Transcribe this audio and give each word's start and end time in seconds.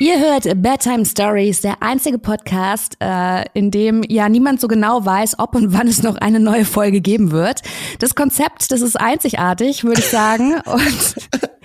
Ihr 0.00 0.18
hört 0.18 0.44
Bedtime 0.60 1.06
Stories, 1.06 1.60
der 1.60 1.80
einzige 1.80 2.18
Podcast, 2.18 2.96
äh, 3.00 3.44
in 3.54 3.70
dem 3.70 4.02
ja 4.08 4.28
niemand 4.28 4.60
so 4.60 4.66
genau 4.66 5.04
weiß, 5.04 5.38
ob 5.38 5.54
und 5.54 5.72
wann 5.72 5.86
es 5.86 6.02
noch 6.02 6.16
eine 6.16 6.40
neue 6.40 6.64
Folge 6.64 7.00
geben 7.00 7.30
wird. 7.30 7.62
Das 8.00 8.16
Konzept, 8.16 8.72
das 8.72 8.80
ist 8.80 9.00
einzigartig, 9.00 9.84
würde 9.84 10.00
ich 10.00 10.08
sagen. 10.08 10.54
Und 10.66 11.14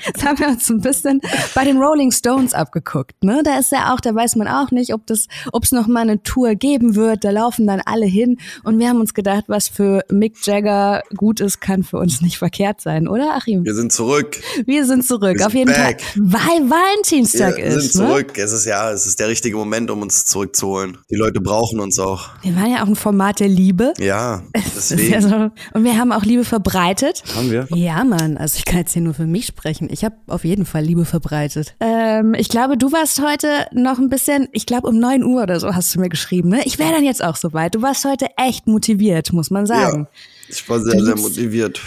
das 0.13 0.23
haben 0.25 0.39
wir 0.39 0.47
uns 0.49 0.69
ein 0.69 0.81
bisschen 0.81 1.21
bei 1.55 1.63
den 1.65 1.77
Rolling 1.77 2.11
Stones 2.11 2.53
abgeguckt. 2.53 3.23
Ne? 3.23 3.41
Da 3.43 3.57
ist 3.59 3.71
ja 3.71 3.93
auch, 3.93 3.99
da 3.99 4.13
weiß 4.13 4.35
man 4.35 4.47
auch 4.47 4.71
nicht, 4.71 4.93
ob 4.93 5.05
das, 5.07 5.27
ob 5.51 5.63
es 5.63 5.71
noch 5.71 5.87
mal 5.87 6.01
eine 6.01 6.21
Tour 6.23 6.55
geben 6.55 6.95
wird. 6.95 7.23
Da 7.23 7.31
laufen 7.31 7.67
dann 7.67 7.81
alle 7.85 8.05
hin. 8.05 8.37
Und 8.63 8.79
wir 8.79 8.89
haben 8.89 8.99
uns 8.99 9.13
gedacht, 9.13 9.45
was 9.47 9.67
für 9.67 10.03
Mick 10.11 10.45
Jagger 10.45 11.01
gut 11.15 11.39
ist, 11.39 11.59
kann 11.61 11.83
für 11.83 11.97
uns 11.97 12.21
nicht 12.21 12.37
verkehrt 12.37 12.81
sein, 12.81 13.07
oder 13.07 13.33
Achim? 13.35 13.63
Wir 13.65 13.75
sind 13.75 13.91
zurück. 13.91 14.37
Wir 14.65 14.85
sind 14.85 15.05
zurück, 15.05 15.37
Wir 15.39 15.45
auf 15.45 15.51
sind 15.51 15.59
jeden 15.69 15.73
back. 15.73 16.01
Fall, 16.01 16.21
weil 16.23 16.69
Valentinstag 16.69 17.57
Wir 17.57 17.65
ist. 17.65 17.93
sind 17.93 18.03
Ne? 18.03 18.09
zurück. 18.09 18.37
Es 18.37 18.51
ist 18.51 18.65
ja, 18.65 18.91
es 18.91 19.05
ist 19.05 19.19
der 19.19 19.27
richtige 19.27 19.57
Moment, 19.57 19.89
um 19.91 20.01
uns 20.01 20.25
zurückzuholen. 20.25 20.97
Die 21.09 21.15
Leute 21.15 21.41
brauchen 21.41 21.79
uns 21.79 21.99
auch. 21.99 22.29
Wir 22.41 22.55
waren 22.55 22.71
ja 22.71 22.83
auch 22.83 22.87
ein 22.87 22.95
Format 22.95 23.39
der 23.39 23.47
Liebe. 23.49 23.93
Ja, 23.99 24.41
deswegen. 24.55 25.11
ja 25.13 25.21
so, 25.21 25.49
und 25.73 25.83
wir 25.83 25.97
haben 25.97 26.11
auch 26.11 26.23
Liebe 26.23 26.43
verbreitet. 26.45 27.23
Haben 27.35 27.51
wir? 27.51 27.67
Ja, 27.73 28.03
Mann, 28.03 28.37
also 28.37 28.57
ich 28.57 28.65
kann 28.65 28.79
jetzt 28.79 28.93
hier 28.93 29.01
nur 29.01 29.13
für 29.13 29.25
mich 29.27 29.45
sprechen. 29.45 29.89
Ich 29.91 29.98
habe 30.05 30.15
auf 30.27 30.43
jeden 30.45 30.65
Fall 30.65 30.83
Liebe 30.83 31.05
verbreitet. 31.05 31.75
Ähm, 31.79 32.33
ich 32.33 32.49
glaube, 32.49 32.77
du 32.77 32.91
warst 32.91 33.21
heute 33.21 33.47
noch 33.71 33.97
ein 33.99 34.09
bisschen, 34.09 34.47
ich 34.51 34.65
glaube 34.65 34.87
um 34.87 34.99
9 34.99 35.23
Uhr 35.23 35.43
oder 35.43 35.59
so 35.59 35.73
hast 35.75 35.93
du 35.95 35.99
mir 35.99 36.09
geschrieben. 36.09 36.49
Ne? 36.49 36.61
Ich 36.65 36.79
wäre 36.79 36.91
dann 36.93 37.03
jetzt 37.03 37.23
auch 37.23 37.35
soweit. 37.35 37.75
Du 37.75 37.81
warst 37.81 38.05
heute 38.05 38.27
echt 38.37 38.67
motiviert, 38.67 39.33
muss 39.33 39.49
man 39.51 39.65
sagen. 39.65 40.03
Ja, 40.03 40.07
ich 40.49 40.69
war 40.69 40.79
sehr, 40.79 40.93
Du 40.93 41.03
sehr 41.05 41.15
liebst- 41.15 41.21
motiviert. 41.27 41.81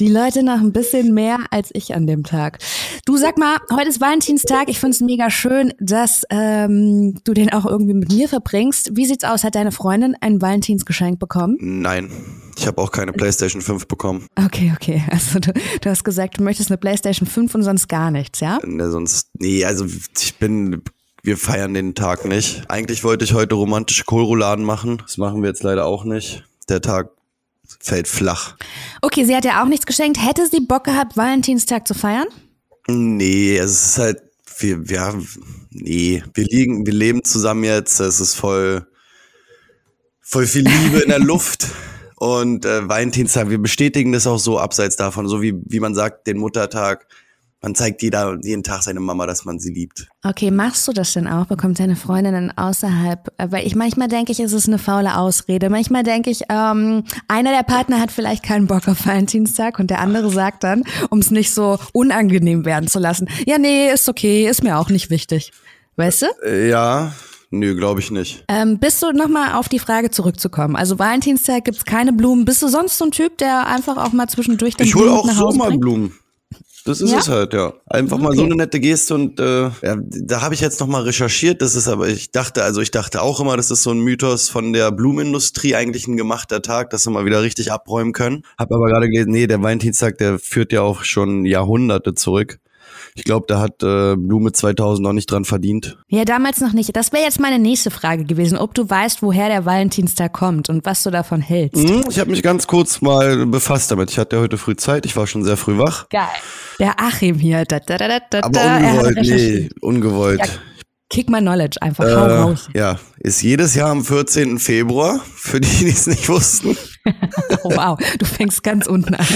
Die 0.00 0.08
Leute 0.08 0.42
noch 0.42 0.60
ein 0.60 0.72
bisschen 0.72 1.12
mehr 1.12 1.40
als 1.50 1.68
ich 1.74 1.94
an 1.94 2.06
dem 2.06 2.24
Tag. 2.24 2.58
Du 3.04 3.18
sag 3.18 3.36
mal, 3.36 3.58
heute 3.70 3.90
ist 3.90 4.00
Valentinstag. 4.00 4.70
Ich 4.70 4.80
finde 4.80 4.94
es 4.94 5.02
mega 5.02 5.28
schön, 5.28 5.74
dass 5.78 6.22
ähm, 6.30 7.20
du 7.24 7.34
den 7.34 7.52
auch 7.52 7.66
irgendwie 7.66 7.92
mit 7.92 8.10
mir 8.10 8.26
verbringst. 8.26 8.96
Wie 8.96 9.04
sieht's 9.04 9.24
aus? 9.24 9.44
Hat 9.44 9.56
deine 9.56 9.72
Freundin 9.72 10.16
ein 10.22 10.40
Valentinsgeschenk 10.40 11.18
bekommen? 11.18 11.58
Nein, 11.60 12.10
ich 12.56 12.66
habe 12.66 12.80
auch 12.80 12.92
keine 12.92 13.12
PlayStation 13.12 13.60
5 13.60 13.88
bekommen. 13.88 14.26
Okay, 14.42 14.72
okay. 14.74 15.04
Also 15.10 15.38
du, 15.38 15.52
du 15.52 15.90
hast 15.90 16.02
gesagt, 16.02 16.38
du 16.38 16.44
möchtest 16.44 16.70
eine 16.70 16.78
PlayStation 16.78 17.28
5 17.28 17.56
und 17.56 17.62
sonst 17.62 17.86
gar 17.86 18.10
nichts, 18.10 18.40
ja? 18.40 18.58
Ne, 18.64 18.90
sonst, 18.90 19.28
nee, 19.38 19.66
also 19.66 19.84
ich 19.84 20.38
bin, 20.38 20.80
wir 21.22 21.36
feiern 21.36 21.74
den 21.74 21.94
Tag 21.94 22.24
nicht. 22.24 22.62
Eigentlich 22.70 23.04
wollte 23.04 23.26
ich 23.26 23.34
heute 23.34 23.54
romantische 23.54 24.04
Kohlrouladen 24.04 24.64
machen. 24.64 24.96
Das 25.02 25.18
machen 25.18 25.42
wir 25.42 25.50
jetzt 25.50 25.62
leider 25.62 25.84
auch 25.84 26.04
nicht. 26.04 26.42
Der 26.70 26.80
Tag 26.80 27.10
fällt 27.80 28.08
flach. 28.08 28.56
Okay, 29.02 29.24
sie 29.24 29.36
hat 29.36 29.44
ja 29.44 29.62
auch 29.62 29.68
nichts 29.68 29.86
geschenkt. 29.86 30.18
Hätte 30.24 30.46
sie 30.46 30.60
Bock 30.60 30.84
gehabt, 30.84 31.16
Valentinstag 31.16 31.86
zu 31.86 31.94
feiern? 31.94 32.26
Nee, 32.86 33.56
es 33.56 33.70
ist 33.70 33.98
halt, 33.98 34.22
wir, 34.58 34.88
wir 34.88 35.00
haben, 35.00 35.28
nee, 35.70 36.22
wir 36.34 36.44
liegen, 36.44 36.86
wir 36.86 36.92
leben 36.92 37.24
zusammen 37.24 37.64
jetzt, 37.64 38.00
es 38.00 38.20
ist 38.20 38.34
voll, 38.34 38.86
voll 40.20 40.46
viel 40.46 40.66
Liebe 40.66 41.00
in 41.00 41.08
der 41.10 41.18
Luft. 41.20 41.68
Und 42.16 42.66
äh, 42.66 42.86
Valentinstag, 42.86 43.48
wir 43.48 43.58
bestätigen 43.58 44.12
das 44.12 44.26
auch 44.26 44.38
so 44.38 44.58
abseits 44.58 44.96
davon, 44.96 45.26
so 45.26 45.40
wie, 45.40 45.54
wie 45.64 45.80
man 45.80 45.94
sagt, 45.94 46.26
den 46.26 46.36
Muttertag. 46.36 47.06
Man 47.62 47.74
zeigt 47.74 48.00
jeder, 48.00 48.38
jeden 48.42 48.62
Tag 48.62 48.82
seine 48.82 49.00
Mama, 49.00 49.26
dass 49.26 49.44
man 49.44 49.60
sie 49.60 49.70
liebt. 49.70 50.08
Okay, 50.24 50.50
machst 50.50 50.88
du 50.88 50.92
das 50.92 51.12
denn 51.12 51.28
auch? 51.28 51.44
Bekommt 51.44 51.78
deine 51.78 51.94
Freundin 51.94 52.32
dann 52.32 52.50
außerhalb? 52.56 53.28
äh, 53.36 53.48
Weil 53.50 53.66
ich 53.66 53.74
manchmal 53.76 54.08
denke 54.08 54.32
ich, 54.32 54.40
es 54.40 54.54
ist 54.54 54.66
eine 54.66 54.78
faule 54.78 55.18
Ausrede. 55.18 55.68
Manchmal 55.68 56.02
denke 56.02 56.30
ich, 56.30 56.44
ähm, 56.48 57.04
einer 57.28 57.50
der 57.50 57.62
Partner 57.64 58.00
hat 58.00 58.12
vielleicht 58.12 58.42
keinen 58.44 58.66
Bock 58.66 58.88
auf 58.88 59.04
Valentinstag 59.06 59.78
und 59.78 59.90
der 59.90 60.00
andere 60.00 60.30
sagt 60.30 60.64
dann, 60.64 60.84
um 61.10 61.18
es 61.18 61.30
nicht 61.30 61.50
so 61.52 61.78
unangenehm 61.92 62.64
werden 62.64 62.88
zu 62.88 62.98
lassen, 62.98 63.28
ja, 63.46 63.58
nee, 63.58 63.92
ist 63.92 64.08
okay, 64.08 64.48
ist 64.48 64.62
mir 64.62 64.78
auch 64.78 64.88
nicht 64.88 65.10
wichtig. 65.10 65.52
Weißt 65.96 66.22
du? 66.22 66.26
Äh, 66.46 66.70
ja, 66.70 67.12
nö, 67.50 67.76
glaube 67.76 68.00
ich 68.00 68.10
nicht. 68.10 68.42
Ähm, 68.48 68.78
bist 68.78 69.02
du 69.02 69.12
nochmal 69.12 69.52
auf 69.52 69.68
die 69.68 69.78
Frage 69.80 70.10
zurückzukommen? 70.10 70.76
Also 70.76 70.98
Valentinstag 70.98 71.66
gibt's 71.66 71.84
keine 71.84 72.14
Blumen. 72.14 72.46
Bist 72.46 72.62
du 72.62 72.68
sonst 72.68 72.96
so 72.96 73.04
ein 73.04 73.10
Typ, 73.10 73.36
der 73.36 73.66
einfach 73.66 73.98
auch 73.98 74.12
mal 74.12 74.28
zwischendurch 74.28 74.76
den 74.76 74.86
Ich 74.86 74.94
hole 74.94 75.10
auch 75.10 75.30
so 75.30 75.50
mal? 75.50 75.76
Blumen. 75.76 76.14
Das 76.86 77.00
ist 77.02 77.10
Ja? 77.12 77.18
es 77.18 77.28
halt, 77.28 77.52
ja. 77.52 77.74
Einfach 77.86 78.16
mal 78.18 78.32
so 78.32 78.40
Okay. 78.42 78.46
eine 78.52 78.56
nette 78.56 78.80
Geste 78.80 79.14
und 79.14 79.38
äh, 79.38 79.64
ja, 79.82 79.96
da 80.00 80.40
habe 80.40 80.54
ich 80.54 80.60
jetzt 80.60 80.80
noch 80.80 80.86
mal 80.86 81.02
recherchiert. 81.02 81.60
Das 81.60 81.74
ist 81.74 81.88
aber, 81.88 82.08
ich 82.08 82.30
dachte, 82.32 82.64
also 82.64 82.80
ich 82.80 82.90
dachte 82.90 83.20
auch 83.20 83.38
immer, 83.38 83.56
das 83.56 83.70
ist 83.70 83.82
so 83.82 83.90
ein 83.90 84.00
Mythos 84.00 84.48
von 84.48 84.72
der 84.72 84.90
Blumenindustrie, 84.90 85.74
eigentlich 85.76 86.08
ein 86.08 86.16
gemachter 86.16 86.62
Tag, 86.62 86.88
dass 86.90 87.02
sie 87.02 87.10
mal 87.10 87.26
wieder 87.26 87.42
richtig 87.42 87.70
abräumen 87.70 88.12
können. 88.12 88.44
Hab 88.58 88.72
aber 88.72 88.86
gerade 88.86 89.08
gelesen, 89.10 89.30
nee, 89.32 89.46
der 89.46 89.62
Valentinstag, 89.62 90.16
der 90.18 90.38
führt 90.38 90.72
ja 90.72 90.80
auch 90.80 91.04
schon 91.04 91.44
Jahrhunderte 91.44 92.14
zurück. 92.14 92.58
Ich 93.14 93.24
glaube, 93.24 93.46
da 93.48 93.60
hat 93.60 93.82
äh, 93.82 94.16
Blume 94.16 94.52
2000 94.52 95.04
noch 95.06 95.12
nicht 95.12 95.30
dran 95.30 95.44
verdient. 95.44 95.98
Ja, 96.08 96.24
damals 96.24 96.60
noch 96.60 96.72
nicht. 96.72 96.94
Das 96.96 97.12
wäre 97.12 97.22
jetzt 97.24 97.40
meine 97.40 97.58
nächste 97.58 97.90
Frage 97.90 98.24
gewesen, 98.24 98.56
ob 98.58 98.74
du 98.74 98.88
weißt, 98.88 99.22
woher 99.22 99.48
der 99.48 99.64
Valentinstag 99.64 100.32
kommt 100.32 100.68
und 100.68 100.84
was 100.86 101.02
du 101.02 101.10
davon 101.10 101.40
hältst. 101.40 101.82
Hm, 101.88 102.04
ich 102.08 102.18
habe 102.18 102.30
mich 102.30 102.42
ganz 102.42 102.66
kurz 102.66 103.00
mal 103.00 103.46
befasst 103.46 103.90
damit. 103.90 104.10
Ich 104.10 104.18
hatte 104.18 104.40
heute 104.40 104.56
früh 104.58 104.76
Zeit, 104.76 105.06
ich 105.06 105.16
war 105.16 105.26
schon 105.26 105.44
sehr 105.44 105.56
früh 105.56 105.78
wach. 105.78 106.08
Geil. 106.08 106.22
Der 106.78 107.00
Achim 107.00 107.38
hier. 107.38 107.64
Da, 107.64 107.80
da, 107.80 107.96
da, 107.98 108.08
da, 108.08 108.18
da, 108.30 108.40
Aber 108.42 108.60
er 108.60 108.92
ungewollt, 109.02 109.18
nee, 109.22 109.68
ungewollt. 109.80 110.38
Ja, 110.40 110.46
Kick 111.12 111.28
my 111.28 111.40
knowledge 111.40 111.82
einfach. 111.82 112.04
Hau 112.04 112.08
Äh, 112.26 112.38
raus. 112.38 112.68
ja, 112.72 112.96
ist 113.18 113.42
jedes 113.42 113.74
Jahr 113.74 113.90
am 113.90 114.04
14. 114.04 114.60
Februar, 114.60 115.20
für 115.34 115.60
die, 115.60 115.68
die 115.68 115.88
es 115.88 116.06
nicht 116.06 116.28
wussten. 116.28 116.76
Oh, 117.62 117.70
wow, 117.74 117.98
du 118.18 118.24
fängst 118.24 118.62
ganz 118.62 118.86
unten 118.86 119.14
an. 119.14 119.26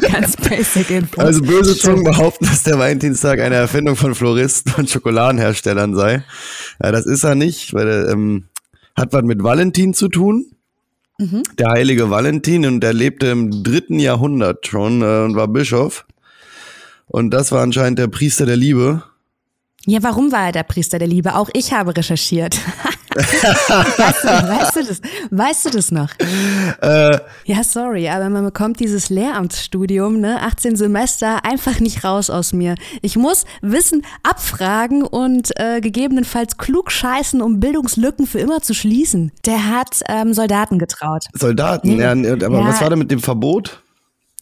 ganz 0.00 0.36
basic 0.36 0.90
Info. 0.90 1.20
Also 1.20 1.42
böse 1.42 1.76
Zungen 1.76 2.04
behaupten, 2.04 2.46
dass 2.46 2.62
der 2.62 2.78
Valentinstag 2.78 3.40
eine 3.40 3.54
Erfindung 3.54 3.96
von 3.96 4.14
Floristen 4.14 4.74
und 4.76 4.90
Schokoladenherstellern 4.90 5.94
sei. 5.94 6.24
Ja, 6.82 6.92
das 6.92 7.06
ist 7.06 7.24
er 7.24 7.34
nicht, 7.34 7.72
weil 7.74 7.88
er 7.88 8.08
ähm, 8.10 8.48
hat 8.96 9.12
was 9.12 9.22
mit 9.22 9.42
Valentin 9.42 9.94
zu 9.94 10.08
tun. 10.08 10.46
Der 11.20 11.70
heilige 11.70 12.10
Valentin 12.10 12.64
und 12.64 12.80
der 12.80 12.92
lebte 12.92 13.26
im 13.26 13.64
dritten 13.64 13.98
Jahrhundert 13.98 14.68
schon 14.68 15.02
äh, 15.02 15.24
und 15.24 15.34
war 15.34 15.48
Bischof. 15.48 16.06
Und 17.06 17.30
das 17.30 17.50
war 17.50 17.62
anscheinend 17.62 17.98
der 17.98 18.06
Priester 18.06 18.46
der 18.46 18.56
Liebe. 18.56 19.02
Ja, 19.84 20.00
warum 20.02 20.30
war 20.30 20.46
er 20.46 20.52
der 20.52 20.62
Priester 20.62 21.00
der 21.00 21.08
Liebe? 21.08 21.34
Auch 21.34 21.48
ich 21.54 21.72
habe 21.72 21.96
recherchiert. 21.96 22.60
weißt, 23.18 24.24
du, 24.24 24.28
weißt, 24.28 24.76
du 24.76 24.84
das, 24.84 25.00
weißt 25.30 25.64
du 25.66 25.70
das 25.70 25.90
noch? 25.90 26.10
Äh, 26.82 27.18
Ja, 27.44 27.62
sorry, 27.64 28.08
aber 28.08 28.28
man 28.30 28.44
bekommt 28.44 28.80
dieses 28.80 29.10
Lehramtsstudium, 29.10 30.20
ne, 30.20 30.40
18 30.42 30.76
Semester, 30.76 31.44
einfach 31.44 31.80
nicht 31.80 32.04
raus 32.04 32.30
aus 32.30 32.52
mir. 32.52 32.74
Ich 33.02 33.16
muss 33.16 33.44
Wissen 33.60 34.04
abfragen 34.22 35.02
und 35.02 35.50
äh, 35.58 35.80
gegebenenfalls 35.80 36.56
klug 36.58 36.90
scheißen, 36.92 37.42
um 37.42 37.60
Bildungslücken 37.60 38.26
für 38.26 38.38
immer 38.38 38.60
zu 38.60 38.74
schließen. 38.74 39.32
Der 39.46 39.66
hat 39.70 40.00
ähm, 40.08 40.32
Soldaten 40.34 40.78
getraut. 40.78 41.24
Soldaten, 41.34 41.96
Nee. 41.96 42.02
ja, 42.02 42.10
aber 42.12 42.60
Ja. 42.60 42.66
was 42.68 42.80
war 42.80 42.90
denn 42.90 42.98
mit 42.98 43.10
dem 43.10 43.20
Verbot? 43.20 43.82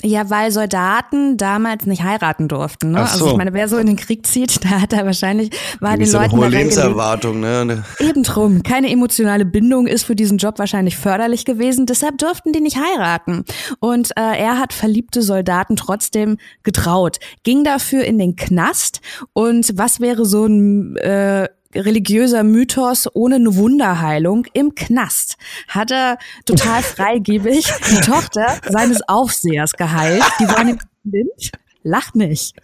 Ja, 0.06 0.30
weil 0.30 0.52
Soldaten 0.52 1.36
damals 1.36 1.84
nicht 1.84 2.04
heiraten 2.04 2.46
durften. 2.46 2.92
Ne? 2.92 3.00
Ach 3.00 3.08
so. 3.08 3.24
Also 3.24 3.30
ich 3.32 3.36
meine, 3.36 3.52
wer 3.52 3.68
so 3.68 3.76
in 3.76 3.88
den 3.88 3.96
Krieg 3.96 4.24
zieht, 4.24 4.64
da 4.64 4.80
hat 4.82 4.92
er 4.92 5.04
wahrscheinlich, 5.04 5.50
war 5.80 5.96
den 5.96 6.06
so 6.06 6.18
eine 6.18 6.28
Leuten 6.28 6.38
hohe. 6.38 6.48
Lebenserwartung, 6.48 7.40
ne? 7.40 7.84
Eben 7.98 8.22
drum. 8.22 8.62
Keine 8.62 8.90
emotionale 8.90 9.44
Bindung 9.44 9.88
ist 9.88 10.04
für 10.04 10.14
diesen 10.14 10.38
Job 10.38 10.60
wahrscheinlich 10.60 10.96
förderlich 10.96 11.44
gewesen. 11.44 11.86
Deshalb 11.86 12.18
durften 12.18 12.52
die 12.52 12.60
nicht 12.60 12.76
heiraten. 12.76 13.44
Und 13.80 14.12
äh, 14.16 14.38
er 14.38 14.60
hat 14.60 14.72
verliebte 14.72 15.22
Soldaten 15.22 15.74
trotzdem 15.74 16.36
getraut. 16.62 17.18
Ging 17.42 17.64
dafür 17.64 18.04
in 18.04 18.18
den 18.18 18.36
Knast. 18.36 19.00
Und 19.32 19.76
was 19.76 20.00
wäre 20.00 20.24
so 20.24 20.46
ein 20.46 20.96
äh, 20.98 21.48
religiöser 21.78 22.42
Mythos 22.42 23.08
ohne 23.14 23.36
eine 23.36 23.56
Wunderheilung 23.56 24.46
im 24.52 24.74
Knast 24.74 25.36
hat 25.68 25.90
er 25.90 26.18
total 26.44 26.82
freigebig 26.82 27.66
die 27.90 28.00
Tochter 28.00 28.46
seines 28.68 29.06
Aufsehers 29.08 29.72
geheilt. 29.72 30.22
Die 30.40 30.48
war 30.48 30.64
nämlich 30.64 30.82
blind. 31.04 31.50
Lach 31.88 32.14
nicht. 32.14 32.56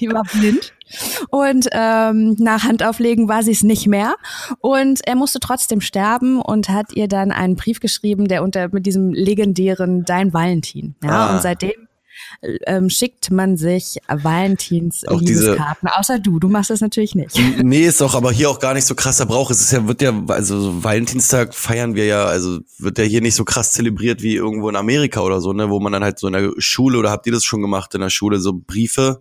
Die 0.00 0.08
war 0.08 0.24
blind. 0.24 0.72
Und 1.30 1.68
ähm, 1.70 2.34
nach 2.40 2.64
Handauflegen 2.64 3.28
war 3.28 3.44
sie 3.44 3.52
es 3.52 3.62
nicht 3.62 3.86
mehr. 3.86 4.16
Und 4.58 5.00
er 5.06 5.14
musste 5.14 5.38
trotzdem 5.38 5.80
sterben 5.80 6.40
und 6.40 6.68
hat 6.68 6.92
ihr 6.92 7.06
dann 7.06 7.30
einen 7.30 7.54
Brief 7.54 7.78
geschrieben, 7.78 8.26
der 8.26 8.42
unter 8.42 8.68
mit 8.72 8.84
diesem 8.84 9.12
legendären 9.12 10.04
Dein 10.04 10.32
Valentin. 10.32 10.96
Ja, 11.04 11.10
Ah. 11.28 11.34
und 11.36 11.42
seitdem 11.42 11.83
ähm, 12.66 12.90
schickt 12.90 13.30
man 13.30 13.56
sich 13.56 13.98
Valentins 14.08 15.06
Auch 15.06 15.20
diese- 15.20 15.42
Liebeskarten. 15.52 15.88
Außer 15.88 16.18
du, 16.18 16.38
du 16.38 16.48
machst 16.48 16.70
das 16.70 16.80
natürlich 16.80 17.14
nicht. 17.14 17.38
Nee, 17.62 17.84
ist 17.86 18.00
doch 18.00 18.14
aber 18.14 18.32
hier 18.32 18.50
auch 18.50 18.58
gar 18.58 18.74
nicht 18.74 18.84
so 18.86 18.94
krasser 18.94 19.26
Brauch. 19.26 19.50
Es 19.50 19.60
ist 19.60 19.72
ja, 19.72 19.86
wird 19.86 20.02
ja, 20.02 20.12
also 20.28 20.60
so 20.60 20.84
Valentinstag 20.84 21.54
feiern 21.54 21.94
wir 21.94 22.06
ja, 22.06 22.24
also 22.24 22.60
wird 22.78 22.98
ja 22.98 23.04
hier 23.04 23.20
nicht 23.20 23.34
so 23.34 23.44
krass 23.44 23.72
zelebriert 23.72 24.22
wie 24.22 24.34
irgendwo 24.34 24.68
in 24.68 24.76
Amerika 24.76 25.20
oder 25.20 25.40
so, 25.40 25.52
ne, 25.52 25.70
wo 25.70 25.80
man 25.80 25.92
dann 25.92 26.04
halt 26.04 26.18
so 26.18 26.26
in 26.26 26.32
der 26.32 26.52
Schule 26.58 26.98
oder 26.98 27.10
habt 27.10 27.26
ihr 27.26 27.32
das 27.32 27.44
schon 27.44 27.62
gemacht 27.62 27.94
in 27.94 28.00
der 28.00 28.10
Schule, 28.10 28.38
so 28.40 28.52
Briefe 28.54 29.20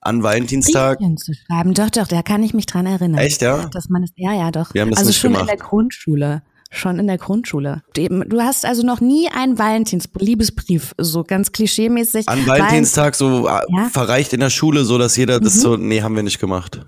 an 0.00 0.22
Valentinstag? 0.22 0.98
Zu 1.16 1.34
schreiben. 1.34 1.74
Doch, 1.74 1.90
doch, 1.90 2.06
da 2.06 2.22
kann 2.22 2.42
ich 2.42 2.54
mich 2.54 2.66
dran 2.66 2.86
erinnern. 2.86 3.18
Echt, 3.18 3.42
ja? 3.42 3.66
Dass 3.66 3.88
man 3.88 4.02
es, 4.02 4.10
ja, 4.16 4.32
ja, 4.32 4.50
doch. 4.50 4.72
Wir 4.74 4.82
haben 4.82 4.90
das 4.90 5.00
also 5.00 5.12
schon 5.12 5.32
gemacht. 5.32 5.50
in 5.50 5.58
der 5.58 5.66
Grundschule. 5.66 6.42
Schon 6.72 7.00
in 7.00 7.08
der 7.08 7.18
Grundschule. 7.18 7.82
Du 7.94 8.40
hast 8.40 8.64
also 8.64 8.86
noch 8.86 9.00
nie 9.00 9.28
einen 9.28 9.58
Valentins-Liebesbrief, 9.58 10.94
so 10.98 11.24
ganz 11.24 11.50
klischeemäßig. 11.50 12.28
An 12.28 12.46
Valentinstag 12.46 13.16
so 13.16 13.48
äh, 13.48 13.60
Ja. 13.68 13.88
verreicht 13.90 14.32
in 14.32 14.40
der 14.40 14.50
Schule, 14.50 14.84
so 14.84 14.96
dass 14.96 15.16
jeder 15.16 15.40
das 15.40 15.60
so, 15.60 15.76
nee, 15.76 16.02
haben 16.02 16.14
wir 16.14 16.22
nicht 16.22 16.38
gemacht. 16.38 16.80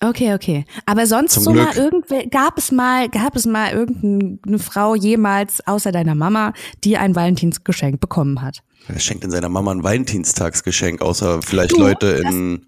Okay, 0.00 0.32
okay. 0.34 0.64
Aber 0.86 1.06
sonst 1.06 1.32
Zum 1.34 1.42
so 1.42 1.52
Glück. 1.52 1.64
mal 1.66 1.76
irgendwer, 1.76 2.26
gab 2.28 2.56
es 2.56 2.70
mal, 2.72 3.08
gab 3.08 3.34
es 3.36 3.44
mal 3.46 3.72
irgendeine 3.72 4.58
Frau 4.60 4.94
jemals, 4.94 5.66
außer 5.66 5.90
deiner 5.92 6.14
Mama, 6.14 6.52
die 6.84 6.96
ein 6.96 7.14
Valentinsgeschenk 7.16 8.00
bekommen 8.00 8.40
hat? 8.40 8.60
Er 8.86 9.00
schenkt 9.00 9.24
in 9.24 9.30
seiner 9.30 9.48
Mama 9.48 9.72
ein 9.72 9.82
Valentinstagsgeschenk, 9.82 11.02
außer 11.02 11.42
vielleicht 11.42 11.72
Du, 11.72 11.80
Leute 11.80 12.06
in, 12.26 12.66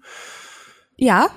Ja, 0.97 1.29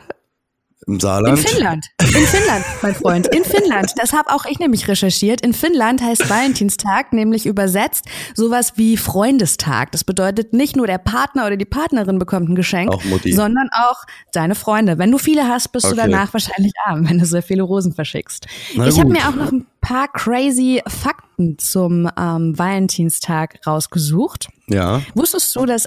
im 0.87 0.95
in 0.95 1.01
Saarland. 1.01 1.39
Finnland. 1.39 1.87
In 2.01 2.27
Finnland, 2.27 2.65
mein 2.83 2.95
Freund. 2.95 3.27
In 3.29 3.45
Finnland. 3.45 3.93
Das 3.97 4.13
habe 4.13 4.31
auch 4.31 4.45
ich 4.45 4.59
nämlich 4.59 4.87
recherchiert. 4.89 5.41
In 5.41 5.53
Finnland 5.55 6.03
heißt 6.03 6.29
Valentinstag 6.29 7.13
nämlich 7.13 7.47
übersetzt 7.47 8.05
sowas 8.35 8.75
wie 8.77 8.97
Freundestag. 8.97 9.93
Das 9.93 10.05
bedeutet 10.05 10.53
nicht 10.53 10.77
nur 10.77 10.87
der 10.87 10.99
Partner 10.99 11.47
oder 11.47 11.57
die 11.57 11.65
Partnerin 11.65 12.19
bekommt 12.19 12.49
ein 12.49 12.55
Geschenk, 12.55 12.93
Auch 12.93 13.03
sondern 13.25 13.69
auch 13.73 14.05
deine 14.33 14.55
Freunde. 14.55 14.99
Wenn 14.99 15.11
du 15.11 15.19
viele 15.19 15.49
hast, 15.49 15.73
bist 15.73 15.87
du 15.87 15.93
Okay. 15.93 16.11
danach 16.11 16.33
wahrscheinlich 16.33 16.73
arm, 16.85 17.09
wenn 17.09 17.19
du 17.19 17.25
sehr 17.27 17.43
viele 17.43 17.63
Rosen 17.63 17.93
verschickst. 17.93 18.47
Na 18.75 18.87
ich 18.87 18.99
habe 18.99 19.11
mir 19.11 19.29
auch 19.29 19.35
noch 19.35 19.53
ein 19.53 19.67
paar 19.81 20.09
crazy 20.09 20.83
Fakten 20.87 21.59
zum 21.59 22.09
ähm, 22.19 22.59
Valentinstag 22.59 23.59
rausgesucht. 23.67 24.49
Ja. 24.67 25.03
Wusstest 25.15 25.55
du, 25.57 25.67
dass 25.67 25.87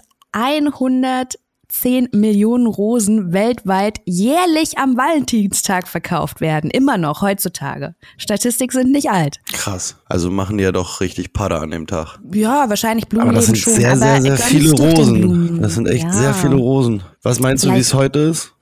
110 1.73 2.09
Millionen 2.13 2.65
Rosen 2.65 3.33
weltweit 3.33 3.99
jährlich 4.05 4.77
am 4.77 4.95
Valentinstag 4.97 5.87
verkauft 5.87 6.39
werden? 6.41 6.69
Immer 6.71 6.97
noch 6.97 7.21
heutzutage. 7.21 7.93
Statistik 8.17 8.71
sind 8.71 8.91
nicht 8.91 9.09
alt. 9.09 9.39
Krass. 9.51 9.97
Also 10.05 10.31
machen 10.31 10.57
die 10.57 10.63
ja 10.63 10.71
doch 10.71 11.01
richtig 11.01 11.33
Pada 11.33 11.59
an 11.59 11.71
dem 11.71 11.85
Tag. 11.85 12.19
Ja, 12.33 12.69
wahrscheinlich 12.69 13.05
Aber 13.17 13.33
das 13.33 13.47
sind 13.47 13.57
schon. 13.57 13.73
sehr, 13.73 13.97
sehr, 13.97 14.21
sehr 14.21 14.37
viele 14.37 14.71
Rosen. 14.71 15.21
Blumen? 15.21 15.61
Das 15.61 15.75
sind 15.75 15.87
echt 15.87 16.03
Ja. 16.05 16.13
sehr 16.13 16.33
viele 16.33 16.55
Rosen. 16.55 17.03
Was 17.21 17.39
meinst 17.39 17.65
du, 17.65 17.73
wie 17.73 17.79
es 17.79 17.93
heute 17.93 18.19
ist? 18.19 18.53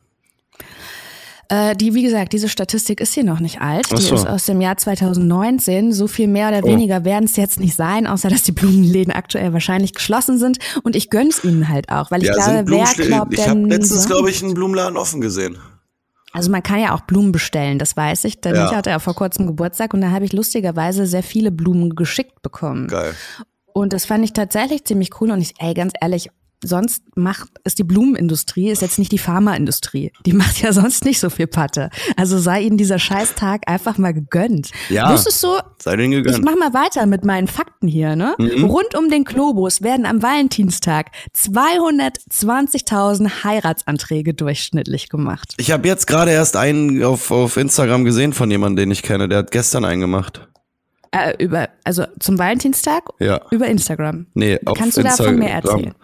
Äh, 1.50 1.75
die, 1.75 1.94
wie 1.94 2.03
gesagt, 2.03 2.33
diese 2.33 2.50
Statistik 2.50 3.00
ist 3.01 3.13
hier 3.13 3.24
noch 3.24 3.39
nicht 3.39 3.62
alt. 3.62 3.92
Die 3.92 4.01
so. 4.01 4.15
ist 4.15 4.27
aus 4.27 4.45
dem 4.45 4.62
Jahr 4.62 4.77
2019. 4.77 5.92
So 5.94 6.07
viel 6.07 6.27
mehr 6.27 6.50
oder 6.50 6.62
Oh. 6.63 6.68
weniger 6.68 7.06
werden 7.06 7.25
es 7.25 7.36
jetzt 7.36 7.59
nicht 7.59 7.75
sein, 7.75 8.07
außer 8.07 8.30
dass 8.30 8.44
die 8.44 8.51
Blumenläden 8.51 9.13
aktuell 9.13 9.53
wahrscheinlich 9.53 9.94
geschlossen 9.94 10.38
sind. 10.39 10.57
Und 10.83 10.95
ich 10.95 11.09
gönn's 11.09 11.44
ihnen 11.44 11.69
halt 11.69 11.89
auch, 11.89 12.09
weil 12.12 12.24
ich 12.24 12.31
glaube, 12.31 12.51
wer 12.53 12.63
glaubt 12.63 13.33
Ich 13.33 13.47
habe 13.47 13.59
denn 13.59 13.65
letztens, 13.69 13.89
sonst? 13.89 14.07
glaube 14.07 14.30
ich, 14.30 14.44
einen 14.44 14.53
Blumenladen 14.56 14.97
offen 14.97 15.21
gesehen. 15.21 15.57
Also 16.33 16.51
man 16.51 16.63
kann 16.63 16.80
ja 16.81 16.94
auch 16.94 17.01
Blumen 17.01 17.31
bestellen, 17.31 17.80
das 17.80 17.95
weiß 17.95 18.25
ich, 18.25 18.42
denn 18.42 18.56
Ja. 18.56 18.65
ich 18.69 18.75
hatte 18.75 18.89
ja 18.89 19.00
vor 19.00 19.13
kurzem 19.13 19.47
Geburtstag 19.47 19.94
und 19.94 20.01
da 20.01 20.09
habe 20.12 20.25
ich 20.25 20.33
lustigerweise 20.33 21.06
sehr 21.06 21.24
viele 21.24 21.50
Blumen 21.51 21.95
geschickt 21.95 22.42
bekommen. 22.42 22.88
Geil. 22.89 23.13
Und 23.71 23.94
das 23.94 24.06
fand 24.06 24.25
ich 24.25 24.33
tatsächlich 24.33 24.83
ziemlich 24.83 25.12
cool 25.21 25.31
und 25.31 25.39
ich, 25.42 25.53
ey, 25.59 25.74
ganz 25.74 25.94
ehrlich, 26.01 26.30
sonst 26.66 27.04
macht 27.16 27.50
ist 27.64 27.80
die 27.80 27.84
Blumenindustrie, 27.84 28.70
ist 28.70 28.82
jetzt 28.82 29.00
nicht 29.00 29.12
die 29.12 29.18
Pharmaindustrie. 29.18 30.12
Die 30.26 30.34
macht 30.34 30.62
ja 30.62 30.74
sonst 30.74 31.06
nicht 31.06 31.20
so 31.20 31.30
viel 31.30 31.48
Patte. 31.48 31.90
Also 32.18 32.38
sei 32.38 32.62
ihnen 32.62 32.78
dieser 32.78 33.00
Scheißtag 33.00 33.62
einfach 33.68 33.98
mal 33.98 34.14
gegönnt. 34.14 34.72
Ja. 34.90 35.12
Wusstest 35.12 35.44
du, 35.44 35.48
Sei 35.82 35.96
denen 35.96 36.14
ich 36.14 36.24
gegönnt. 36.24 36.44
mach 36.44 36.56
mal 36.56 36.74
weiter 36.74 37.06
mit 37.06 37.24
meinen 37.26 37.48
Fakten 37.48 37.88
hier, 37.88 38.16
ne? 38.16 38.36
Mhm. 38.38 38.66
Rund 38.66 38.96
um 38.98 39.10
den 39.10 39.24
Globus 39.24 39.82
werden 39.82 40.06
am 40.06 40.22
Valentinstag 40.22 41.12
220.000 41.36 43.44
Heiratsanträge 43.44 44.34
durchschnittlich 44.34 45.10
gemacht. 45.10 45.54
Ich 45.58 45.72
habe 45.72 45.88
jetzt 45.88 46.08
gerade 46.08 46.32
erst 46.32 46.56
einen 46.58 47.04
auf, 47.04 47.32
auf 47.32 47.58
Instagram 47.58 48.06
gesehen 48.06 48.34
von 48.34 48.50
jemandem, 48.52 48.86
den 48.86 48.92
ich 48.92 49.04
kenne. 49.04 49.28
Der 49.30 49.40
hat 49.40 49.52
gestern 49.52 49.86
einen 49.86 50.02
gemacht. 50.02 50.48
Äh, 51.12 51.42
über, 51.44 51.70
also 51.84 52.06
zum 52.20 52.38
Valentinstag? 52.38 53.04
Ja. 53.20 53.40
Über 53.52 53.68
Instagram. 53.68 54.28
Nee, 54.34 54.60
auf 54.66 54.78
Kannst 54.78 54.98
du 54.98 55.04
davon 55.04 55.38
mehr 55.38 55.56
Instagram. 55.58 55.80
erzählen? 55.80 55.96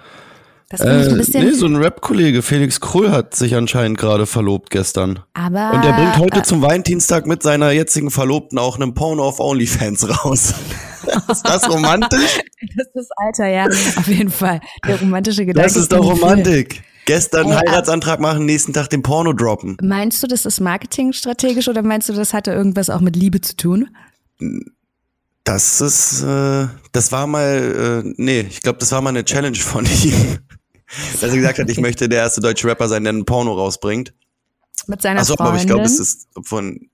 Das 0.71 0.81
finde 0.81 1.01
ich 1.01 1.07
Äh, 1.07 1.11
ein 1.11 1.17
bisschen. 1.17 1.45
nee, 1.45 1.51
so 1.51 1.65
ein 1.65 1.75
Rap-Kollege, 1.75 2.41
Felix 2.41 2.79
Krull, 2.79 3.11
hat 3.11 3.35
sich 3.35 3.55
anscheinend 3.55 3.97
gerade 3.97 4.25
verlobt 4.25 4.69
gestern. 4.69 5.19
aber. 5.33 5.73
Und 5.73 5.83
der 5.83 5.91
bringt 5.93 6.17
heute 6.17 6.39
äh, 6.39 6.43
zum 6.43 6.61
Valentinstag 6.61 7.27
mit 7.27 7.43
seiner 7.43 7.71
jetzigen 7.71 8.09
Verlobten 8.11 8.57
auch 8.57 8.79
einen 8.79 8.93
Porno 8.93 9.23
auf 9.27 9.39
OnlyFans 9.39 10.07
raus. 10.25 10.53
ist 11.29 11.45
das 11.45 11.69
romantisch? 11.69 12.39
Das 12.77 12.87
ist 12.93 13.11
Alter, 13.17 13.47
ja. 13.47 13.65
Auf 13.65 14.07
jeden 14.07 14.29
Fall. 14.29 14.61
Der 14.87 14.99
romantische 14.99 15.45
Gedanke. 15.45 15.67
Das 15.67 15.75
ist 15.75 15.91
doch 15.91 16.05
Romantik. 16.05 16.83
Gestern 17.05 17.47
Ey, 17.47 17.55
Heiratsantrag 17.57 18.19
machen, 18.19 18.45
nächsten 18.45 18.71
Tag 18.71 18.89
den 18.91 19.01
Porno 19.01 19.33
droppen. 19.33 19.77
Meinst 19.81 20.21
du, 20.21 20.27
das 20.27 20.45
ist 20.45 20.59
marketingstrategisch 20.61 21.67
oder 21.67 21.81
meinst 21.81 22.07
du, 22.07 22.13
das 22.13 22.33
hatte 22.35 22.51
irgendwas 22.51 22.91
auch 22.91 23.01
mit 23.01 23.15
Liebe 23.15 23.41
zu 23.41 23.57
tun? 23.57 23.89
Das 25.43 25.81
ist, 25.81 26.21
äh, 26.21 26.67
das 26.91 27.11
war 27.11 27.25
mal, 27.25 28.03
äh, 28.05 28.13
nee, 28.17 28.41
ich 28.47 28.61
glaube, 28.61 28.77
das 28.77 28.91
war 28.91 29.01
mal 29.01 29.09
eine 29.09 29.25
Challenge 29.25 29.57
von 29.57 29.85
ihm. 30.03 30.37
Dass 31.13 31.23
er 31.23 31.35
gesagt 31.35 31.59
hat, 31.59 31.69
ich 31.69 31.79
möchte 31.79 32.09
der 32.09 32.19
erste 32.19 32.41
deutsche 32.41 32.67
Rapper 32.67 32.87
sein, 32.87 33.03
der 33.03 33.13
einen 33.13 33.25
Porno 33.25 33.53
rausbringt. 33.53 34.13
Mit 34.87 35.01
seiner 35.01 35.21
Achso, 35.21 35.35
Freundin? 35.35 35.53
aber 35.53 35.61
ich 35.61 35.67
glaube, 35.67 35.83
es 35.83 35.99
ist 35.99 36.27
von 36.43 36.89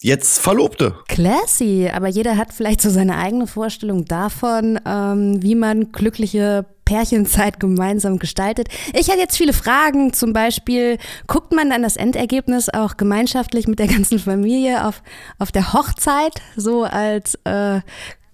jetzt 0.00 0.38
Verlobte. 0.38 0.94
Classy, 1.08 1.90
aber 1.92 2.08
jeder 2.08 2.36
hat 2.36 2.52
vielleicht 2.52 2.80
so 2.80 2.90
seine 2.90 3.16
eigene 3.16 3.46
Vorstellung 3.46 4.04
davon, 4.04 4.80
ähm, 4.84 5.42
wie 5.42 5.54
man 5.54 5.92
glückliche 5.92 6.66
Pärchenzeit 6.84 7.60
gemeinsam 7.60 8.18
gestaltet. 8.18 8.68
Ich 8.92 9.08
hätte 9.08 9.20
jetzt 9.20 9.36
viele 9.36 9.52
Fragen, 9.52 10.12
zum 10.12 10.32
Beispiel, 10.32 10.98
guckt 11.26 11.52
man 11.52 11.70
dann 11.70 11.82
das 11.82 11.96
Endergebnis 11.96 12.68
auch 12.68 12.96
gemeinschaftlich 12.96 13.68
mit 13.68 13.78
der 13.78 13.86
ganzen 13.86 14.18
Familie 14.18 14.86
auf, 14.86 15.02
auf 15.38 15.52
der 15.52 15.72
Hochzeit, 15.72 16.42
so 16.56 16.84
als, 16.84 17.36
äh, 17.44 17.80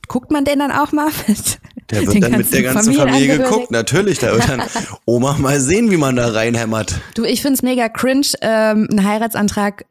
guckt 0.08 0.30
man 0.30 0.44
den 0.44 0.58
dann 0.58 0.72
auch 0.72 0.92
mal 0.92 1.10
mit 1.26 1.58
Der 1.90 2.00
den 2.00 2.12
wird 2.12 2.22
dann 2.22 2.32
mit 2.32 2.52
der 2.52 2.62
ganzen 2.62 2.92
Familie 2.92 3.38
geguckt. 3.38 3.70
Natürlich, 3.70 4.18
da 4.18 4.32
wird 4.32 4.48
dann 4.48 4.62
Oma 5.06 5.36
mal 5.38 5.60
sehen, 5.60 5.90
wie 5.90 5.96
man 5.96 6.16
da 6.16 6.28
reinhämmert. 6.28 7.00
Du, 7.14 7.24
ich 7.24 7.40
find's 7.40 7.62
mega 7.62 7.88
cringe, 7.88 8.26
ähm, 8.42 8.88
einen 8.90 9.04
Heiratsantrag 9.04 9.86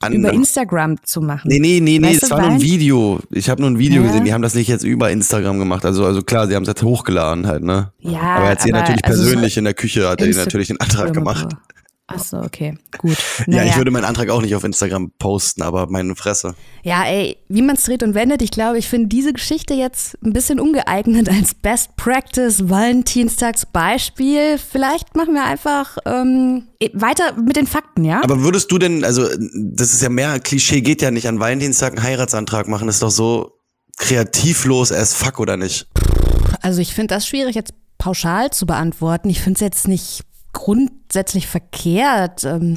An, 0.00 0.12
über 0.14 0.32
Instagram 0.32 0.96
zu 1.04 1.20
machen. 1.20 1.48
Nee, 1.48 1.58
nee, 1.58 1.80
nee, 1.80 1.98
nee, 1.98 2.08
Weißt 2.08 2.22
es 2.22 2.30
war 2.30 2.40
nur 2.40 2.50
ein 2.52 2.62
Video. 2.62 3.20
Ich 3.30 3.50
habe 3.50 3.60
nur 3.60 3.70
ein 3.70 3.78
Video 3.78 4.02
Ja. 4.02 4.08
gesehen. 4.08 4.24
Die 4.24 4.32
haben 4.32 4.42
das 4.42 4.54
nicht 4.54 4.68
jetzt 4.68 4.84
über 4.84 5.10
Instagram 5.10 5.58
gemacht. 5.58 5.84
Also, 5.84 6.06
also 6.06 6.22
klar, 6.22 6.46
sie 6.48 6.54
haben 6.54 6.62
es 6.62 6.68
jetzt 6.68 6.82
hochgeladen 6.82 7.46
halt, 7.46 7.62
ne? 7.62 7.92
Ja, 8.00 8.20
aber 8.20 8.44
er 8.46 8.50
hat 8.52 8.62
sie 8.62 8.70
natürlich 8.70 9.04
also 9.04 9.22
so 9.22 9.28
persönlich 9.28 9.56
in 9.58 9.64
der 9.64 9.74
Küche, 9.74 10.08
hat 10.08 10.22
er 10.22 10.28
natürlich 10.34 10.68
den 10.68 10.80
Antrag 10.80 11.12
gemacht. 11.12 11.48
Ach 12.08 12.22
so, 12.22 12.36
okay, 12.38 12.78
gut. 12.98 13.16
Ja, 13.38 13.44
ich 13.46 13.70
Naja. 13.70 13.76
würde 13.78 13.90
meinen 13.90 14.04
Antrag 14.04 14.28
auch 14.30 14.40
nicht 14.40 14.54
auf 14.54 14.62
Instagram 14.62 15.10
posten, 15.18 15.62
aber 15.62 15.88
meine 15.90 16.14
Fresse. 16.14 16.54
Ja, 16.84 17.04
ey, 17.04 17.36
wie 17.48 17.62
man 17.62 17.74
es 17.74 17.82
dreht 17.82 18.04
und 18.04 18.14
wendet, 18.14 18.42
ich 18.42 18.52
glaube, 18.52 18.78
ich 18.78 18.88
finde 18.88 19.08
diese 19.08 19.32
Geschichte 19.32 19.74
jetzt 19.74 20.16
ein 20.24 20.32
bisschen 20.32 20.60
ungeeignet 20.60 21.28
als 21.28 21.54
Best 21.54 21.96
Practice 21.96 22.68
Valentinstags 22.68 23.66
Beispiel. 23.66 24.56
Vielleicht 24.58 25.16
machen 25.16 25.34
wir 25.34 25.44
einfach 25.44 25.98
ähm, 26.06 26.68
eh, 26.80 26.90
weiter 26.94 27.32
mit 27.40 27.56
den 27.56 27.66
Fakten, 27.66 28.04
ja? 28.04 28.20
Aber 28.22 28.40
würdest 28.42 28.70
du 28.70 28.78
denn, 28.78 29.02
also 29.04 29.26
das 29.54 29.92
ist 29.92 30.02
ja 30.02 30.08
mehr 30.08 30.38
Klischee, 30.38 30.82
geht 30.82 31.02
ja 31.02 31.10
nicht 31.10 31.26
an 31.26 31.40
Valentinstag 31.40 31.94
einen 31.96 32.04
Heiratsantrag 32.04 32.68
machen, 32.68 32.88
ist 32.88 33.02
doch 33.02 33.10
so 33.10 33.58
kreativlos 33.98 34.92
as 34.92 35.12
fuck, 35.14 35.40
oder 35.40 35.56
nicht? 35.56 35.88
Also 36.62 36.80
ich 36.80 36.94
finde 36.94 37.14
das 37.14 37.26
schwierig 37.26 37.56
jetzt 37.56 37.74
pauschal 37.98 38.50
zu 38.50 38.64
beantworten. 38.66 39.28
Ich 39.28 39.40
finde 39.40 39.54
es 39.56 39.60
jetzt 39.60 39.88
nicht 39.88 40.20
grundsätzlich 40.56 41.46
verkehrt. 41.46 42.44
Ähm, 42.44 42.76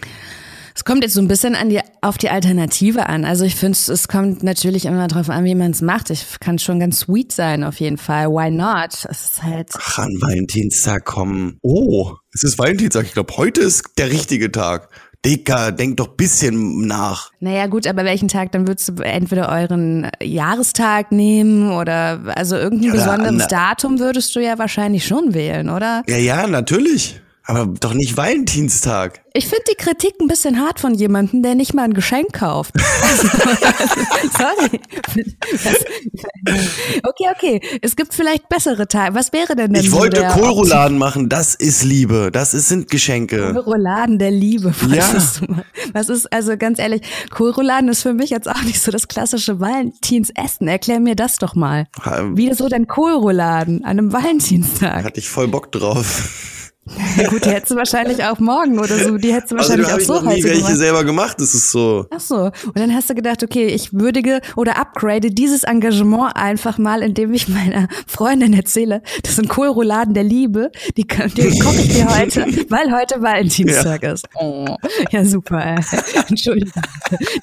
Es 0.76 0.86
kommt 0.86 1.04
jetzt 1.04 1.14
so 1.16 1.22
ein 1.22 1.28
bisschen 1.28 1.56
an 1.56 1.68
die, 1.70 1.82
auf 2.02 2.18
die 2.18 2.30
Alternative 2.30 3.08
an. 3.10 3.26
Also 3.26 3.44
ich 3.44 3.56
finde, 3.56 3.78
es 3.78 4.08
kommt 4.08 4.44
natürlich 4.44 4.86
immer 4.86 5.10
darauf 5.10 5.30
an, 5.30 5.44
wie 5.44 5.56
man 5.56 5.72
es 5.72 5.82
macht. 5.82 6.10
Ich 6.10 6.40
kann 6.40 6.58
schon 6.58 6.80
ganz 6.80 7.00
sweet 7.00 7.34
sein, 7.34 7.66
auf 7.66 7.82
jeden 7.82 7.98
Fall. 7.98 8.28
Why 8.28 8.50
not? 8.50 8.94
Es 9.10 9.26
ist 9.26 9.44
halt. 9.44 9.72
Ach, 9.74 9.98
an 10.00 10.14
Valentinstag 10.22 11.04
kommen. 11.04 11.58
Oh, 11.64 12.14
es 12.34 12.44
ist 12.44 12.58
Valentinstag. 12.58 13.06
Ich 13.08 13.14
glaube, 13.14 13.36
heute 13.36 13.60
ist 13.62 13.84
der 13.98 14.10
richtige 14.10 14.52
Tag. 14.52 14.90
Dicker, 15.26 15.74
denk 15.74 15.98
doch 15.98 16.16
bisschen 16.16 16.88
nach. 16.88 17.32
Naja, 17.42 17.68
gut, 17.68 17.86
aber 17.86 18.06
welchen 18.06 18.30
Tag? 18.30 18.54
Dann 18.54 18.66
würdest 18.70 18.88
du 18.88 19.04
entweder 19.04 19.50
euren 19.50 20.10
Jahrestag 20.24 21.12
nehmen 21.12 21.74
oder 21.74 22.22
also 22.36 22.56
irgendein 22.56 22.88
Ja, 22.88 22.94
besonderes 22.94 23.48
Datum 23.50 24.00
würdest 24.00 24.34
du 24.34 24.40
ja 24.40 24.58
wahrscheinlich 24.58 25.06
schon 25.06 25.34
wählen, 25.34 25.68
oder? 25.70 26.04
Ja, 26.08 26.16
ja, 26.16 26.48
natürlich. 26.48 27.20
Aber 27.50 27.66
doch 27.66 27.96
nicht 27.96 28.16
Valentinstag. 28.16 29.22
Ich 29.34 29.48
finde 29.48 29.64
die 29.72 29.76
Kritik 29.76 30.14
ein 30.22 30.28
bisschen 30.28 30.60
hart 30.60 30.80
von 30.80 30.94
jemandem, 30.94 31.42
der 31.42 31.56
nicht 31.56 31.74
mal 31.74 31.82
ein 31.82 31.96
Geschenk 31.96 32.32
kauft. 32.34 32.76
Also, 32.76 33.28
sorry. 34.38 34.80
Okay, 37.02 37.26
okay. 37.36 37.80
Es 37.82 37.96
gibt 37.96 38.14
vielleicht 38.14 38.50
bessere 38.50 38.88
Tage. 38.88 39.16
Was 39.16 39.34
wäre 39.34 39.56
denn 39.56 39.74
denn 39.74 39.84
Ich 39.84 39.90
so 39.90 39.98
wollte 39.98 40.28
Kohlrouladen 40.28 41.00
machen. 41.00 41.28
Das 41.28 41.56
ist 41.56 41.84
Liebe. 41.84 42.30
Das 42.32 42.54
ist, 42.54 42.68
sind 42.68 42.92
Geschenke. 42.92 43.52
Kohlrouladen 43.52 44.20
der 44.20 44.30
Liebe. 44.30 44.72
Ja. 44.92 45.12
Was 45.94 46.10
ist, 46.10 46.32
also 46.32 46.56
ganz 46.56 46.78
ehrlich, 46.78 47.02
Kohlrouladen 47.32 47.90
ist 47.90 48.04
für 48.04 48.14
mich 48.14 48.30
jetzt 48.30 48.48
auch 48.48 48.62
nicht 48.62 48.80
so 48.80 48.92
das 48.92 49.08
klassische 49.08 49.60
Valentinsessen. 49.60 50.68
Erklär 50.68 51.00
mir 51.00 51.16
das 51.16 51.38
doch 51.38 51.56
mal. 51.56 51.88
Wie 52.36 52.54
so 52.54 52.68
denn 52.68 52.86
Kohlrouladen 52.86 53.84
an 53.86 53.98
einem 53.98 54.14
Valentinstag? 54.14 55.04
Hatte 55.04 55.20
ich 55.20 55.30
voll 55.30 55.48
Bock 55.48 55.72
drauf. 55.72 56.58
Ja, 57.18 57.30
gut, 57.30 57.46
die 57.46 57.50
hättest 57.50 57.72
du 57.72 57.76
wahrscheinlich 57.76 58.24
auch 58.24 58.40
morgen 58.40 58.80
oder 58.80 58.98
so. 58.98 59.18
Die 59.18 59.34
hättest 59.34 59.52
du 59.52 59.58
wahrscheinlich 59.58 59.88
also, 59.88 60.14
auch 60.14 60.22
so 60.22 60.22
ich 60.22 60.26
noch 60.26 60.34
nie 60.34 60.44
welche 60.44 60.62
gemacht. 60.62 60.78
selber 60.78 61.04
gemacht. 61.04 61.36
Das 61.40 61.54
ist 61.54 61.72
so. 61.72 62.06
Ach 62.10 62.20
so. 62.20 62.36
Und 62.36 62.78
dann 62.78 62.94
hast 62.94 63.10
du 63.10 63.16
gedacht, 63.16 63.44
okay, 63.44 63.68
ich 63.68 63.94
würdige 63.94 64.42
oder 64.56 64.78
upgrade 64.78 65.30
dieses 65.30 65.64
Engagement 65.64 66.36
einfach 66.36 66.78
mal, 66.78 67.02
indem 67.04 67.34
ich 67.34 67.48
meiner 67.48 67.88
Freundin 68.08 68.54
erzähle, 68.54 69.02
das 69.24 69.36
sind 69.36 69.50
Kohlrouladen 69.50 70.14
der 70.14 70.24
Liebe. 70.24 70.72
Die, 70.98 71.06
die 71.06 71.60
koche 71.60 71.82
ich 71.82 71.90
dir 71.90 72.08
heute, 72.18 72.46
weil 72.70 72.92
heute 72.92 73.22
Valentinstag 73.22 74.04
ja. 74.04 74.14
ist. 74.14 74.28
Oh, 74.36 74.76
ja 75.12 75.24
super. 75.26 75.64
Ey. 75.66 75.80
Entschuldigung. 76.28 76.82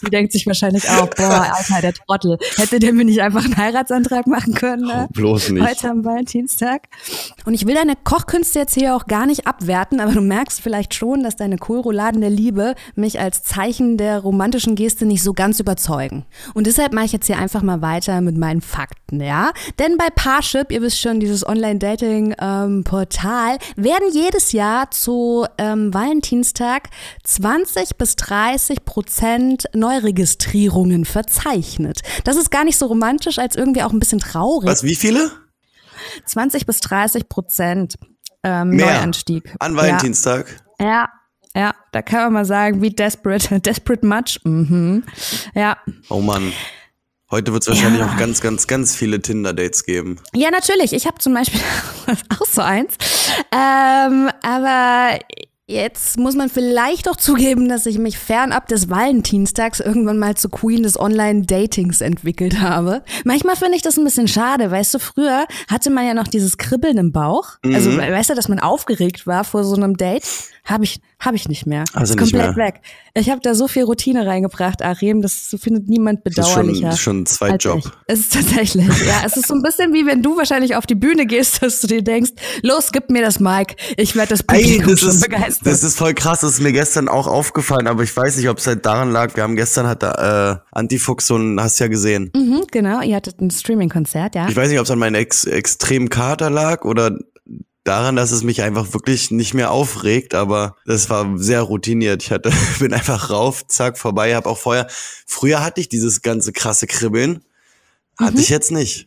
Die 0.03 0.11
denkt 0.11 0.33
sich 0.33 0.47
wahrscheinlich 0.47 0.89
auch, 0.89 1.09
boah, 1.11 1.53
Alter, 1.57 1.81
der 1.83 1.93
Trottel. 1.93 2.39
Hätte 2.57 2.79
der 2.79 2.93
mir 2.93 3.05
nicht 3.05 3.21
einfach 3.21 3.45
einen 3.45 3.57
Heiratsantrag 3.57 4.27
machen 4.27 4.55
können? 4.55 4.87
Ne? 4.87 5.07
Oh, 5.09 5.13
bloß 5.13 5.51
nicht. 5.51 5.67
Heute 5.67 5.91
am 5.91 6.05
Valentinstag. 6.05 6.83
Und 7.45 7.55
ich 7.55 7.67
will 7.67 7.75
deine 7.75 7.95
Kochkünste 8.03 8.59
jetzt 8.61 8.75
hier 8.75 8.97
auch 8.97 9.07
gar 9.07 9.26
nicht 9.27 9.47
abwerten, 9.47 10.01
aber 10.01 10.13
du 10.13 10.21
merkst 10.21 10.61
vielleicht 10.61 10.95
schon, 10.95 11.23
dass 11.23 11.37
deine 11.37 11.59
Kohlrouladen 11.59 12.21
der 12.21 12.31
Liebe 12.31 12.75
mich 12.95 13.21
als 13.21 13.43
Zeichen 13.43 13.97
der 13.97 14.21
romantischen 14.21 14.75
Geste 14.75 15.07
nicht 15.07 15.23
so 15.23 15.33
ganz 15.33 15.61
überzeugen. 15.61 16.27
Und 16.55 16.67
deshalb 16.67 16.93
mache 16.93 17.07
ich 17.07 17.13
jetzt 17.13 17.27
hier 17.27 17.39
einfach 17.39 17.63
mal 17.63 17.83
weiter 17.83 18.21
mit 18.21 18.37
meinen 18.37 18.61
Fakten, 18.61 19.21
ja? 19.21 19.53
Denn 19.79 19.97
bei 19.97 20.09
Parship, 20.15 20.73
ihr 20.73 20.83
wisst 20.83 21.01
schon, 21.01 21.21
dieses 21.21 21.47
Online-Dating-Portal, 21.47 23.53
ähm, 23.53 23.59
werden 23.77 24.09
jedes 24.13 24.53
Jahr 24.53 24.91
zu 24.91 25.47
ähm, 25.59 25.93
Valentinstag 25.93 26.91
20 27.25 27.97
bis 27.97 28.17
30 28.17 28.85
Prozent 28.85 29.65
Neuregistrierungen 29.75 31.05
verzeichnet. 31.05 32.01
Das 32.25 32.37
ist 32.37 32.51
gar 32.51 32.65
nicht 32.65 32.79
so 32.79 32.87
romantisch, 32.87 33.39
als 33.39 33.57
irgendwie 33.57 33.83
auch 33.83 33.93
ein 33.93 33.99
bisschen 33.99 34.21
traurig. 34.21 34.69
Was, 34.69 34.83
wie 34.83 34.95
viele? 34.95 35.31
20 36.25 36.67
bis 36.67 36.81
30 36.81 37.29
Prozent 37.29 37.97
ähm, 38.47 38.71
Mehr 38.71 38.87
Neuanstieg. 38.87 39.55
An 39.59 39.77
Valentinstag? 39.77 40.63
Ja. 40.79 40.87
ja. 40.87 41.09
Ja, 41.57 41.75
da 41.91 42.03
kann 42.03 42.25
man 42.25 42.33
mal 42.35 42.45
sagen, 42.45 42.83
wie 42.83 42.91
desperate, 42.91 43.61
desperate 43.63 44.07
much. 44.07 44.39
Mhm. 44.45 45.05
Ja. 45.55 45.79
Oh 46.11 46.21
Mann. 46.21 46.53
Heute 47.31 47.53
wird 47.53 47.63
es 47.63 47.69
wahrscheinlich 47.69 48.01
ja. 48.01 48.07
auch 48.07 48.17
ganz, 48.19 48.43
ganz, 48.43 48.67
ganz 48.67 48.95
viele 48.95 49.21
Tinder-Dates 49.21 49.85
geben. 49.85 50.21
Ja, 50.35 50.51
natürlich. 50.51 50.93
Ich 50.93 51.07
habe 51.07 51.19
zum 51.19 51.33
Beispiel 51.33 51.61
auch 52.39 52.47
so 52.47 52.61
eins. 52.61 52.95
Ähm, 53.51 54.31
aber 54.43 55.19
Jetzt 55.69 56.17
muss 56.17 56.37
man 56.37 56.49
vielleicht 56.49 57.09
auch 57.09 57.17
zugeben, 57.17 57.69
dass 57.69 57.87
ich 57.87 57.99
mich 57.99 58.19
fernab 58.19 58.69
des 58.69 58.89
Valentinstags 58.89 59.81
irgendwann 59.81 60.17
mal 60.17 60.37
zur 60.37 60.53
Queen 60.53 60.85
des 60.85 60.97
Online-Datings 60.97 62.03
entwickelt 62.03 62.61
habe. 62.61 63.03
Manchmal 63.25 63.57
finde 63.57 63.75
ich 63.75 63.83
das 63.83 63.97
ein 63.97 64.05
bisschen 64.05 64.29
schade. 64.29 64.71
Weißt 64.71 64.95
du, 64.95 65.01
früher 65.01 65.45
hatte 65.69 65.91
man 65.91 66.07
ja 66.07 66.15
noch 66.15 66.29
dieses 66.29 66.57
Kribbeln 66.57 66.99
im 66.99 67.11
Bauch. 67.11 67.57
Also, 67.65 67.91
mhm. 67.91 67.99
Also, 67.99 68.13
weißt 68.13 68.31
du, 68.31 68.35
dass 68.35 68.49
man 68.49 68.61
aufgeregt 68.61 69.27
war 69.27 69.43
vor 69.43 69.65
so 69.65 69.75
einem 69.75 69.97
Date. 69.97 70.23
Habe 70.65 70.85
ich, 70.85 71.01
habe 71.19 71.37
ich 71.37 71.49
nicht 71.49 71.67
mehr. 71.67 71.85
Also 71.95 72.15
ist 72.15 72.21
komplett 72.21 72.57
weg. 72.57 72.81
Ich 73.15 73.31
habe 73.31 73.41
da 73.41 73.55
so 73.55 73.69
viel 73.69 73.85
Routine 73.85 74.27
reingebracht, 74.27 74.83
Arim, 74.83 75.23
das 75.23 75.57
findet 75.59 75.89
niemand 75.89 76.23
bedauerlicher. 76.25 76.89
Das 76.89 76.97
ist 76.97 77.01
schon, 77.01 77.15
schon 77.15 77.23
ein 77.23 77.27
Zweitjob. 77.27 77.93
Es 78.07 78.21
ist 78.21 78.35
tatsächlich, 78.35 78.87
ja. 78.87 79.23
Es 79.25 79.37
ist 79.37 79.47
so 79.47 79.55
ein 79.55 79.63
bisschen 79.63 79.95
wie 79.95 80.05
wenn 80.05 80.23
du 80.23 80.37
wahrscheinlich 80.37 80.77
auf 80.77 80.87
die 80.87 80.95
Bühne 80.95 81.25
gehst, 81.27 81.63
dass 81.63 81.81
du 81.81 81.87
dir 81.87 82.03
denkst, 82.03 82.33
los, 82.63 82.91
gib 82.93 83.11
mir 83.11 83.23
das 83.23 83.41
Mic. 83.41 83.77
Ich 83.97 84.15
werde 84.15 84.31
das 84.31 84.43
Publikum 84.43 84.89
Ey, 84.91 84.95
das 84.95 85.03
ist, 85.03 85.23
begeistern. 85.23 85.65
Das 85.65 85.83
ist 85.83 85.97
voll 85.97 86.13
krass, 86.13 86.41
das 86.41 86.53
ist 86.53 86.61
mir 86.61 86.73
gestern 86.73 87.09
auch 87.09 87.27
aufgefallen, 87.27 87.87
aber 87.87 88.03
ich 88.03 88.15
weiß 88.15 88.37
nicht, 88.37 88.49
ob 88.49 88.59
es 88.59 88.67
halt 88.67 88.85
daran 88.85 89.11
lag. 89.11 89.35
Wir 89.37 89.43
haben 89.43 89.57
gestern 89.57 89.87
hat 89.87 90.03
da 90.03 90.53
äh, 90.53 90.59
Antifuchs 90.73 91.31
und 91.31 91.59
hast 91.61 91.79
ja 91.79 91.89
gesehen. 91.89 92.31
Mhm, 92.37 92.65
genau, 92.71 93.01
ihr 93.01 93.17
hattet 93.17 93.41
ein 93.41 93.51
Streaming-Konzert, 93.51 94.35
ja. 94.35 94.49
Ich 94.49 94.57
weiß 94.57 94.69
nicht, 94.69 94.79
ob 94.79 94.85
es 94.85 94.91
an 94.91 94.99
meinem 94.99 95.15
ex 95.15 95.45
extremen 95.45 96.11
Kater 96.11 96.51
lag 96.51 96.85
oder 96.85 97.19
daran, 97.87 98.17
dass 98.17 98.31
es 98.31 98.43
mich 98.43 98.63
einfach 98.63 98.93
wirklich 98.93 99.31
nicht 99.31 99.55
mehr 99.55 99.71
aufregt, 99.71 100.35
aber 100.35 100.77
das 100.85 101.09
war 101.11 101.39
sehr 101.39 101.63
routiniert. 101.63 102.23
Ich 102.23 102.31
hatte, 102.31 102.51
bin 102.79 102.93
einfach 102.93 103.31
rauf, 103.31 103.67
zack, 103.67 103.99
vorbei, 103.99 104.35
habe 104.35 104.49
auch 104.49 104.59
vorher, 104.59 104.89
früher 105.27 105.63
hatte 105.63 105.81
ich 105.81 105.89
dieses 105.89 106.23
ganze 106.23 106.53
krasse 106.53 106.87
Kribbeln, 106.87 107.45
hatte 108.19 108.35
mhm. 108.35 108.41
ich 108.41 108.49
jetzt 108.49 108.71
nicht. 108.71 109.07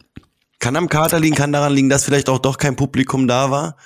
Kann 0.59 0.75
am 0.75 0.89
Kater 0.89 1.19
liegen, 1.19 1.35
kann 1.35 1.53
daran 1.53 1.73
liegen, 1.73 1.89
dass 1.89 2.03
vielleicht 2.03 2.29
auch 2.29 2.39
doch 2.39 2.57
kein 2.57 2.75
Publikum 2.75 3.27
da 3.27 3.49
war. 3.49 3.77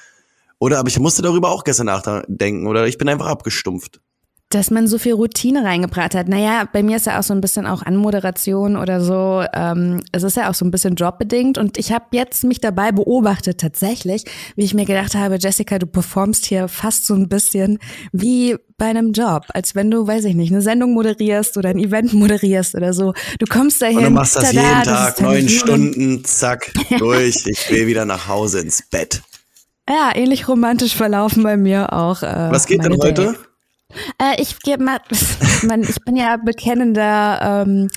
Oder, 0.57 0.79
aber 0.79 0.89
ich 0.89 0.99
musste 0.99 1.21
darüber 1.21 1.51
auch 1.51 1.63
gestern 1.63 1.87
nachdenken, 1.87 2.67
oder 2.67 2.87
ich 2.87 2.97
bin 2.97 3.09
einfach 3.09 3.27
abgestumpft 3.27 3.99
dass 4.53 4.69
man 4.69 4.87
so 4.87 4.97
viel 4.97 5.13
Routine 5.13 5.63
reingebracht 5.63 6.13
hat. 6.13 6.27
Naja, 6.27 6.67
bei 6.71 6.83
mir 6.83 6.97
ist 6.97 7.07
ja 7.07 7.19
auch 7.19 7.23
so 7.23 7.33
ein 7.33 7.41
bisschen 7.41 7.65
auch 7.65 7.81
Anmoderation 7.81 8.75
oder 8.77 9.01
so. 9.01 9.43
Ähm, 9.53 10.01
es 10.11 10.23
ist 10.23 10.37
ja 10.37 10.49
auch 10.49 10.53
so 10.53 10.63
ein 10.63 10.71
bisschen 10.71 10.95
jobbedingt. 10.95 11.57
Und 11.57 11.77
ich 11.77 11.91
habe 11.91 12.05
jetzt 12.11 12.43
mich 12.43 12.61
dabei 12.61 12.91
beobachtet 12.91 13.59
tatsächlich, 13.59 14.25
wie 14.55 14.63
ich 14.63 14.73
mir 14.73 14.85
gedacht 14.85 15.15
habe, 15.15 15.37
Jessica, 15.39 15.79
du 15.79 15.87
performst 15.87 16.45
hier 16.45 16.67
fast 16.67 17.07
so 17.07 17.15
ein 17.15 17.29
bisschen 17.29 17.79
wie 18.11 18.55
bei 18.77 18.85
einem 18.85 19.11
Job, 19.11 19.45
als 19.49 19.75
wenn 19.75 19.89
du, 19.89 20.05
weiß 20.05 20.25
ich 20.25 20.35
nicht, 20.35 20.51
eine 20.51 20.61
Sendung 20.61 20.93
moderierst 20.93 21.57
oder 21.57 21.69
ein 21.69 21.79
Event 21.79 22.13
moderierst 22.13 22.75
oder 22.75 22.93
so. 22.93 23.13
Du 23.39 23.45
kommst 23.47 23.81
dahin. 23.81 23.97
Und 23.97 24.03
du 24.03 24.09
machst 24.11 24.35
das 24.35 24.51
tada, 24.51 24.61
jeden 24.61 24.83
Tag, 24.83 25.21
neun 25.21 25.49
Stunden, 25.49 26.25
zack, 26.25 26.71
durch. 26.99 27.45
Ich 27.47 27.71
will 27.71 27.87
wieder 27.87 28.05
nach 28.05 28.27
Hause 28.27 28.59
ins 28.59 28.83
Bett. 28.89 29.21
Ja, 29.89 30.11
ähnlich 30.13 30.47
romantisch 30.47 30.95
verlaufen 30.95 31.43
bei 31.43 31.57
mir 31.57 31.91
auch. 31.91 32.23
Äh, 32.23 32.51
Was 32.51 32.67
geht 32.67 32.83
denn 32.83 32.97
heute? 33.01 33.13
Day. 33.13 33.33
Äh, 34.19 34.41
ich 34.41 34.59
mal, 34.77 34.99
ich 35.81 36.03
bin 36.03 36.15
ja 36.15 36.37
bekennender 36.37 37.63
ähm, 37.65 37.89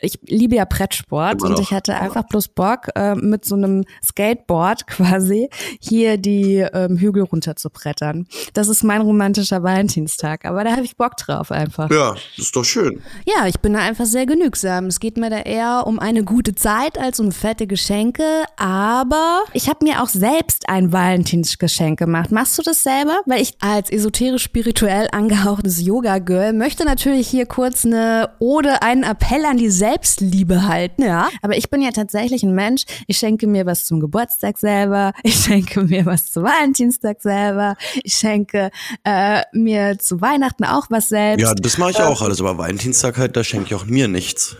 ich 0.00 0.18
liebe 0.26 0.56
ja 0.56 0.64
Brettsport 0.64 1.42
und 1.42 1.58
ich 1.58 1.72
hatte 1.72 1.94
einfach 1.94 2.24
bloß 2.24 2.48
Bock, 2.48 2.88
äh, 2.94 3.14
mit 3.14 3.44
so 3.44 3.54
einem 3.54 3.84
Skateboard 4.02 4.86
quasi 4.86 5.48
hier 5.80 6.16
die 6.16 6.56
ähm, 6.72 6.98
Hügel 6.98 7.24
runter 7.24 7.56
zu 7.56 7.70
brettern. 7.70 8.26
Das 8.54 8.68
ist 8.68 8.82
mein 8.82 9.00
romantischer 9.00 9.62
Valentinstag, 9.62 10.44
aber 10.44 10.64
da 10.64 10.72
habe 10.72 10.82
ich 10.82 10.96
Bock 10.96 11.16
drauf 11.16 11.50
einfach. 11.50 11.90
Ja, 11.90 12.14
das 12.36 12.46
ist 12.46 12.56
doch 12.56 12.64
schön. 12.64 13.02
Ja, 13.26 13.46
ich 13.46 13.60
bin 13.60 13.74
da 13.74 13.80
einfach 13.80 14.06
sehr 14.06 14.26
genügsam. 14.26 14.86
Es 14.86 15.00
geht 15.00 15.16
mir 15.16 15.30
da 15.30 15.40
eher 15.40 15.84
um 15.86 15.98
eine 15.98 16.24
gute 16.24 16.54
Zeit 16.54 16.98
als 16.98 17.20
um 17.20 17.32
fette 17.32 17.66
Geschenke, 17.66 18.44
aber 18.56 19.42
ich 19.52 19.68
habe 19.68 19.84
mir 19.84 20.02
auch 20.02 20.08
selbst 20.08 20.68
ein 20.68 20.92
Valentinsgeschenk 20.92 21.98
gemacht. 21.98 22.30
Machst 22.30 22.58
du 22.58 22.62
das 22.62 22.82
selber? 22.82 23.20
Weil 23.26 23.42
ich 23.42 23.54
als 23.60 23.90
esoterisch 23.90 24.44
spirituell 24.44 25.08
angehauchtes 25.12 25.80
Yoga-Girl 25.80 26.52
möchte 26.52 26.84
natürlich 26.84 27.28
hier 27.28 27.46
kurz 27.46 27.84
eine 27.84 28.30
Ode, 28.38 28.82
einen 28.82 29.02
Appell 29.02 29.44
an 29.44 29.56
die 29.56 29.70
Selbstliebe 29.90 30.68
halten, 30.68 31.02
ja. 31.02 31.28
Aber 31.42 31.56
ich 31.56 31.68
bin 31.68 31.82
ja 31.82 31.90
tatsächlich 31.90 32.42
ein 32.44 32.54
Mensch. 32.54 32.84
Ich 33.08 33.18
schenke 33.18 33.46
mir 33.46 33.66
was 33.66 33.84
zum 33.84 34.00
Geburtstag 34.00 34.58
selber. 34.58 35.12
Ich 35.22 35.44
schenke 35.44 35.82
mir 35.82 36.06
was 36.06 36.32
zu 36.32 36.42
Valentinstag 36.42 37.20
selber. 37.20 37.76
Ich 38.02 38.14
schenke 38.14 38.70
äh, 39.04 39.42
mir 39.52 39.98
zu 39.98 40.20
Weihnachten 40.20 40.64
auch 40.64 40.86
was 40.90 41.08
selbst. 41.08 41.42
Ja, 41.42 41.54
das 41.54 41.78
mache 41.78 41.92
ich 41.92 41.98
äh, 41.98 42.02
auch 42.02 42.22
alles. 42.22 42.40
Aber 42.40 42.58
Valentinstag 42.58 43.18
halt, 43.18 43.36
da 43.36 43.44
schenke 43.44 43.66
ich 43.66 43.74
auch 43.74 43.86
mir 43.86 44.08
nichts. 44.08 44.56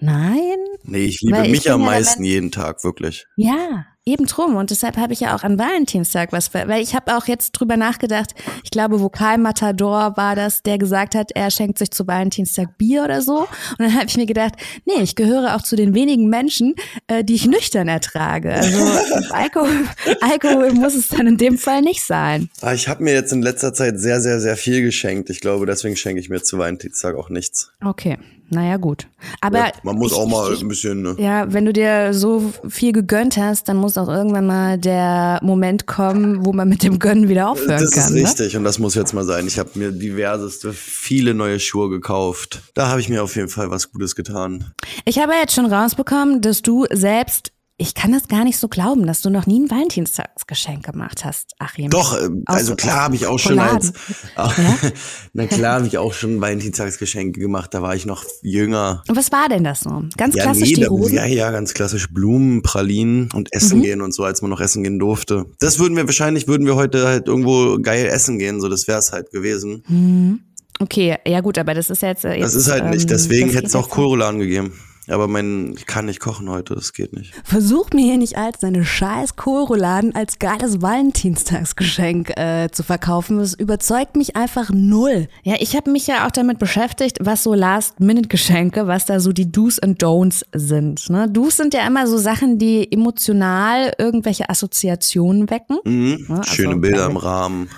Nein. 0.00 0.58
Nee, 0.82 1.04
ich 1.04 1.20
liebe 1.20 1.42
mich 1.48 1.70
am 1.70 1.82
meisten 1.82 2.24
jeden 2.24 2.50
Tag, 2.50 2.82
wirklich. 2.82 3.26
Ja, 3.36 3.86
Eben 4.04 4.26
drum. 4.26 4.56
Und 4.56 4.70
deshalb 4.70 4.96
habe 4.96 5.12
ich 5.12 5.20
ja 5.20 5.36
auch 5.36 5.44
an 5.44 5.60
Valentinstag 5.60 6.32
was, 6.32 6.52
weil 6.52 6.82
ich 6.82 6.96
habe 6.96 7.16
auch 7.16 7.28
jetzt 7.28 7.52
drüber 7.52 7.76
nachgedacht, 7.76 8.34
ich 8.64 8.70
glaube, 8.70 9.00
Vokalmatador 9.00 10.16
war 10.16 10.34
das, 10.34 10.64
der 10.64 10.76
gesagt 10.76 11.14
hat, 11.14 11.30
er 11.36 11.52
schenkt 11.52 11.78
sich 11.78 11.92
zu 11.92 12.08
Valentinstag 12.08 12.76
Bier 12.78 13.04
oder 13.04 13.22
so. 13.22 13.42
Und 13.42 13.78
dann 13.78 13.94
habe 13.94 14.06
ich 14.06 14.16
mir 14.16 14.26
gedacht, 14.26 14.54
nee, 14.86 15.00
ich 15.02 15.14
gehöre 15.14 15.54
auch 15.54 15.62
zu 15.62 15.76
den 15.76 15.94
wenigen 15.94 16.28
Menschen, 16.28 16.74
äh, 17.06 17.22
die 17.22 17.34
ich 17.34 17.46
nüchtern 17.46 17.86
ertrage. 17.86 18.52
Also 18.52 18.78
Alkohol, 19.30 19.84
Alkohol 20.20 20.72
muss 20.72 20.94
es 20.94 21.08
dann 21.08 21.28
in 21.28 21.36
dem 21.36 21.56
Fall 21.56 21.82
nicht 21.82 22.02
sein. 22.02 22.48
Ah, 22.60 22.74
ich 22.74 22.88
habe 22.88 23.04
mir 23.04 23.14
jetzt 23.14 23.32
in 23.32 23.40
letzter 23.40 23.72
Zeit 23.72 24.00
sehr, 24.00 24.20
sehr, 24.20 24.40
sehr 24.40 24.56
viel 24.56 24.82
geschenkt. 24.82 25.30
Ich 25.30 25.40
glaube, 25.40 25.64
deswegen 25.64 25.94
schenke 25.94 26.20
ich 26.20 26.28
mir 26.28 26.42
zu 26.42 26.58
Valentinstag 26.58 27.14
auch 27.14 27.28
nichts. 27.28 27.70
Okay. 27.84 28.18
Naja, 28.52 28.76
gut. 28.76 29.06
Aber 29.40 29.58
ja, 29.58 29.72
man 29.82 29.96
muss 29.96 30.12
ich, 30.12 30.18
auch 30.18 30.26
mal 30.26 30.54
ein 30.54 30.68
bisschen. 30.68 31.00
Ne? 31.00 31.14
Ja, 31.18 31.50
wenn 31.50 31.64
du 31.64 31.72
dir 31.72 32.12
so 32.12 32.52
viel 32.68 32.92
gegönnt 32.92 33.38
hast, 33.38 33.66
dann 33.66 33.78
muss 33.78 33.96
auch 33.96 34.08
irgendwann 34.08 34.46
mal 34.46 34.76
der 34.76 35.40
Moment 35.42 35.86
kommen, 35.86 36.44
wo 36.44 36.52
man 36.52 36.68
mit 36.68 36.82
dem 36.82 36.98
Gönnen 36.98 37.30
wieder 37.30 37.48
aufhören 37.48 37.80
das 37.80 37.92
kann. 37.92 38.02
Das 38.02 38.10
ist 38.10 38.14
ne? 38.14 38.22
richtig 38.22 38.56
und 38.56 38.64
das 38.64 38.78
muss 38.78 38.94
jetzt 38.94 39.14
mal 39.14 39.24
sein. 39.24 39.46
Ich 39.46 39.58
habe 39.58 39.70
mir 39.74 39.90
diverseste, 39.90 40.74
viele 40.74 41.32
neue 41.32 41.60
Schuhe 41.60 41.88
gekauft. 41.88 42.60
Da 42.74 42.88
habe 42.88 43.00
ich 43.00 43.08
mir 43.08 43.22
auf 43.22 43.36
jeden 43.36 43.48
Fall 43.48 43.70
was 43.70 43.90
Gutes 43.90 44.14
getan. 44.14 44.72
Ich 45.06 45.18
habe 45.18 45.32
jetzt 45.32 45.54
schon 45.54 45.66
rausbekommen, 45.66 46.42
dass 46.42 46.60
du 46.60 46.84
selbst 46.90 47.52
ich 47.82 47.94
kann 47.94 48.12
das 48.12 48.28
gar 48.28 48.44
nicht 48.44 48.58
so 48.58 48.68
glauben, 48.68 49.08
dass 49.08 49.22
du 49.22 49.30
noch 49.30 49.46
nie 49.46 49.58
ein 49.58 49.68
Valentinstagsgeschenk 49.68 50.84
gemacht 50.84 51.24
hast, 51.24 51.54
Achim. 51.58 51.90
Doch, 51.90 52.16
äh, 52.16 52.28
also 52.46 52.76
klar 52.76 53.02
habe 53.02 53.16
ich 53.16 53.26
auch 53.26 53.40
schon 53.40 53.58
als, 53.58 53.92
ja? 54.36 54.52
na 55.32 55.48
klar 55.48 55.74
habe 55.74 55.88
ich 55.88 55.98
auch 55.98 56.12
schon 56.12 56.40
Valentinstagsgeschenke 56.40 57.40
gemacht, 57.40 57.74
da 57.74 57.82
war 57.82 57.96
ich 57.96 58.06
noch 58.06 58.24
jünger. 58.40 59.02
Und 59.08 59.16
was 59.16 59.32
war 59.32 59.48
denn 59.48 59.64
das 59.64 59.80
so? 59.80 60.04
Ganz 60.16 60.36
ja, 60.36 60.44
klassisch 60.44 60.68
nee, 60.68 60.74
die 60.74 60.84
Rosen? 60.84 61.16
Ja, 61.16 61.26
ja, 61.26 61.50
ganz 61.50 61.74
klassisch 61.74 62.08
Blumen, 62.08 62.62
Pralinen 62.62 63.28
und 63.34 63.52
Essen 63.52 63.78
mhm. 63.78 63.82
gehen 63.82 64.00
und 64.00 64.14
so, 64.14 64.22
als 64.22 64.42
man 64.42 64.50
noch 64.52 64.60
essen 64.60 64.84
gehen 64.84 65.00
durfte. 65.00 65.46
Das 65.58 65.80
würden 65.80 65.96
wir 65.96 66.06
wahrscheinlich, 66.06 66.46
würden 66.46 66.66
wir 66.66 66.76
heute 66.76 67.08
halt 67.08 67.26
irgendwo 67.26 67.78
geil 67.82 68.06
essen 68.06 68.38
gehen, 68.38 68.60
so 68.60 68.68
das 68.68 68.86
wäre 68.86 69.00
es 69.00 69.10
halt 69.10 69.32
gewesen. 69.32 69.82
Mhm. 69.88 70.40
Okay, 70.78 71.16
ja 71.26 71.40
gut, 71.40 71.58
aber 71.58 71.74
das 71.74 71.90
ist 71.90 72.02
jetzt. 72.02 72.22
jetzt 72.22 72.42
das 72.42 72.54
ist 72.54 72.70
halt 72.70 72.90
nicht, 72.90 73.02
ähm, 73.02 73.08
deswegen 73.08 73.50
hätte 73.50 73.66
es 73.66 73.74
auch 73.74 73.88
Kohlrouladen 73.88 74.38
gegeben. 74.38 74.72
Aber 75.08 75.26
mein, 75.26 75.74
ich 75.76 75.86
kann 75.86 76.06
nicht 76.06 76.20
kochen 76.20 76.48
heute, 76.48 76.74
das 76.74 76.92
geht 76.92 77.12
nicht. 77.12 77.34
Versuch 77.44 77.90
mir 77.92 78.04
hier 78.04 78.18
nicht 78.18 78.36
als 78.36 78.60
deine 78.60 78.84
scheiß 78.84 79.36
Kohlrouladen 79.36 80.14
als 80.14 80.38
geiles 80.38 80.80
Valentinstagsgeschenk 80.80 82.38
äh, 82.38 82.68
zu 82.70 82.84
verkaufen. 82.84 83.38
Das 83.38 83.54
überzeugt 83.54 84.16
mich 84.16 84.36
einfach 84.36 84.70
null. 84.72 85.28
Ja, 85.42 85.56
ich 85.58 85.74
habe 85.74 85.90
mich 85.90 86.06
ja 86.06 86.26
auch 86.26 86.30
damit 86.30 86.58
beschäftigt, 86.58 87.18
was 87.20 87.42
so 87.42 87.52
Last-Minute-Geschenke, 87.54 88.86
was 88.86 89.06
da 89.06 89.18
so 89.18 89.32
die 89.32 89.50
Do's 89.50 89.80
and 89.80 90.02
Don'ts 90.02 90.44
sind. 90.52 91.10
Ne? 91.10 91.28
Do's 91.28 91.56
sind 91.56 91.74
ja 91.74 91.84
immer 91.86 92.06
so 92.06 92.16
Sachen, 92.18 92.58
die 92.58 92.90
emotional 92.92 93.92
irgendwelche 93.98 94.48
Assoziationen 94.48 95.50
wecken. 95.50 95.78
Mhm. 95.84 96.26
Ne? 96.28 96.38
Also, 96.38 96.44
Schöne 96.44 96.76
Bilder 96.76 97.06
im 97.06 97.16
Rahmen. 97.16 97.68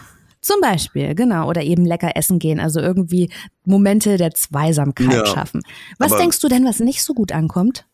Zum 0.44 0.60
Beispiel, 0.60 1.14
genau. 1.14 1.48
Oder 1.48 1.62
eben 1.62 1.86
lecker 1.86 2.10
essen 2.16 2.38
gehen. 2.38 2.60
Also 2.60 2.78
irgendwie 2.78 3.30
Momente 3.64 4.18
der 4.18 4.32
Zweisamkeit 4.34 5.10
ja, 5.10 5.24
schaffen. 5.26 5.62
Was 5.98 6.14
denkst 6.14 6.38
du 6.40 6.48
denn, 6.48 6.66
was 6.66 6.80
nicht 6.80 7.02
so 7.02 7.14
gut 7.14 7.32
ankommt? 7.32 7.86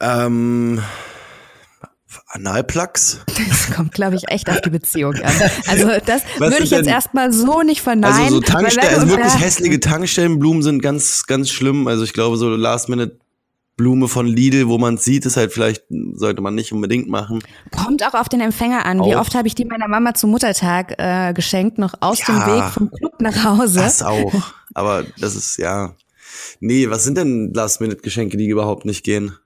Ähm, 0.00 0.80
Analplugs? 2.28 3.20
Das 3.26 3.76
kommt, 3.76 3.92
glaube 3.92 4.16
ich, 4.16 4.22
echt 4.28 4.48
auf 4.48 4.62
die 4.62 4.70
Beziehung 4.70 5.16
an. 5.16 5.32
Also 5.66 5.90
das 6.06 6.22
würde 6.38 6.64
ich 6.64 6.70
jetzt 6.70 6.88
erstmal 6.88 7.30
so 7.30 7.60
nicht 7.60 7.82
verneinen. 7.82 8.14
Also 8.16 8.36
so 8.36 8.40
Tankstellen, 8.40 8.88
also 8.88 9.08
wirklich 9.10 9.38
hässliche 9.38 9.78
Tankstellenblumen 9.78 10.62
sind 10.62 10.80
ganz, 10.80 11.26
ganz 11.26 11.50
schlimm. 11.50 11.88
Also 11.88 12.04
ich 12.04 12.14
glaube, 12.14 12.38
so 12.38 12.48
Last 12.48 12.88
Minute 12.88 13.18
Blume 13.78 14.08
von 14.08 14.26
Lidl, 14.26 14.68
wo 14.68 14.76
man 14.76 14.98
sieht, 14.98 15.24
ist 15.24 15.38
halt 15.38 15.52
vielleicht, 15.52 15.84
sollte 16.12 16.42
man 16.42 16.54
nicht 16.54 16.72
unbedingt 16.72 17.08
machen. 17.08 17.38
Kommt 17.70 18.04
auch 18.04 18.14
auf 18.14 18.28
den 18.28 18.40
Empfänger 18.40 18.84
an. 18.84 19.00
Auch. 19.00 19.06
Wie 19.08 19.16
oft 19.16 19.34
habe 19.34 19.48
ich 19.48 19.54
die 19.54 19.64
meiner 19.64 19.88
Mama 19.88 20.12
zum 20.12 20.30
Muttertag 20.30 20.96
äh, 20.98 21.32
geschenkt, 21.32 21.78
noch 21.78 21.94
aus 22.00 22.18
ja, 22.26 22.26
dem 22.26 22.54
Weg 22.54 22.64
vom 22.72 22.90
Club 22.90 23.20
nach 23.20 23.44
Hause. 23.44 23.78
Das 23.78 24.02
auch. 24.02 24.34
Aber 24.74 25.04
das 25.18 25.36
ist, 25.36 25.56
ja. 25.58 25.94
Nee, 26.60 26.90
was 26.90 27.04
sind 27.04 27.16
denn 27.16 27.54
Last-Minute-Geschenke, 27.54 28.36
die 28.36 28.48
überhaupt 28.48 28.84
nicht 28.84 29.04
gehen? 29.04 29.38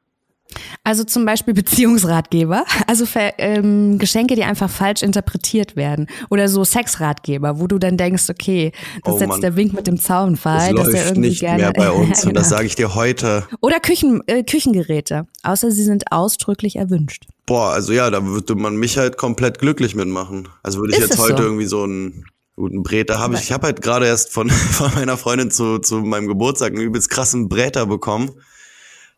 Also 0.85 1.05
zum 1.05 1.25
Beispiel 1.25 1.55
Beziehungsratgeber, 1.63 2.65
also 2.87 3.07
für, 3.07 3.33
ähm, 3.39 3.99
Geschenke, 3.99 4.35
die 4.35 4.45
einfach 4.45 4.71
falsch 4.71 5.03
interpretiert 5.03 5.77
werden. 5.77 6.07
Oder 6.31 6.49
so 6.49 6.65
Sexratgeber, 6.65 7.61
wo 7.61 7.67
du 7.67 7.79
dann 7.79 7.97
denkst, 7.97 8.31
okay, 8.31 8.73
das 9.05 9.13
oh 9.13 9.17
ist 9.17 9.21
jetzt 9.21 9.29
Mann. 9.29 9.41
der 9.41 9.57
Wink 9.57 9.73
mit 9.73 9.87
dem 9.87 9.99
Zaunpfahl. 9.99 10.75
Das 10.75 10.93
läuft 10.93 11.17
nicht 11.17 11.41
gerne, 11.41 11.63
mehr 11.63 11.73
bei 11.73 11.91
uns 11.93 12.21
genau. 12.21 12.29
und 12.29 12.35
das 12.37 12.49
genau. 12.49 12.57
sage 12.57 12.67
ich 12.67 12.75
dir 12.75 12.95
heute. 12.95 13.47
Oder 13.61 13.81
Küchen, 13.81 14.23
äh, 14.27 14.43
Küchengeräte, 14.43 15.27
außer 15.43 15.71
sie 15.71 15.85
sind 15.85 16.11
ausdrücklich 16.11 16.77
erwünscht. 16.77 17.27
Boah, 17.47 17.73
also 17.73 17.93
ja, 17.93 18.11
da 18.11 18.25
würde 18.25 18.55
man 18.55 18.77
mich 18.77 18.99
halt 18.99 19.17
komplett 19.17 19.59
glücklich 19.59 19.95
mitmachen. 19.95 20.49
Also 20.63 20.81
würde 20.81 20.93
ich 20.93 20.99
ist 20.99 21.11
jetzt 21.11 21.19
heute 21.19 21.39
so? 21.39 21.43
irgendwie 21.43 21.67
so 21.67 21.83
einen 21.83 22.25
guten 22.57 22.83
Bräter 22.83 23.19
habe 23.19 23.35
ich. 23.35 23.43
Ich 23.43 23.53
habe 23.53 23.67
halt 23.67 23.83
gerade 23.83 24.07
erst 24.07 24.33
von, 24.33 24.51
von 24.51 24.93
meiner 24.95 25.17
Freundin 25.17 25.51
zu, 25.51 25.79
zu 25.79 25.97
meinem 25.97 26.29
Geburtstag 26.29 26.73
einen 26.73 26.83
übelst 26.83 27.11
krassen 27.11 27.49
Bräter 27.49 27.87
bekommen 27.87 28.31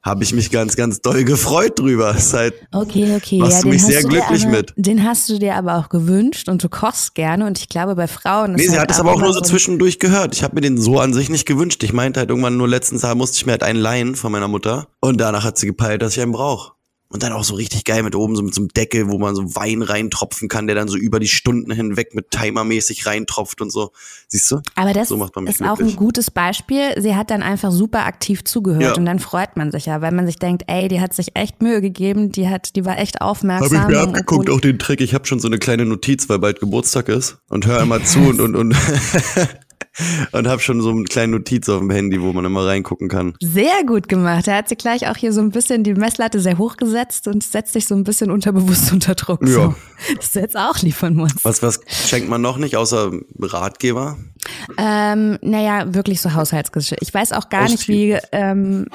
habe 0.04 0.22
ich 0.22 0.34
mich 0.34 0.50
ganz, 0.50 0.76
ganz 0.76 1.00
doll 1.00 1.24
gefreut 1.24 1.78
drüber. 1.78 2.14
Seit 2.18 2.54
okay, 2.72 3.16
okay. 3.16 3.38
Machst 3.38 3.56
ja, 3.56 3.62
du 3.62 3.68
mich 3.68 3.82
sehr 3.82 4.02
glücklich 4.02 4.42
aber, 4.42 4.56
mit. 4.56 4.74
Den 4.76 5.02
hast 5.02 5.28
du 5.30 5.38
dir 5.38 5.56
aber 5.56 5.78
auch 5.78 5.88
gewünscht 5.88 6.48
und 6.48 6.62
du 6.62 6.68
kochst 6.68 7.14
gerne 7.14 7.46
und 7.46 7.58
ich 7.58 7.70
glaube 7.70 7.94
bei 7.96 8.06
Frauen. 8.06 8.52
Nee, 8.52 8.64
sie 8.64 8.70
halt 8.72 8.82
hat 8.82 8.90
es 8.90 9.00
aber 9.00 9.12
auch 9.12 9.20
nur 9.20 9.32
so 9.32 9.40
zwischendurch 9.40 9.98
gehört. 9.98 10.34
Ich 10.34 10.42
habe 10.44 10.56
mir 10.56 10.60
den 10.60 10.78
so 10.78 11.00
an 11.00 11.14
sich 11.14 11.30
nicht 11.30 11.46
gewünscht. 11.46 11.82
Ich 11.82 11.94
meinte 11.94 12.20
halt 12.20 12.28
irgendwann 12.28 12.58
nur 12.58 12.68
letztens, 12.68 13.00
da 13.00 13.14
musste 13.14 13.38
ich 13.38 13.46
mir 13.46 13.52
halt 13.52 13.62
einen 13.62 13.78
leihen 13.78 14.14
von 14.14 14.30
meiner 14.30 14.48
Mutter 14.48 14.88
und 15.00 15.20
danach 15.20 15.44
hat 15.44 15.58
sie 15.58 15.66
gepeilt, 15.66 16.02
dass 16.02 16.16
ich 16.16 16.22
einen 16.22 16.32
brauche. 16.32 16.72
Und 17.08 17.22
dann 17.22 17.32
auch 17.32 17.44
so 17.44 17.54
richtig 17.54 17.84
geil 17.84 18.02
mit 18.02 18.16
oben 18.16 18.34
so 18.34 18.42
mit 18.42 18.54
so 18.54 18.60
einem 18.60 18.68
Deckel, 18.68 19.08
wo 19.08 19.18
man 19.18 19.36
so 19.36 19.54
Wein 19.54 19.82
reintropfen 19.82 20.48
kann, 20.48 20.66
der 20.66 20.74
dann 20.74 20.88
so 20.88 20.96
über 20.96 21.20
die 21.20 21.28
Stunden 21.28 21.70
hinweg 21.70 22.14
mit 22.14 22.30
timermäßig 22.32 23.06
reintropft 23.06 23.60
und 23.60 23.70
so. 23.70 23.92
Siehst 24.26 24.50
du? 24.50 24.60
Aber 24.74 24.92
das 24.92 25.08
so 25.08 25.22
ist 25.22 25.32
glücklich. 25.32 25.62
auch 25.62 25.78
ein 25.78 25.94
gutes 25.94 26.32
Beispiel. 26.32 27.00
Sie 27.00 27.14
hat 27.14 27.30
dann 27.30 27.42
einfach 27.42 27.70
super 27.70 28.06
aktiv 28.06 28.42
zugehört 28.42 28.82
ja. 28.82 28.94
und 28.94 29.04
dann 29.04 29.20
freut 29.20 29.56
man 29.56 29.70
sich 29.70 29.86
ja, 29.86 30.00
weil 30.00 30.10
man 30.10 30.26
sich 30.26 30.36
denkt, 30.36 30.64
ey, 30.66 30.88
die 30.88 31.00
hat 31.00 31.14
sich 31.14 31.36
echt 31.36 31.62
Mühe 31.62 31.80
gegeben, 31.80 32.32
die 32.32 32.48
hat, 32.48 32.74
die 32.74 32.84
war 32.84 32.98
echt 32.98 33.20
aufmerksam. 33.20 33.78
Habe 33.78 33.92
ich 33.92 33.98
mir 33.98 34.02
abgeguckt, 34.02 34.50
auch 34.50 34.60
den 34.60 34.80
Trick. 34.80 35.00
Ich 35.00 35.14
habe 35.14 35.26
schon 35.26 35.38
so 35.38 35.46
eine 35.46 35.58
kleine 35.58 35.84
Notiz, 35.84 36.28
weil 36.28 36.40
bald 36.40 36.58
Geburtstag 36.58 37.08
ist 37.08 37.38
und 37.48 37.66
hör 37.66 37.80
immer 37.80 38.02
zu 38.02 38.18
und 38.20 38.40
und 38.40 38.56
und 38.56 38.74
und 40.32 40.48
habe 40.48 40.60
schon 40.60 40.80
so 40.80 40.90
eine 40.90 41.04
kleine 41.04 41.36
Notiz 41.36 41.68
auf 41.68 41.80
dem 41.80 41.90
Handy, 41.90 42.20
wo 42.20 42.32
man 42.32 42.44
immer 42.44 42.66
reingucken 42.66 43.08
kann. 43.08 43.34
Sehr 43.40 43.84
gut 43.86 44.08
gemacht. 44.08 44.48
Er 44.48 44.56
hat 44.56 44.68
sich 44.68 44.78
gleich 44.78 45.08
auch 45.08 45.16
hier 45.16 45.32
so 45.32 45.40
ein 45.40 45.50
bisschen 45.50 45.84
die 45.84 45.94
Messlatte 45.94 46.40
sehr 46.40 46.58
hoch 46.58 46.76
gesetzt 46.76 47.28
und 47.28 47.42
setzt 47.42 47.72
sich 47.72 47.86
so 47.86 47.94
ein 47.94 48.04
bisschen 48.04 48.30
unterbewusst 48.30 48.92
unter 48.92 49.14
Druck. 49.14 49.42
Ja. 49.42 49.54
So. 49.54 49.74
Das 50.16 50.32
du 50.32 50.40
jetzt 50.40 50.56
auch 50.56 50.78
liefern 50.80 51.14
musst. 51.14 51.44
Was, 51.44 51.62
was 51.62 51.80
schenkt 51.88 52.28
man 52.28 52.42
noch 52.42 52.58
nicht, 52.58 52.76
außer 52.76 53.12
Ratgeber? 53.40 54.18
Ähm, 54.76 55.38
naja, 55.40 55.94
wirklich 55.94 56.20
so 56.20 56.34
Haushaltsgeschichte. 56.34 56.96
Ich 57.00 57.14
weiß 57.14 57.32
auch 57.32 57.48
gar 57.48 57.68
nicht, 57.68 57.88
wie 57.88 58.18
ähm, 58.32 58.86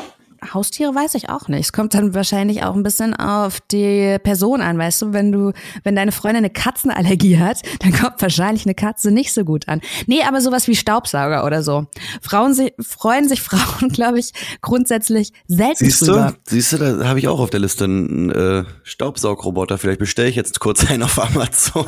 Haustiere 0.53 0.93
weiß 0.93 1.15
ich 1.15 1.29
auch 1.29 1.47
nicht. 1.47 1.65
Es 1.65 1.73
kommt 1.73 1.93
dann 1.93 2.13
wahrscheinlich 2.13 2.63
auch 2.63 2.75
ein 2.75 2.83
bisschen 2.83 3.13
auf 3.15 3.59
die 3.71 4.17
Person 4.23 4.61
an, 4.61 4.77
weißt 4.77 5.01
du, 5.01 5.13
wenn 5.13 5.31
du, 5.31 5.53
wenn 5.83 5.95
deine 5.95 6.11
Freundin 6.11 6.37
eine 6.37 6.49
Katzenallergie 6.49 7.37
hat, 7.39 7.61
dann 7.79 7.91
kommt 7.93 8.21
wahrscheinlich 8.21 8.65
eine 8.65 8.75
Katze 8.75 9.11
nicht 9.11 9.33
so 9.33 9.43
gut 9.43 9.67
an. 9.67 9.81
Nee, 10.07 10.23
aber 10.23 10.41
sowas 10.41 10.67
wie 10.67 10.75
Staubsauger 10.75 11.45
oder 11.45 11.63
so. 11.63 11.87
Frauen 12.21 12.53
sich, 12.53 12.73
freuen 12.79 13.27
sich 13.27 13.41
Frauen, 13.49 13.89
glaube 13.89 14.19
ich, 14.19 14.31
grundsätzlich 14.61 15.33
selten 15.47 15.85
Siehst 15.85 16.01
drüber. 16.01 16.33
du, 16.35 16.51
siehst 16.51 16.73
du, 16.73 16.77
da 16.77 17.07
habe 17.07 17.19
ich 17.19 17.27
auch 17.27 17.39
auf 17.39 17.49
der 17.49 17.59
Liste 17.59 17.85
einen 17.85 18.29
äh, 18.29 18.63
Staubsaugroboter. 18.83 19.77
Vielleicht 19.77 19.99
bestelle 19.99 20.29
ich 20.29 20.35
jetzt 20.35 20.59
kurz 20.59 20.89
einen 20.89 21.03
auf 21.03 21.19
Amazon. 21.19 21.85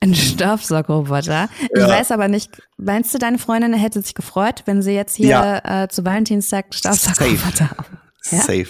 Ein 0.00 0.14
Staubsaugerroboter. 0.14 1.48
Ich 1.74 1.80
ja. 1.80 1.88
weiß 1.88 2.12
aber 2.12 2.28
nicht, 2.28 2.50
meinst 2.76 3.12
du, 3.12 3.18
deine 3.18 3.38
Freundin 3.38 3.72
hätte 3.74 4.00
sich 4.00 4.14
gefreut, 4.14 4.62
wenn 4.66 4.80
sie 4.80 4.92
jetzt 4.92 5.16
hier 5.16 5.28
ja. 5.28 5.82
äh, 5.84 5.88
zu 5.88 6.04
Valentinstag 6.04 6.72
Staubsaugerroboter 6.72 7.70
haben? 7.70 7.98
Ja? 8.30 8.38
Safe. 8.38 8.68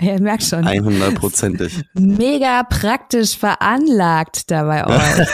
Ja, 0.00 0.14
ihr 0.14 0.20
merkt 0.20 0.42
schon. 0.42 0.64
100%ig. 0.64 1.84
Mega 1.94 2.62
praktisch 2.64 3.36
veranlagt 3.36 4.50
da 4.50 4.64
bei 4.64 4.86
euch. 5.20 5.28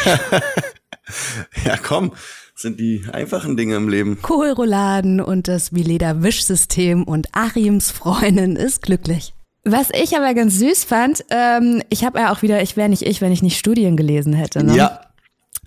ja, 1.64 1.76
komm, 1.76 2.12
sind 2.54 2.80
die 2.80 3.04
einfachen 3.12 3.56
Dinge 3.56 3.76
im 3.76 3.88
Leben. 3.88 4.20
Kohlrouladen 4.22 5.20
und 5.20 5.48
das 5.48 5.72
Vileda 5.72 6.22
Wischsystem 6.22 7.04
und 7.04 7.28
Achims 7.32 7.90
Freundin 7.90 8.56
ist 8.56 8.82
glücklich. 8.82 9.34
Was 9.64 9.90
ich 9.90 10.16
aber 10.16 10.34
ganz 10.34 10.58
süß 10.58 10.84
fand, 10.84 11.24
ähm, 11.30 11.82
ich 11.88 12.04
habe 12.04 12.18
ja 12.18 12.32
auch 12.32 12.42
wieder, 12.42 12.62
ich 12.62 12.76
wäre 12.76 12.88
nicht 12.88 13.02
ich, 13.02 13.20
wenn 13.20 13.32
ich 13.32 13.42
nicht 13.42 13.58
Studien 13.58 13.96
gelesen 13.96 14.32
hätte. 14.32 14.64
Ne? 14.64 14.76
Ja, 14.76 15.00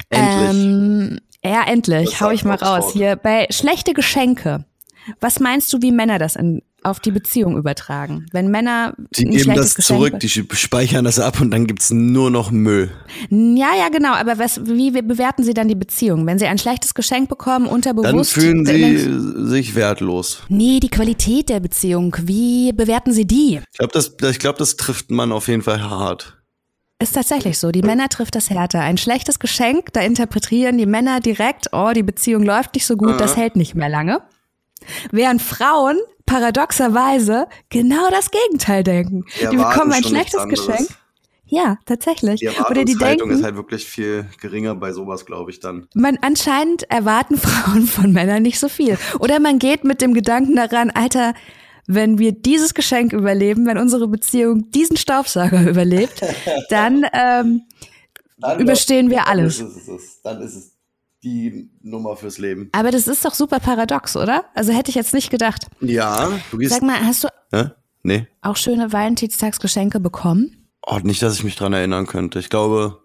endlich. 0.10 0.66
Ähm, 0.66 1.20
ja, 1.44 1.64
endlich, 1.66 2.10
das 2.10 2.22
hau 2.22 2.32
ich 2.32 2.44
mal 2.44 2.56
raus. 2.56 2.92
Hier 2.92 3.16
bei 3.16 3.48
schlechte 3.52 3.94
Geschenke. 3.94 4.66
Was 5.22 5.40
meinst 5.40 5.72
du, 5.72 5.82
wie 5.82 5.92
Männer 5.92 6.20
das 6.20 6.36
in, 6.36 6.62
auf 6.86 7.00
die 7.00 7.12
Beziehung 7.12 7.58
übertragen? 7.58 8.26
Wenn 8.32 8.50
Männer 8.50 8.94
die 9.16 9.26
geben 9.26 9.56
das 9.56 9.76
Geschenk 9.76 10.00
zurück, 10.00 10.20
die 10.20 10.30
speichern 10.30 11.06
das 11.06 11.20
ab 11.20 11.42
und 11.42 11.52
dann 11.52 11.68
gibt's 11.68 11.92
nur 11.92 12.30
noch 12.30 12.52
Müll. 12.52 12.92
Ja, 13.30 13.76
ja, 13.78 13.90
genau. 13.92 14.14
Aber 14.14 14.38
was, 14.40 14.66
wie 14.66 14.92
bewerten 14.92 15.44
sie 15.44 15.54
dann 15.54 15.68
die 15.68 15.76
Beziehung? 15.76 16.26
Wenn 16.26 16.40
sie 16.40 16.46
ein 16.46 16.58
schlechtes 16.58 16.94
Geschenk 16.94 17.30
bekommen, 17.30 17.68
unterbewusst? 17.68 18.36
Dann 18.38 18.42
fühlen 18.42 18.66
sie 18.66 19.50
sich 19.50 19.76
wertlos. 19.76 20.44
Nee, 20.50 20.80
die 20.80 20.90
Qualität 20.90 21.50
der 21.50 21.60
Beziehung. 21.60 22.16
Wie 22.24 22.72
bewerten 22.74 23.12
sie 23.12 23.26
die? 23.26 23.62
Ich 23.72 23.78
glaube, 23.78 23.94
das, 23.94 24.16
ich 24.30 24.40
glaube, 24.40 24.60
das 24.60 24.78
trifft 24.78 25.12
man 25.12 25.32
auf 25.32 25.48
jeden 25.48 25.62
Fall 25.62 25.82
hart. 25.82 26.38
Ist 27.02 27.14
tatsächlich 27.14 27.60
so. 27.60 27.72
Die 27.72 27.82
Männer 27.82 28.08
trifft 28.08 28.36
das 28.36 28.50
härter. 28.50 28.80
Ein 28.80 28.98
schlechtes 28.98 29.40
Geschenk, 29.40 29.92
da 29.92 30.02
interpretieren 30.02 30.78
die 30.78 30.86
Männer 30.86 31.20
direkt, 31.20 31.68
oh, 31.74 31.92
die 31.94 32.04
Beziehung 32.04 32.44
läuft 32.44 32.74
nicht 32.74 32.86
so 32.86 32.96
gut, 32.96 33.20
das 33.20 33.36
hält 33.36 33.58
nicht 33.58 33.76
mehr 33.76 33.90
lange. 33.90 34.22
Während 35.12 35.42
Frauen 35.42 35.98
paradoxerweise 36.26 37.48
genau 37.70 38.10
das 38.10 38.32
Gegenteil 38.32 38.84
denken. 38.84 39.26
Die, 39.40 39.48
die 39.48 39.58
bekommen 39.58 39.92
ein 39.92 40.04
schlechtes 40.04 40.48
Geschenk. 40.48 40.88
Ja, 41.48 41.78
tatsächlich. 41.86 42.40
Die 42.40 42.50
Oder 42.70 42.86
die 42.86 42.96
denken, 42.96 43.30
ist 43.30 43.44
halt 43.44 43.56
wirklich 43.56 43.86
viel 43.86 44.26
geringer 44.42 44.76
bei 44.76 44.92
sowas, 44.92 45.26
glaube 45.26 45.52
ich 45.52 45.60
dann. 45.60 45.88
Man 45.94 46.18
anscheinend 46.22 46.90
erwarten 46.90 47.38
Frauen 47.38 47.86
von 47.86 48.12
Männern 48.12 48.42
nicht 48.42 48.60
so 48.60 48.68
viel. 48.68 48.98
Oder 49.20 49.40
man 49.40 49.60
geht 49.60 49.84
mit 49.84 50.02
dem 50.02 50.14
Gedanken 50.14 50.56
daran, 50.56 50.90
Alter, 50.90 51.34
wenn 51.88 52.18
wir 52.18 52.32
dieses 52.32 52.74
Geschenk 52.74 53.14
überleben, 53.14 53.68
wenn 53.68 53.78
unsere 53.78 54.08
Beziehung 54.08 54.72
diesen 54.72 54.98
Staubsauger 54.98 55.62
überlebt, 55.70 56.22
dann, 56.70 57.06
ähm, 57.14 57.62
dann 58.40 58.60
überstehen 58.60 59.12
wir 59.12 59.28
alles. 59.28 59.60
Dann 59.60 59.68
ist 59.68 59.88
es, 59.88 60.22
dann 60.24 60.42
ist 60.42 60.56
es 60.56 60.75
die 61.26 61.70
Nummer 61.82 62.16
fürs 62.16 62.38
Leben. 62.38 62.70
Aber 62.72 62.92
das 62.92 63.08
ist 63.08 63.26
doch 63.26 63.34
super 63.34 63.60
paradox, 63.60 64.16
oder? 64.16 64.46
Also 64.54 64.72
hätte 64.72 64.90
ich 64.90 64.96
jetzt 64.96 65.14
nicht 65.14 65.32
gedacht. 65.32 65.66
Ja, 65.82 66.40
du 66.52 66.58
gehst. 66.60 66.74
Sag 66.74 66.84
mal, 66.84 67.04
hast 67.04 67.24
du 67.24 67.28
Hä? 67.52 67.72
Nee. 68.04 68.28
auch 68.42 68.56
schöne 68.56 68.94
Valentinstagsgeschenke 68.94 70.00
bekommen? 70.00 70.68
Oh, 70.86 71.00
nicht, 71.02 71.24
dass 71.24 71.34
ich 71.36 71.44
mich 71.44 71.56
dran 71.56 71.74
erinnern 71.74 72.06
könnte. 72.06 72.38
Ich 72.38 72.50
glaube, 72.50 73.00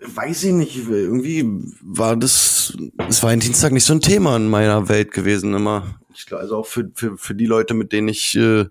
weiß 0.00 0.44
ich 0.44 0.52
nicht, 0.52 0.76
irgendwie 0.88 1.44
war 1.82 2.16
das, 2.16 2.74
das 2.96 3.22
Valentinstag 3.22 3.72
nicht 3.72 3.84
so 3.84 3.92
ein 3.92 4.00
Thema 4.00 4.36
in 4.36 4.48
meiner 4.48 4.88
Welt 4.88 5.10
gewesen 5.12 5.52
immer. 5.54 6.00
Ich 6.14 6.24
glaube, 6.24 6.42
also 6.42 6.56
auch 6.56 6.66
für, 6.66 6.90
für, 6.94 7.18
für 7.18 7.34
die 7.34 7.44
Leute, 7.44 7.74
mit 7.74 7.92
denen 7.92 8.08
ich 8.08 8.34
äh, 8.36 8.64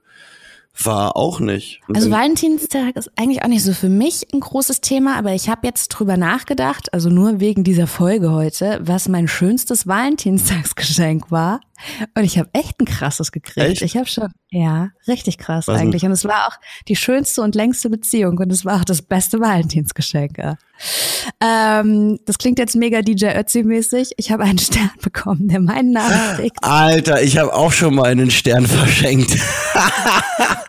war 0.84 1.16
auch 1.16 1.40
nicht. 1.40 1.82
Und 1.88 1.96
also 1.96 2.12
Valentinstag 2.12 2.96
ist 2.96 3.12
eigentlich 3.16 3.44
auch 3.44 3.48
nicht 3.48 3.64
so 3.64 3.74
für 3.74 3.90
mich 3.90 4.28
ein 4.34 4.40
großes 4.40 4.82
Thema, 4.82 5.16
aber 5.16 5.34
ich 5.34 5.50
habe 5.50 5.66
jetzt 5.66 5.90
drüber 5.90 6.18
nachgedacht, 6.18 6.94
also 6.94 7.10
nur 7.10 7.40
wegen 7.40 7.64
dieser 7.64 7.88
Folge 7.88 8.32
heute, 8.32 8.80
was 8.82 9.08
mein 9.08 9.28
schönstes 9.28 9.88
Valentinstagsgeschenk 9.88 11.32
war. 11.32 11.62
Und 12.16 12.24
ich 12.24 12.38
habe 12.40 12.50
echt 12.54 12.80
ein 12.80 12.86
krasses 12.86 13.32
gekriegt. 13.32 13.68
Echt? 13.68 13.82
Ich 13.82 13.98
habe 13.98 14.08
schon, 14.08 14.32
ja, 14.50 14.90
richtig 15.08 15.38
krass 15.38 15.68
Was 15.68 15.80
eigentlich. 15.80 16.02
Denn? 16.02 16.10
Und 16.10 16.14
es 16.14 16.26
war 16.26 16.48
auch 16.48 16.58
die 16.88 16.96
schönste 16.96 17.42
und 17.42 17.56
längste 17.56 17.90
Beziehung 17.90 18.38
und 18.38 18.52
es 18.52 18.66
war 18.66 18.80
auch 18.80 18.86
das 18.86 19.02
beste 19.02 19.40
Valentinsgeschenk. 19.40 20.38
Ähm, 21.42 22.20
das 22.26 22.38
klingt 22.38 22.60
jetzt 22.60 22.76
mega 22.76 23.02
DJ 23.02 23.28
Ötzi-mäßig. 23.28 24.12
Ich 24.18 24.32
habe 24.32 24.44
einen 24.44 24.58
Stern 24.58 24.92
bekommen, 25.02 25.48
der 25.48 25.60
meinen 25.60 25.92
Namen 25.92 26.36
trägt. 26.36 26.58
Alter, 26.62 27.22
ich 27.22 27.38
habe 27.38 27.54
auch 27.54 27.72
schon 27.72 27.96
mal 27.96 28.06
einen 28.06 28.32
Stern 28.32 28.66
verschenkt. 28.66 29.36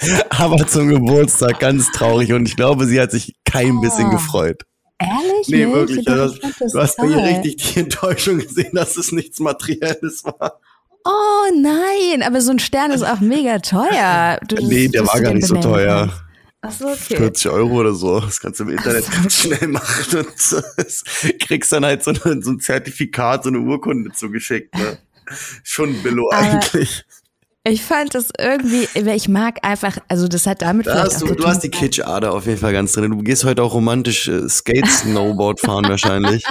Aber 0.30 0.66
zum 0.66 0.88
Geburtstag 0.88 1.60
ganz 1.60 1.90
traurig 1.92 2.32
und 2.32 2.46
ich 2.46 2.56
glaube, 2.56 2.86
sie 2.86 3.00
hat 3.00 3.10
sich 3.10 3.36
kein 3.44 3.78
oh. 3.78 3.80
bisschen 3.80 4.10
gefreut. 4.10 4.62
Ehrlich? 4.98 5.48
Nee, 5.48 5.64
nicht? 5.66 5.74
wirklich. 5.74 6.08
Also, 6.08 6.36
du 6.36 6.78
hast 6.78 6.96
bei 6.96 7.06
ihr 7.06 7.24
richtig 7.24 7.56
die 7.56 7.80
Enttäuschung 7.80 8.38
gesehen, 8.38 8.74
dass 8.74 8.96
es 8.96 9.12
nichts 9.12 9.40
Materielles 9.40 10.24
war. 10.24 10.60
Oh 11.04 11.54
nein, 11.54 12.22
aber 12.22 12.42
so 12.42 12.50
ein 12.50 12.58
Stern 12.58 12.90
ist 12.90 13.02
auch 13.02 13.20
mega 13.20 13.58
teuer. 13.58 14.38
Du, 14.46 14.56
nee, 14.56 14.88
der 14.88 15.06
war 15.06 15.20
gar 15.20 15.32
nicht 15.32 15.46
so 15.46 15.56
teuer. 15.56 16.08
Kannst. 16.08 16.24
Ach 16.62 16.72
so, 16.72 16.88
okay. 16.88 17.16
40 17.16 17.50
Euro 17.50 17.80
oder 17.80 17.94
so. 17.94 18.20
Das 18.20 18.38
kannst 18.38 18.60
du 18.60 18.64
im 18.64 18.70
Internet 18.70 19.04
so, 19.04 19.12
ganz 19.12 19.34
schnell 19.34 19.68
machen 19.68 20.18
und 20.18 20.38
so, 20.38 20.60
kriegst 21.40 21.72
dann 21.72 21.86
halt 21.86 22.04
so, 22.04 22.10
eine, 22.10 22.42
so, 22.42 22.50
ein 22.50 22.60
Zertifikat, 22.60 23.44
so 23.44 23.48
eine 23.48 23.60
Urkunde 23.60 24.12
zugeschickt. 24.12 24.74
Ne? 24.76 24.98
Schon 25.62 26.02
Billo 26.02 26.28
eigentlich. 26.28 27.06
Ich 27.64 27.82
fand 27.82 28.14
das 28.14 28.30
irgendwie, 28.38 28.88
ich 28.94 29.28
mag 29.28 29.58
einfach, 29.62 29.98
also 30.08 30.28
das 30.28 30.46
hat 30.46 30.62
damit 30.62 30.86
da 30.86 31.04
hast 31.04 31.20
du, 31.20 31.34
du 31.34 31.46
hast 31.46 31.60
die 31.60 31.68
Kitsch-Ader 31.68 32.32
auf 32.32 32.46
jeden 32.46 32.58
Fall 32.58 32.72
ganz 32.72 32.92
drin. 32.92 33.10
Du 33.10 33.18
gehst 33.18 33.44
heute 33.44 33.62
auch 33.62 33.74
romantisch 33.74 34.28
äh, 34.28 34.48
Skate-Snowboard 34.48 35.60
fahren 35.60 35.84
wahrscheinlich. 35.88 36.42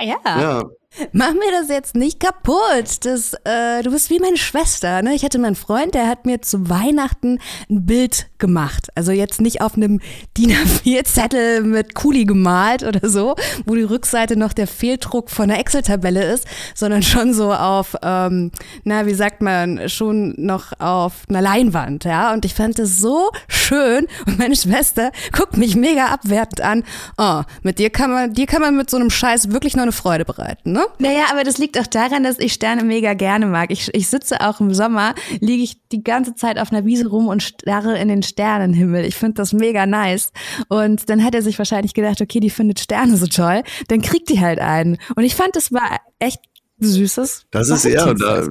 ja. 0.00 0.16
Ja. 0.24 0.64
Mach 1.12 1.32
mir 1.32 1.50
das 1.50 1.68
jetzt 1.68 1.96
nicht 1.96 2.20
kaputt. 2.20 3.04
Das, 3.04 3.34
äh, 3.44 3.82
du 3.82 3.90
bist 3.90 4.10
wie 4.10 4.20
meine 4.20 4.36
Schwester. 4.36 5.02
Ne? 5.02 5.14
Ich 5.14 5.24
hatte 5.24 5.38
meinen 5.38 5.56
Freund, 5.56 5.94
der 5.94 6.06
hat 6.06 6.24
mir 6.24 6.40
zu 6.40 6.70
Weihnachten 6.70 7.40
ein 7.68 7.84
Bild 7.84 8.28
gemacht. 8.38 8.88
Also 8.94 9.10
jetzt 9.10 9.40
nicht 9.40 9.60
auf 9.60 9.76
einem 9.76 10.00
DIN 10.38 10.52
A4-Zettel 10.52 11.62
mit 11.62 11.94
Kuli 11.94 12.24
gemalt 12.24 12.84
oder 12.84 13.08
so, 13.08 13.34
wo 13.66 13.74
die 13.74 13.82
Rückseite 13.82 14.36
noch 14.36 14.52
der 14.52 14.68
Fehldruck 14.68 15.30
von 15.30 15.48
der 15.48 15.58
Excel-Tabelle 15.58 16.32
ist, 16.32 16.46
sondern 16.74 17.02
schon 17.02 17.34
so 17.34 17.52
auf, 17.52 17.96
ähm, 18.02 18.52
na, 18.84 19.06
wie 19.06 19.14
sagt 19.14 19.42
man, 19.42 19.88
schon 19.88 20.34
noch 20.36 20.78
auf 20.78 21.24
einer 21.28 21.42
Leinwand. 21.42 22.04
Ja? 22.04 22.32
Und 22.32 22.44
ich 22.44 22.54
fand 22.54 22.78
das 22.78 22.98
so 22.98 23.30
schön. 23.48 24.06
Und 24.26 24.38
meine 24.38 24.54
Schwester 24.54 25.10
guckt 25.32 25.56
mich 25.56 25.74
mega 25.74 26.06
abwertend 26.06 26.60
an. 26.60 26.84
Oh, 27.18 27.42
mit 27.62 27.80
dir 27.80 27.90
kann 27.90 28.12
man, 28.12 28.32
dir 28.32 28.46
kann 28.46 28.62
man 28.62 28.76
mit 28.76 28.90
so 28.90 28.96
einem 28.96 29.10
Scheiß 29.10 29.50
wirklich 29.50 29.74
noch 29.74 29.82
eine 29.82 29.92
Freude 29.92 30.24
bereiten. 30.24 30.72
Ne? 30.72 30.83
Naja, 30.98 31.24
aber 31.30 31.44
das 31.44 31.58
liegt 31.58 31.78
auch 31.78 31.86
daran, 31.86 32.24
dass 32.24 32.38
ich 32.38 32.52
Sterne 32.52 32.84
mega 32.84 33.14
gerne 33.14 33.46
mag. 33.46 33.70
Ich, 33.70 33.92
ich 33.94 34.08
sitze 34.08 34.40
auch 34.40 34.60
im 34.60 34.72
Sommer, 34.74 35.14
liege 35.40 35.62
ich 35.62 35.76
die 35.88 36.02
ganze 36.02 36.34
Zeit 36.34 36.58
auf 36.58 36.72
einer 36.72 36.84
Wiese 36.84 37.08
rum 37.08 37.28
und 37.28 37.42
starre 37.42 37.98
in 37.98 38.08
den 38.08 38.22
Sternenhimmel. 38.22 39.04
Ich 39.04 39.16
finde 39.16 39.34
das 39.34 39.52
mega 39.52 39.86
nice. 39.86 40.32
Und 40.68 41.08
dann 41.10 41.24
hat 41.24 41.34
er 41.34 41.42
sich 41.42 41.58
wahrscheinlich 41.58 41.94
gedacht, 41.94 42.20
okay, 42.20 42.40
die 42.40 42.50
findet 42.50 42.80
Sterne 42.80 43.16
so 43.16 43.26
toll, 43.26 43.62
dann 43.88 44.02
kriegt 44.02 44.28
die 44.28 44.40
halt 44.40 44.58
einen. 44.58 44.98
Und 45.16 45.24
ich 45.24 45.34
fand, 45.34 45.56
das 45.56 45.72
war 45.72 46.00
echt 46.18 46.40
Süßes. 46.80 47.46
Das 47.50 47.68
ist 47.68 47.84
eher 47.84 48.14
da. 48.14 48.42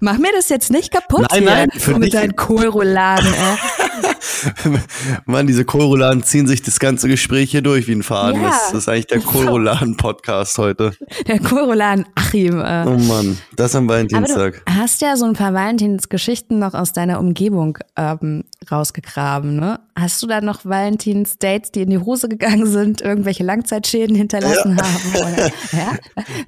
Mach 0.00 0.18
mir 0.18 0.32
das 0.34 0.48
jetzt 0.48 0.70
nicht 0.70 0.90
kaputt. 0.90 1.26
Nein, 1.30 1.44
nein, 1.44 1.70
für 1.70 1.98
mit 1.98 2.14
deinen 2.14 2.34
Kohlrouladen. 2.34 3.32
Äh. 3.32 4.08
Mann, 5.26 5.46
diese 5.46 5.64
Kohlrouladen 5.64 6.22
ziehen 6.22 6.46
sich 6.46 6.62
das 6.62 6.78
ganze 6.78 7.08
Gespräch 7.08 7.50
hier 7.50 7.62
durch 7.62 7.88
wie 7.88 7.92
ein 7.92 8.02
Faden. 8.02 8.42
Ja. 8.42 8.50
Das 8.50 8.72
ist 8.72 8.88
eigentlich 8.88 9.06
der 9.06 9.20
Kohlrouladen-Podcast 9.20 10.58
heute. 10.58 10.92
Der 11.26 11.38
Kohlrouladen-Achim. 11.38 12.60
Äh. 12.60 12.84
Oh 12.86 12.98
Mann, 12.98 13.38
das 13.56 13.74
am 13.74 13.88
Valentinstag. 13.88 14.62
du 14.64 14.74
hast 14.74 15.00
ja 15.00 15.16
so 15.16 15.24
ein 15.24 15.34
paar 15.34 15.54
Valentinsgeschichten 15.54 16.58
noch 16.58 16.74
aus 16.74 16.92
deiner 16.92 17.18
Umgebung 17.18 17.78
ähm, 17.96 18.44
rausgegraben, 18.70 19.56
ne? 19.56 19.80
Hast 19.94 20.22
du 20.22 20.26
da 20.26 20.40
noch 20.40 20.64
Valentins-Dates, 20.64 21.72
die 21.72 21.82
in 21.82 21.90
die 21.90 21.98
Hose 21.98 22.28
gegangen 22.28 22.66
sind, 22.66 23.02
irgendwelche 23.02 23.44
Langzeitschäden 23.44 24.16
hinterlassen 24.16 24.76
ja. 24.76 24.84
haben? 24.84 25.32
Oder, 25.32 25.46
ja? 25.72 25.96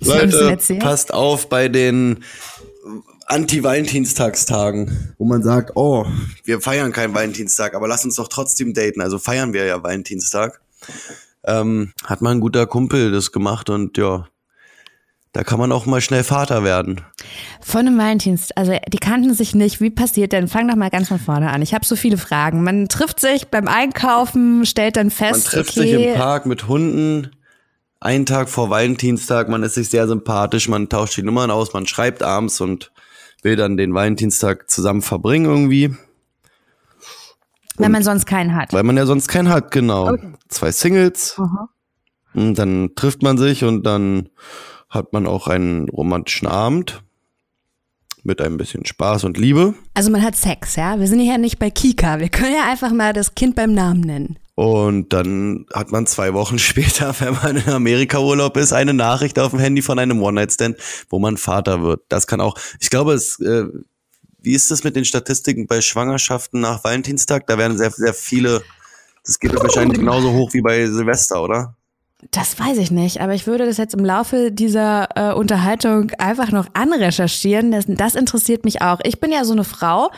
Leute, 0.00 0.78
passt 0.78 1.12
auf 1.12 1.48
bei 1.48 1.68
den 1.68 2.20
Anti-Valentinstagstagen, 3.26 5.14
wo 5.18 5.24
man 5.24 5.42
sagt, 5.42 5.72
oh, 5.76 6.06
wir 6.44 6.60
feiern 6.60 6.92
keinen 6.92 7.14
Valentinstag, 7.14 7.74
aber 7.74 7.88
lass 7.88 8.04
uns 8.04 8.16
doch 8.16 8.28
trotzdem 8.28 8.74
daten. 8.74 9.00
Also 9.00 9.18
feiern 9.18 9.52
wir 9.52 9.64
ja 9.64 9.82
Valentinstag. 9.82 10.60
Ähm, 11.44 11.92
hat 12.04 12.22
mal 12.22 12.32
ein 12.32 12.40
guter 12.40 12.66
Kumpel 12.66 13.12
das 13.12 13.32
gemacht 13.32 13.70
und 13.70 13.96
ja, 13.98 14.26
da 15.32 15.42
kann 15.42 15.58
man 15.58 15.72
auch 15.72 15.84
mal 15.84 16.00
schnell 16.00 16.22
Vater 16.22 16.62
werden. 16.62 17.00
Von 17.60 17.80
einem 17.80 17.98
Valentinstag, 17.98 18.56
also 18.56 18.72
die 18.88 18.98
kannten 18.98 19.34
sich 19.34 19.54
nicht. 19.54 19.80
Wie 19.80 19.90
passiert 19.90 20.32
denn? 20.32 20.46
Fang 20.46 20.68
doch 20.68 20.76
mal 20.76 20.90
ganz 20.90 21.08
von 21.08 21.18
vorne 21.18 21.50
an. 21.50 21.60
Ich 21.60 21.74
habe 21.74 21.84
so 21.84 21.96
viele 21.96 22.18
Fragen. 22.18 22.62
Man 22.62 22.88
trifft 22.88 23.18
sich 23.18 23.48
beim 23.48 23.66
Einkaufen, 23.66 24.64
stellt 24.64 24.96
dann 24.96 25.10
fest, 25.10 25.46
man 25.46 25.52
trifft 25.54 25.76
okay, 25.76 25.80
sich 25.80 26.06
im 26.06 26.14
Park 26.14 26.46
mit 26.46 26.68
Hunden. 26.68 27.30
Einen 27.98 28.26
Tag 28.26 28.48
vor 28.48 28.70
Valentinstag, 28.70 29.48
man 29.48 29.62
ist 29.62 29.74
sich 29.74 29.88
sehr 29.88 30.06
sympathisch, 30.06 30.68
man 30.68 30.88
tauscht 30.88 31.16
die 31.16 31.22
Nummern 31.22 31.50
aus, 31.50 31.72
man 31.72 31.87
schreibt 31.87 32.22
abends 32.22 32.60
und 32.60 32.92
will 33.44 33.57
dann 33.57 33.76
den 33.76 33.94
Valentinstag 33.94 34.70
zusammen 34.70 35.02
verbringen 35.02 35.44
irgendwie. 35.44 35.94
Wenn 37.76 37.92
man 37.92 38.02
sonst 38.02 38.26
keinen 38.26 38.54
hat. 38.54 38.72
Weil 38.72 38.85
man 38.85 38.96
ja 38.96 39.07
sonst 39.07 39.28
keinen 39.28 39.48
hat, 39.48 39.70
genau. 39.70 40.09
Okay. 40.12 40.33
Zwei 40.48 40.72
Singles. 40.72 41.37
Aha. 41.38 41.68
Und 42.35 42.54
dann 42.59 42.94
trifft 42.94 43.22
man 43.22 43.38
sich 43.38 43.64
und 43.64 43.85
dann 43.85 44.28
hat 44.88 45.12
man 45.12 45.26
auch 45.26 45.48
einen 45.48 45.88
romantischen 45.88 46.48
Abend 46.48 47.02
mit 48.22 48.40
ein 48.40 48.57
bisschen 48.57 48.87
Spaß 48.87 49.24
und 49.24 49.37
Liebe. 49.37 49.74
Also 49.92 50.11
man 50.11 50.22
hat 50.22 50.35
Sex, 50.37 50.76
ja? 50.76 50.98
Wir 50.98 51.07
sind 51.07 51.20
ja 51.20 51.37
nicht 51.37 51.59
bei 51.59 51.70
Kika. 51.70 52.20
Wir 52.20 52.28
können 52.28 52.54
ja 52.54 52.70
einfach 52.70 52.92
mal 52.92 53.12
das 53.12 53.35
Kind 53.35 53.54
beim 53.54 53.72
Namen 53.72 54.00
nennen. 54.00 54.38
Und 54.54 55.12
dann 55.12 55.66
hat 55.72 55.90
man 55.90 56.06
zwei 56.06 56.32
Wochen 56.32 56.58
später, 56.60 57.14
wenn 57.20 57.34
man 57.34 57.56
in 57.56 57.68
Amerika 57.68 58.18
Urlaub 58.18 58.56
ist, 58.56 58.72
eine 58.72 58.94
Nachricht 58.94 59.38
auf 59.38 59.50
dem 59.50 59.60
Handy 59.60 59.82
von 59.82 59.98
einem 59.98 60.22
One-Night-Stand, 60.22 60.76
wo 61.10 61.18
man 61.18 61.36
Vater 61.36 61.82
wird. 61.82 62.02
Das 62.08 62.26
kann 62.26 62.40
auch, 62.40 62.56
ich 62.80 62.90
glaube, 62.90 63.14
es, 63.14 63.40
äh, 63.40 63.64
wie 64.40 64.52
ist 64.52 64.70
das 64.70 64.84
mit 64.84 64.94
den 64.94 65.04
Statistiken 65.04 65.66
bei 65.66 65.80
Schwangerschaften 65.80 66.60
nach 66.60 66.84
Valentinstag? 66.84 67.46
Da 67.46 67.58
werden 67.58 67.78
sehr, 67.78 67.90
sehr 67.90 68.14
viele, 68.14 68.62
das 69.24 69.38
geht 69.38 69.54
wahrscheinlich 69.54 69.98
genauso 69.98 70.32
hoch 70.32 70.52
wie 70.52 70.60
bei 70.60 70.86
Silvester, 70.86 71.42
oder? 71.42 71.76
Das 72.30 72.58
weiß 72.58 72.78
ich 72.78 72.90
nicht, 72.90 73.20
aber 73.20 73.34
ich 73.34 73.46
würde 73.46 73.66
das 73.66 73.76
jetzt 73.76 73.94
im 73.94 74.04
Laufe 74.04 74.50
dieser 74.50 75.08
äh, 75.14 75.34
Unterhaltung 75.34 76.10
einfach 76.18 76.52
noch 76.52 76.66
anrecherchieren. 76.72 77.70
Das, 77.70 77.84
das 77.86 78.14
interessiert 78.14 78.64
mich 78.64 78.80
auch. 78.80 79.00
Ich 79.02 79.20
bin 79.20 79.30
ja 79.32 79.44
so 79.44 79.52
eine 79.52 79.64
Frau. 79.64 80.10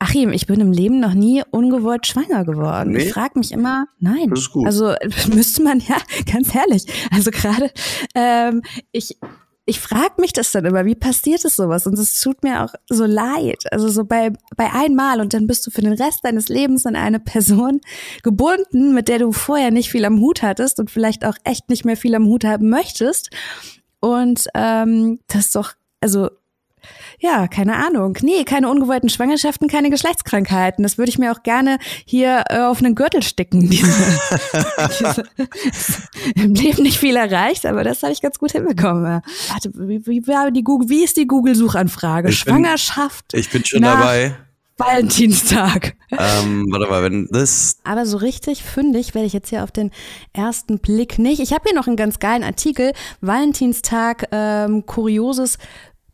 Achim, 0.00 0.32
ich 0.32 0.46
bin 0.46 0.60
im 0.60 0.70
Leben 0.70 1.00
noch 1.00 1.14
nie 1.14 1.42
ungewollt 1.50 2.06
schwanger 2.06 2.44
geworden. 2.44 2.92
Nee? 2.92 3.04
Ich 3.04 3.12
frage 3.12 3.38
mich 3.38 3.50
immer, 3.50 3.86
nein. 3.98 4.30
Das 4.30 4.40
ist 4.40 4.52
gut. 4.52 4.66
Also 4.66 4.94
müsste 5.34 5.62
man 5.62 5.80
ja, 5.80 5.96
ganz 6.32 6.54
ehrlich. 6.54 6.84
Also 7.10 7.32
gerade, 7.32 7.70
ähm, 8.14 8.62
ich, 8.92 9.18
ich 9.66 9.80
frage 9.80 10.14
mich 10.20 10.32
das 10.32 10.52
dann 10.52 10.64
immer, 10.64 10.84
wie 10.84 10.94
passiert 10.94 11.44
es 11.44 11.56
sowas? 11.56 11.86
Und 11.88 11.98
es 11.98 12.20
tut 12.20 12.44
mir 12.44 12.64
auch 12.64 12.74
so 12.88 13.06
leid. 13.06 13.64
Also 13.72 13.88
so 13.88 14.04
bei, 14.04 14.32
bei 14.56 14.72
einmal 14.72 15.20
und 15.20 15.34
dann 15.34 15.48
bist 15.48 15.66
du 15.66 15.72
für 15.72 15.82
den 15.82 15.94
Rest 15.94 16.20
deines 16.24 16.48
Lebens 16.48 16.86
an 16.86 16.94
eine 16.94 17.18
Person 17.18 17.80
gebunden, 18.22 18.94
mit 18.94 19.08
der 19.08 19.18
du 19.18 19.32
vorher 19.32 19.72
nicht 19.72 19.90
viel 19.90 20.04
am 20.04 20.20
Hut 20.20 20.42
hattest 20.42 20.78
und 20.78 20.92
vielleicht 20.92 21.24
auch 21.24 21.36
echt 21.42 21.68
nicht 21.70 21.84
mehr 21.84 21.96
viel 21.96 22.14
am 22.14 22.26
Hut 22.26 22.44
haben 22.44 22.68
möchtest. 22.68 23.30
Und 23.98 24.46
ähm, 24.54 25.18
das 25.26 25.46
ist 25.46 25.56
doch, 25.56 25.72
also 26.00 26.30
ja, 27.20 27.48
keine 27.48 27.76
Ahnung. 27.76 28.16
Nee, 28.22 28.44
keine 28.44 28.68
ungewollten 28.68 29.08
Schwangerschaften, 29.08 29.68
keine 29.68 29.90
Geschlechtskrankheiten. 29.90 30.82
Das 30.82 30.98
würde 30.98 31.10
ich 31.10 31.18
mir 31.18 31.32
auch 31.32 31.42
gerne 31.42 31.78
hier 32.04 32.44
äh, 32.48 32.60
auf 32.60 32.78
einen 32.78 32.94
Gürtel 32.94 33.22
sticken. 33.22 33.68
Diese, 33.78 33.92
diese, 34.98 35.24
Im 36.34 36.54
Leben 36.54 36.82
nicht 36.82 36.98
viel 36.98 37.16
erreicht, 37.16 37.66
aber 37.66 37.84
das 37.84 38.02
habe 38.02 38.12
ich 38.12 38.22
ganz 38.22 38.38
gut 38.38 38.52
hinbekommen. 38.52 39.22
Warte, 39.48 39.70
wie, 39.74 40.06
wie, 40.06 40.52
die 40.52 40.64
Google, 40.64 40.88
wie 40.88 41.04
ist 41.04 41.16
die 41.16 41.26
Google-Suchanfrage? 41.26 42.32
Schwangerschaft. 42.32 43.34
ich 43.34 43.50
bin 43.50 43.64
schon 43.64 43.82
dabei. 43.82 44.36
Valentinstag. 44.78 45.96
Ähm, 46.12 46.66
warte 46.70 46.88
mal, 46.88 47.02
wenn 47.02 47.26
das. 47.30 47.78
Aber 47.82 48.06
so 48.06 48.16
richtig 48.16 48.62
fündig 48.62 49.14
werde 49.14 49.26
ich 49.26 49.32
jetzt 49.32 49.50
hier 49.50 49.64
auf 49.64 49.72
den 49.72 49.90
ersten 50.32 50.78
Blick 50.78 51.18
nicht. 51.18 51.40
Ich 51.40 51.52
habe 51.52 51.64
hier 51.66 51.74
noch 51.74 51.88
einen 51.88 51.96
ganz 51.96 52.20
geilen 52.20 52.44
Artikel. 52.44 52.92
Valentinstag, 53.20 54.28
ähm, 54.30 54.86
kurioses 54.86 55.58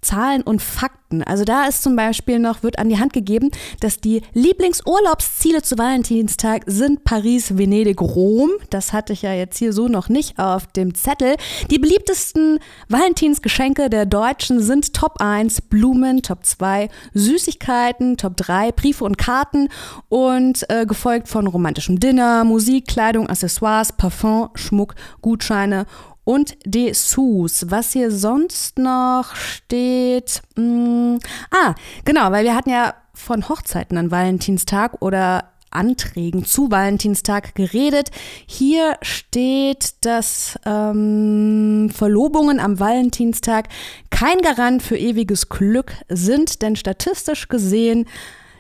Zahlen 0.05 0.43
und 0.43 0.63
Fakten. 0.63 1.23
Also 1.23 1.45
da 1.45 1.67
ist 1.67 1.83
zum 1.83 1.97
Beispiel 1.97 2.39
noch, 2.39 2.63
wird 2.63 2.79
an 2.79 2.89
die 2.89 2.99
Hand 2.99 3.13
gegeben, 3.13 3.51
dass 3.81 4.01
die 4.01 4.23
Lieblingsurlaubsziele 4.33 5.63
zu 5.63 5.79
Valentinstag 5.79 6.63
sind 6.67 7.05
Paris, 7.05 7.57
Venedig, 7.57 8.01
Rom. 8.01 8.51
Das 8.71 8.93
hatte 8.93 9.13
ich 9.13 9.23
ja 9.23 9.33
jetzt 9.33 9.59
hier 9.59 9.73
so 9.73 9.89
noch 9.89 10.09
nicht 10.09 10.39
auf 10.39 10.67
dem 10.69 10.95
Zettel. 10.95 11.37
Die 11.71 11.79
beliebtesten 11.79 12.59
Valentinsgeschenke 12.89 13.91
der 13.91 14.07
Deutschen 14.07 14.61
sind 14.61 14.93
Top 14.95 15.21
1 15.21 15.63
Blumen, 15.63 16.23
Top 16.23 16.45
2 16.45 16.89
Süßigkeiten, 17.15 18.17
Top 18.17 18.37
3 18.37 18.73
Briefe 18.73 19.05
und 19.05 19.19
Karten 19.19 19.69
und 20.09 20.69
äh, 20.71 20.87
gefolgt 20.87 21.29
von 21.29 21.47
romantischem 21.47 22.01
Dinner, 22.01 22.45
Musik, 22.45 22.89
Kleidung, 22.89 23.29
Accessoires, 23.29 23.93
Parfum, 23.93 24.51
Schmuck, 24.55 24.95
Gutscheine 25.23 25.87
und 26.25 26.57
Dessous. 26.65 27.67
Was 27.69 27.93
hier 27.93 28.11
sonst 28.11 28.79
noch 28.79 29.35
steht. 29.35 30.43
Mh, 30.57 30.65
mm, 30.65 31.19
ah, 31.51 31.75
genau, 32.05 32.33
weil 32.33 32.45
wir 32.45 32.55
hatten 32.55 32.71
ja 32.71 32.95
von 33.15 33.49
Hochzeiten 33.49 33.97
an 33.97 34.11
Valentinstag 34.11 35.01
oder 35.01 35.51
Anträgen 35.71 36.45
zu 36.45 36.71
Valentinstag 36.71 37.55
geredet. 37.55 38.11
Hier 38.47 38.97
steht, 39.03 39.95
dass 40.05 40.59
ähm, 40.65 41.91
Verlobungen 41.93 42.61
am 42.61 42.79
Valentinstag 42.79 43.69
kein 44.11 44.39
Garant 44.39 44.83
für 44.83 44.97
ewiges 44.97 45.49
Glück 45.49 45.93
sind, 46.09 46.63
denn 46.63 46.77
statistisch 46.77 47.49
gesehen 47.49 48.07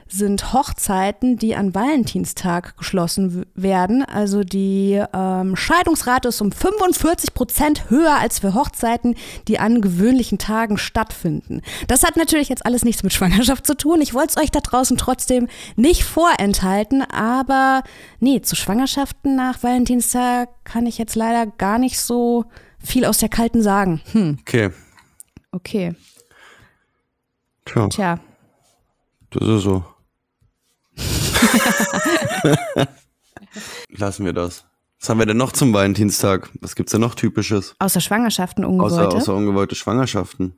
sind 0.09 0.53
Hochzeiten, 0.53 1.37
die 1.39 1.55
an 1.55 1.75
Valentinstag 1.75 2.77
geschlossen 2.77 3.47
werden. 3.55 4.05
Also 4.05 4.45
die 4.45 5.03
ähm, 5.13 5.57
Scheidungsrate 5.57 6.29
ist 6.29 6.41
um 6.41 6.53
45 6.53 7.35
Prozent 7.35 7.91
höher 7.91 8.19
als 8.19 8.41
für 8.41 8.55
Hochzeiten, 8.55 9.17
die 9.49 9.59
an 9.59 9.81
gewöhnlichen 9.81 10.39
Tagen 10.39 10.79
stattfinden. 10.79 11.63
Das 11.89 12.03
hat 12.05 12.17
natürlich 12.17 12.49
jetzt 12.49 12.67
alles 12.67 12.85
nichts 12.85 13.03
mit 13.03 13.13
Schwangerschaft 13.13 13.67
zu 13.67 13.77
tun. 13.77 14.01
Ich 14.01 14.15
wollte 14.15 14.35
es 14.37 14.43
euch 14.43 14.51
da 14.51 14.61
draußen 14.61 14.97
trotzdem 14.97 15.49
nicht 15.77 16.05
vorenthalten, 16.05 17.03
aber 17.03 17.83
nee, 18.21 18.41
zu 18.41 18.57
Schwangerschaften 18.57 19.37
nach 19.37 19.63
Valentinstag 19.63 20.49
kann 20.65 20.87
ich 20.87 20.99
jetzt 20.99 21.17
leider 21.17 21.47
gar 21.47 21.79
nicht 21.79 21.99
so 21.99 22.45
viel 22.79 23.05
aus 23.05 23.19
der 23.19 23.29
Kalten 23.29 23.63
sagen. 23.63 24.01
Hm. 24.13 24.39
Okay. 24.41 24.71
Okay. 25.51 25.95
Tja. 27.65 27.89
Tja. 27.89 28.21
Das 29.31 29.49
ist 29.49 29.63
so. 29.63 29.85
Lassen 33.91 34.25
wir 34.25 34.33
das. 34.33 34.65
Was 35.01 35.09
haben 35.09 35.19
wir 35.19 35.27
denn 35.27 35.37
noch 35.37 35.53
zum 35.53 35.73
Valentinstag? 35.73 36.51
Was 36.61 36.75
gibt's 36.75 36.93
denn 36.93 37.01
noch 37.01 37.15
typisches? 37.15 37.75
Außer 37.79 38.01
Schwangerschaften, 38.01 38.65
ungewollte? 38.65 39.09
Außer, 39.09 39.17
außer 39.19 39.35
ungewollte 39.35 39.75
Schwangerschaften. 39.75 40.57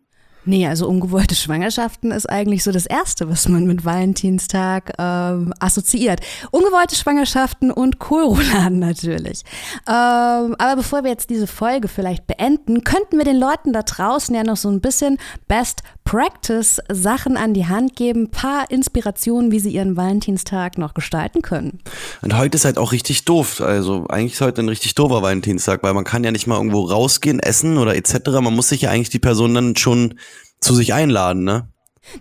Nee, 0.48 0.68
also 0.68 0.86
ungewollte 0.86 1.34
Schwangerschaften 1.34 2.12
ist 2.12 2.30
eigentlich 2.30 2.62
so 2.62 2.70
das 2.70 2.86
Erste, 2.86 3.28
was 3.28 3.48
man 3.48 3.66
mit 3.66 3.84
Valentinstag 3.84 4.92
ähm, 4.96 5.52
assoziiert. 5.58 6.20
Ungewollte 6.52 6.94
Schwangerschaften 6.94 7.72
und 7.72 7.98
Kohlrouladen 7.98 8.78
natürlich. 8.78 9.42
Ähm, 9.88 10.54
aber 10.58 10.76
bevor 10.76 11.02
wir 11.02 11.10
jetzt 11.10 11.30
diese 11.30 11.48
Folge 11.48 11.88
vielleicht 11.88 12.28
beenden, 12.28 12.84
könnten 12.84 13.18
wir 13.18 13.24
den 13.24 13.40
Leuten 13.40 13.72
da 13.72 13.82
draußen 13.82 14.32
ja 14.36 14.44
noch 14.44 14.56
so 14.56 14.68
ein 14.68 14.80
bisschen 14.80 15.18
Best 15.48 15.82
Practice 16.06 16.80
Sachen 16.90 17.36
an 17.36 17.52
die 17.52 17.66
Hand 17.66 17.96
geben, 17.96 18.30
paar 18.30 18.70
Inspirationen, 18.70 19.50
wie 19.50 19.58
sie 19.58 19.72
ihren 19.72 19.96
Valentinstag 19.96 20.78
noch 20.78 20.94
gestalten 20.94 21.42
können. 21.42 21.80
Und 22.22 22.38
heute 22.38 22.56
ist 22.56 22.64
halt 22.64 22.78
auch 22.78 22.92
richtig 22.92 23.24
doof. 23.24 23.60
Also 23.60 24.06
eigentlich 24.08 24.34
ist 24.34 24.40
heute 24.40 24.62
ein 24.62 24.68
richtig 24.68 24.94
doofer 24.94 25.20
Valentinstag, 25.20 25.82
weil 25.82 25.94
man 25.94 26.04
kann 26.04 26.22
ja 26.22 26.30
nicht 26.30 26.46
mal 26.46 26.56
irgendwo 26.56 26.82
rausgehen, 26.82 27.40
essen 27.40 27.76
oder 27.76 27.96
etc. 27.96 28.30
Man 28.40 28.54
muss 28.54 28.68
sich 28.68 28.82
ja 28.82 28.90
eigentlich 28.90 29.10
die 29.10 29.18
Person 29.18 29.52
dann 29.52 29.74
schon 29.74 30.14
zu 30.60 30.74
sich 30.74 30.94
einladen, 30.94 31.42
ne? 31.42 31.68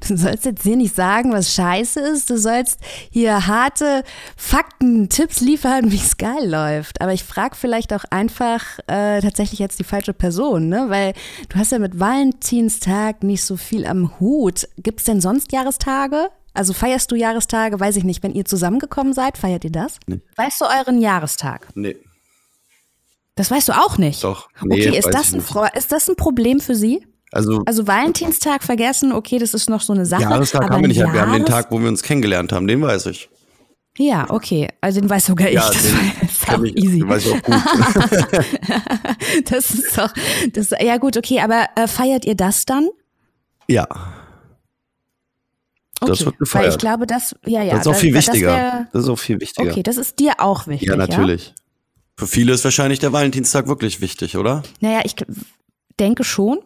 Du 0.08 0.18
sollst 0.18 0.46
jetzt 0.46 0.64
hier 0.64 0.76
nicht 0.76 0.96
sagen, 0.96 1.32
was 1.32 1.54
scheiße 1.54 2.00
ist. 2.00 2.30
Du 2.30 2.38
sollst 2.38 2.80
hier 3.12 3.48
harte 3.48 4.04
Fakten, 4.36 5.10
Tipps 5.10 5.42
liefern, 5.42 5.92
wie 5.92 5.98
es 5.98 6.18
geil 6.18 6.50
läuft. 6.50 7.02
Aber 7.02 7.14
ich 7.14 7.24
frage 7.24 7.56
vielleicht 7.56 7.94
auch 7.94 8.04
einfach 8.10 8.80
äh, 8.88 9.22
tatsächlich 9.22 9.60
jetzt 9.60 9.80
die 9.80 9.84
falsche 9.84 10.14
Person, 10.14 10.70
ne? 10.70 10.86
Weil 10.90 11.14
du 11.50 11.58
hast 11.58 11.72
ja 11.72 11.80
mit 11.80 12.00
Valentinstag 12.00 13.24
nicht 13.24 13.44
so 13.44 13.58
viel 13.58 13.86
am 13.86 14.20
Hut. 14.20 14.68
Gibt 14.78 15.00
es 15.00 15.06
denn 15.06 15.22
sonst 15.22 15.52
Jahrestage? 15.52 16.30
Also 16.54 16.74
feierst 16.74 17.12
du 17.12 17.16
Jahrestage? 17.16 17.80
Weiß 17.80 17.98
ich 17.98 18.04
nicht. 18.04 18.24
Wenn 18.24 18.34
ihr 18.34 18.46
zusammengekommen 18.46 19.14
seid, 19.14 19.38
feiert 19.38 19.66
ihr 19.66 19.72
das? 19.72 20.00
Nee. 20.08 20.22
Weißt 20.38 20.62
du 20.62 20.66
euren 20.66 21.00
Jahrestag? 21.00 21.68
Nee. 21.76 21.98
Das 23.36 23.52
weißt 23.52 23.68
du 23.68 23.74
auch 23.74 23.98
nicht? 23.98 24.24
Doch. 24.24 24.50
Nee, 24.62 24.88
okay, 24.88 24.98
ist 24.98 25.14
das, 25.14 25.34
ein, 25.34 25.44
ist 25.76 25.92
das 25.92 26.08
ein 26.08 26.16
Problem 26.16 26.62
für 26.62 26.74
Sie? 26.74 27.06
Also, 27.32 27.64
also 27.66 27.88
Valentinstag 27.88 28.64
vergessen, 28.64 29.12
okay, 29.12 29.40
das 29.40 29.54
ist 29.54 29.70
noch 29.70 29.82
so 29.82 29.94
eine 29.94 30.06
Sache. 30.06 30.22
Jahrestag 30.22 30.70
haben 30.70 30.82
wir 30.82 30.88
nicht, 30.88 30.98
Jahres 30.98 31.14
wir 31.14 31.22
haben 31.22 31.34
den 31.34 31.46
Tag, 31.46 31.72
wo 31.72 31.80
wir 31.80 31.88
uns 31.88 32.02
kennengelernt 32.02 32.54
haben, 32.54 32.68
den 32.68 32.82
weiß 32.82 33.08
ich. 33.08 33.30
Ja, 33.98 34.30
okay. 34.30 34.68
Also 34.82 35.00
den 35.00 35.10
weiß 35.10 35.26
sogar 35.26 35.48
ich. 35.48 35.56
Ja, 35.56 35.70
das 35.70 36.50
auch 36.50 36.64
ich, 36.64 36.76
easy. 36.78 37.00
Den 37.00 37.10
weiß 37.10 37.26
ich 37.26 37.34
auch 37.34 37.42
gut. 37.42 37.56
das 39.50 39.72
ist 39.72 39.98
doch, 39.98 40.14
das, 40.52 40.72
ja 40.82 40.98
gut, 40.98 41.18
okay, 41.18 41.40
aber 41.40 41.68
äh, 41.76 41.88
feiert 41.88 42.26
ihr 42.26 42.36
das 42.36 42.66
dann? 42.66 42.90
Ja. 43.68 43.88
Okay, 46.02 46.12
das 46.12 46.26
wird 46.26 46.38
gefeiert. 46.40 46.66
Weil 46.66 46.72
ich 46.72 46.78
glaube, 46.78 47.08
das, 47.08 47.36
ja, 47.46 47.64
ja. 47.64 47.76
Das 47.76 47.82
ist 47.82 47.88
auch 47.88 47.96
viel 47.96 48.14
wichtiger. 48.14 48.48
Das, 48.48 48.58
wär, 48.58 48.88
das, 48.92 49.04
ist 49.04 49.10
auch 49.10 49.20
viel 49.20 49.40
wichtiger. 49.40 49.72
Okay, 49.72 49.84
das 49.84 49.98
ist 49.98 50.20
dir 50.20 50.34
auch 50.40 50.68
wichtig. 50.68 50.90
Ja, 50.90 50.98
natürlich. 50.98 51.48
Ja? 51.48 51.54
Für 52.18 52.28
viele 52.28 52.54
ist 52.54 52.64
wahrscheinlich 52.64 53.00
der 53.00 53.14
Valentinstag 53.14 53.68
wirklich 53.68 54.02
wichtig, 54.02 54.38
oder? 54.38 54.64
Naja, 54.82 55.02
ich 55.04 55.16
denke 56.00 56.24
schon. 56.24 56.60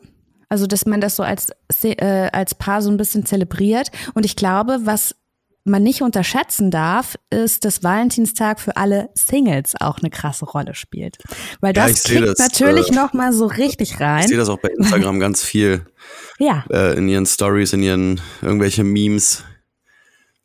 Also, 0.49 0.67
dass 0.67 0.85
man 0.85 0.99
das 0.99 1.15
so 1.15 1.23
als, 1.23 1.51
äh, 1.83 2.29
als 2.31 2.55
Paar 2.55 2.81
so 2.81 2.89
ein 2.89 2.97
bisschen 2.97 3.25
zelebriert. 3.25 3.91
Und 4.15 4.25
ich 4.25 4.35
glaube, 4.35 4.79
was 4.83 5.15
man 5.63 5.83
nicht 5.83 6.01
unterschätzen 6.01 6.71
darf, 6.71 7.15
ist, 7.29 7.65
dass 7.65 7.83
Valentinstag 7.83 8.59
für 8.59 8.75
alle 8.75 9.09
Singles 9.13 9.75
auch 9.79 9.99
eine 9.99 10.09
krasse 10.09 10.45
Rolle 10.45 10.73
spielt. 10.73 11.17
Weil 11.61 11.73
das 11.73 12.03
ja, 12.03 12.15
kickt 12.15 12.27
das, 12.27 12.39
natürlich 12.39 12.89
äh, 12.89 12.95
noch 12.95 13.13
mal 13.13 13.33
so 13.33 13.45
richtig 13.45 13.99
rein. 13.99 14.21
Ich 14.21 14.27
sehe 14.27 14.37
das 14.37 14.49
auch 14.49 14.59
bei 14.59 14.69
Instagram 14.69 15.19
ganz 15.19 15.43
viel. 15.43 15.85
Ja. 16.39 16.65
Äh, 16.69 16.97
in 16.97 17.07
ihren 17.07 17.25
Stories, 17.25 17.73
in 17.73 17.83
ihren 17.83 18.21
irgendwelche 18.41 18.83
Memes, 18.83 19.43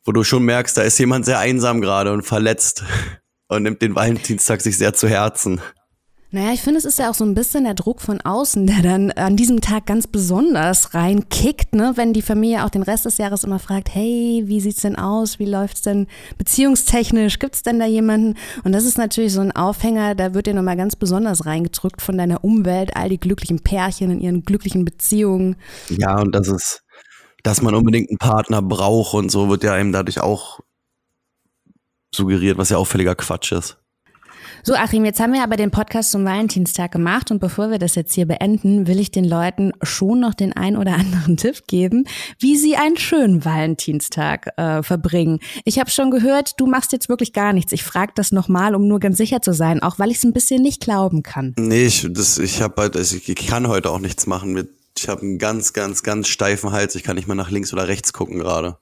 wo 0.05 0.12
du 0.12 0.23
schon 0.23 0.45
merkst, 0.45 0.77
da 0.77 0.83
ist 0.83 0.99
jemand 0.99 1.25
sehr 1.25 1.38
einsam 1.38 1.81
gerade 1.81 2.12
und 2.12 2.23
verletzt 2.23 2.85
und 3.49 3.62
nimmt 3.62 3.83
den 3.83 3.95
Valentinstag 3.95 4.61
sich 4.61 4.77
sehr 4.77 4.95
zu 4.95 5.09
Herzen. 5.09 5.61
Naja, 6.35 6.53
ich 6.53 6.62
finde, 6.62 6.79
es 6.79 6.85
ist 6.85 6.99
ja 6.99 7.11
auch 7.11 7.14
so 7.14 7.25
ein 7.25 7.35
bisschen 7.35 7.62
der 7.62 7.75
Druck 7.75 8.01
von 8.01 8.20
außen, 8.20 8.66
der 8.66 8.83
dann 8.83 9.12
an 9.12 9.37
diesem 9.37 9.61
Tag 9.61 9.87
ganz 9.87 10.09
besonders 10.09 10.92
reinkickt, 10.92 11.77
ne? 11.77 11.92
wenn 11.94 12.12
die 12.12 12.23
Familie 12.23 12.64
auch 12.64 12.70
den 12.70 12.83
Rest 12.83 13.05
des 13.05 13.18
Jahres 13.18 13.44
immer 13.44 13.61
fragt, 13.61 13.94
hey, 13.94 14.42
wie 14.47 14.61
sieht's 14.61 14.83
denn 14.83 14.97
aus? 14.97 15.38
Wie 15.38 15.44
läuft's 15.44 15.83
denn 15.83 16.09
beziehungstechnisch? 16.37 17.38
Gibt's 17.38 17.62
denn 17.62 17.79
da 17.79 17.87
jemanden? 17.87 18.37
Und 18.64 18.73
das 18.73 18.85
ist 18.85 18.99
natürlich 18.99 19.33
so 19.33 19.42
ein 19.42 19.55
Aufhänger, 19.55 20.16
da 20.16 20.35
wird 20.35 20.49
dir 20.49 20.55
nochmal 20.55 20.77
ganz 20.77 20.97
besonders 20.97 21.47
reingedrückt 21.47 22.03
von 22.03 22.18
deiner 22.18 22.42
Umwelt, 22.42 22.97
all 22.97 23.11
die 23.11 23.20
glücklichen 23.20 23.61
Pärchen 23.61 24.11
in 24.11 24.20
ihren 24.20 24.42
glücklichen 24.42 24.85
Beziehungen. 24.85 25.55
Ja, 25.88 26.20
und 26.20 26.35
das 26.35 26.49
ist, 26.49 26.83
dass 27.44 27.62
man 27.62 27.77
unbedingt 27.77 28.11
einen 28.11 28.18
Partner 28.18 28.61
braucht 28.61 29.14
und 29.14 29.31
so 29.31 29.49
wird 29.51 29.62
ja 29.62 29.75
einem 29.75 29.92
dadurch 29.92 30.20
auch 30.20 30.59
suggeriert, 32.12 32.59
was 32.59 32.70
ja 32.70 32.77
auffälliger 32.77 33.14
Quatsch 33.14 33.53
ist. 33.53 33.79
So, 34.62 34.74
Achim, 34.74 35.04
jetzt 35.04 35.20
haben 35.20 35.33
wir 35.33 35.42
aber 35.42 35.57
den 35.57 35.70
Podcast 35.70 36.11
zum 36.11 36.24
Valentinstag 36.24 36.92
gemacht 36.92 37.30
und 37.30 37.38
bevor 37.38 37.70
wir 37.70 37.78
das 37.78 37.94
jetzt 37.94 38.14
hier 38.14 38.26
beenden, 38.26 38.87
will 38.87 39.00
ich 39.00 39.11
den 39.11 39.24
Leuten 39.24 39.72
schon 39.83 40.20
noch 40.20 40.35
den 40.35 40.52
ein 40.52 40.76
oder 40.76 40.94
anderen 40.94 41.37
Tipp 41.37 41.66
geben, 41.66 42.04
wie 42.38 42.57
sie 42.57 42.76
einen 42.76 42.96
schönen 42.96 43.44
Valentinstag 43.44 44.48
äh, 44.57 44.83
verbringen. 44.83 45.40
Ich 45.64 45.78
habe 45.78 45.90
schon 45.90 46.11
gehört, 46.11 46.59
du 46.59 46.66
machst 46.66 46.92
jetzt 46.92 47.09
wirklich 47.09 47.33
gar 47.33 47.52
nichts. 47.52 47.72
Ich 47.72 47.85
frage 47.85 48.12
das 48.14 48.33
nochmal, 48.33 48.74
um 48.74 48.88
nur 48.88 49.00
ganz 49.00 49.16
sicher 49.16 49.42
zu 49.42 49.52
sein, 49.52 49.83
auch 49.83 49.98
weil 49.98 50.11
ich 50.11 50.18
es 50.18 50.24
ein 50.24 50.33
bisschen 50.33 50.62
nicht 50.62 50.80
glauben 50.80 51.22
kann. 51.22 51.54
Nee, 51.59 51.87
ich, 51.87 52.07
das, 52.11 52.38
ich, 52.38 52.62
hab 52.62 52.76
halt, 52.76 52.96
also 52.96 53.16
ich 53.16 53.35
kann 53.46 53.68
heute 53.68 53.90
auch 53.90 54.00
nichts 54.00 54.26
machen. 54.26 54.68
Ich 54.96 55.09
habe 55.09 55.22
einen 55.22 55.38
ganz, 55.38 55.72
ganz, 55.72 56.02
ganz 56.02 56.28
steifen 56.28 56.72
Hals. 56.72 56.94
Ich 56.94 57.02
kann 57.02 57.16
nicht 57.16 57.28
mal 57.28 57.35
nach 57.35 57.50
links 57.50 57.72
oder 57.72 57.88
rechts 57.88 58.12
gucken 58.12 58.38
gerade. 58.38 58.78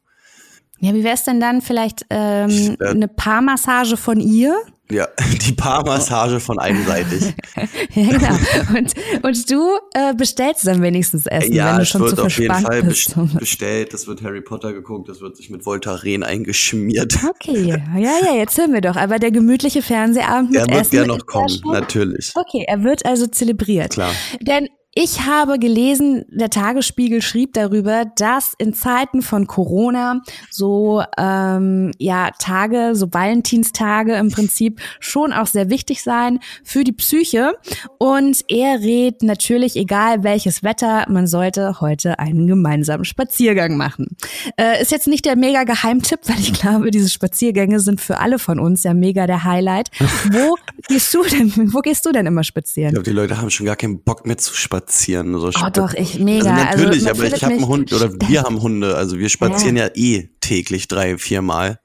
Ja, 0.83 0.93
wie 0.95 1.05
wär's 1.05 1.23
denn 1.23 1.39
dann 1.39 1.63
vielleicht 1.63 2.05
ähm, 2.11 2.77
eine 2.81 3.07
Paarmassage 3.07 3.97
von 3.97 4.19
ihr? 4.19 4.61
Ja, 4.91 5.07
die 5.47 5.53
Paarmassage 5.53 6.41
von 6.41 6.59
einseitig. 6.59 7.35
ja, 7.95 8.11
genau. 8.11 8.77
Und, 8.77 8.93
und 9.23 9.51
du 9.51 9.79
äh, 9.95 10.13
bestellst 10.13 10.67
dann 10.67 10.83
wenigstens 10.83 11.27
Essen, 11.27 11.53
ja, 11.53 11.71
wenn 11.71 11.79
du 11.79 11.87
schon 11.87 12.01
wird 12.01 12.17
zu 12.17 12.25
auf 12.25 12.37
jeden 12.37 12.53
Fall 12.53 12.83
bist. 12.83 13.15
bestellt. 13.39 13.95
Es 13.95 14.09
wird 14.09 14.25
Harry 14.25 14.41
Potter 14.41 14.73
geguckt, 14.73 15.09
es 15.09 15.21
wird 15.21 15.37
sich 15.37 15.51
mit 15.51 15.65
Voltaren 15.65 16.25
eingeschmiert. 16.25 17.17
Okay, 17.31 17.63
ja, 17.63 17.79
ja, 17.97 18.35
jetzt 18.35 18.59
hören 18.59 18.73
wir 18.73 18.81
doch. 18.81 18.97
Aber 18.97 19.21
der 19.21 19.31
gemütliche 19.31 19.83
Fernsehabend 19.83 20.51
mit 20.51 20.63
Er 20.63 20.67
wird 20.67 20.81
Essen 20.81 20.97
ja 20.97 21.07
noch 21.07 21.25
kommen, 21.27 21.61
natürlich. 21.65 22.33
Okay, 22.35 22.65
er 22.67 22.83
wird 22.83 23.07
also 23.07 23.29
zelebriert. 23.29 23.93
Klar. 23.93 24.11
Denn 24.41 24.67
ich 24.95 25.23
habe 25.23 25.59
gelesen, 25.59 26.27
der 26.29 26.51
Tagesspiegel 26.51 27.23
schrieb 27.23 27.55
darüber, 27.55 28.05
dass 28.17 28.53
in 28.59 28.75
Zeiten 28.75 29.23
von 29.23 29.47
Corona 29.47 30.21
so 30.51 31.03
ähm, 31.17 31.93
ja 31.99 32.31
Tage, 32.39 32.91
so 32.95 33.13
Valentinstage 33.13 34.15
im 34.17 34.31
Prinzip 34.31 34.81
schon 35.01 35.33
auch 35.33 35.47
sehr 35.47 35.71
wichtig 35.71 36.03
seien 36.03 36.41
für 36.63 36.85
die 36.85 36.93
Psyche. 36.93 37.55
Und 37.99 38.45
er 38.49 38.81
rät 38.81 39.23
natürlich, 39.23 39.77
egal 39.77 40.25
welches 40.25 40.63
Wetter, 40.63 41.07
man 41.09 41.27
sollte 41.27 41.81
heute 41.81 42.19
einen 42.19 42.47
gemeinsamen 42.47 43.07
Spaziergang 43.07 43.79
machen. 43.79 44.17
Äh, 44.59 44.83
ist 44.83 44.93
jetzt 44.93 45.09
nicht 45.09 45.25
der 45.25 45.37
mega 45.37 45.65
Geheimtipp, 45.65 46.21
weil 46.27 46.39
ich 46.39 46.53
glaube, 46.61 46.91
diese 46.91 47.09
Spaziergänge 47.09 47.81
sind 47.81 48.03
für 48.03 48.19
alle 48.19 48.39
von 48.39 48.59
uns 48.59 48.83
ja 48.83 48.93
mega 48.93 49.27
der 49.27 49.45
Highlight. 49.45 49.91
Wo 50.31 50.57
gehst 50.89 51.15
du 51.15 51.23
denn? 51.23 51.53
Wo 51.73 51.81
gehst 51.81 52.05
du 52.07 52.13
denn 52.13 52.27
immer 52.27 52.45
spazieren? 52.45 52.89
Ich 52.89 52.95
glaube, 52.95 53.11
die 53.11 53.17
Leute 53.17 53.39
haben 53.39 53.51
schon 53.51 53.67
gar 53.67 53.77
keinen 53.77 54.03
Bock 54.03 54.27
mehr 54.27 54.39
zu 54.39 54.55
spazieren. 54.55 55.39
So 55.39 55.49
oh 55.49 55.71
doch, 55.73 55.95
ich 55.95 56.19
mega. 56.19 56.55
Also 56.55 56.85
natürlich, 56.85 57.09
also, 57.09 57.23
aber 57.23 57.35
ich 57.35 57.45
habe 57.45 57.55
einen 57.55 57.67
Hund 57.67 57.93
oder 57.93 58.13
wir 58.29 58.43
haben 58.43 58.61
Hunde. 58.61 58.97
Also 58.97 59.19
wir 59.19 59.29
spazieren 59.29 59.77
ja, 59.77 59.87
ja 59.87 59.91
eh 59.95 60.29
täglich 60.41 60.89
drei, 60.89 61.19
vier 61.19 61.43
Mal. 61.43 61.79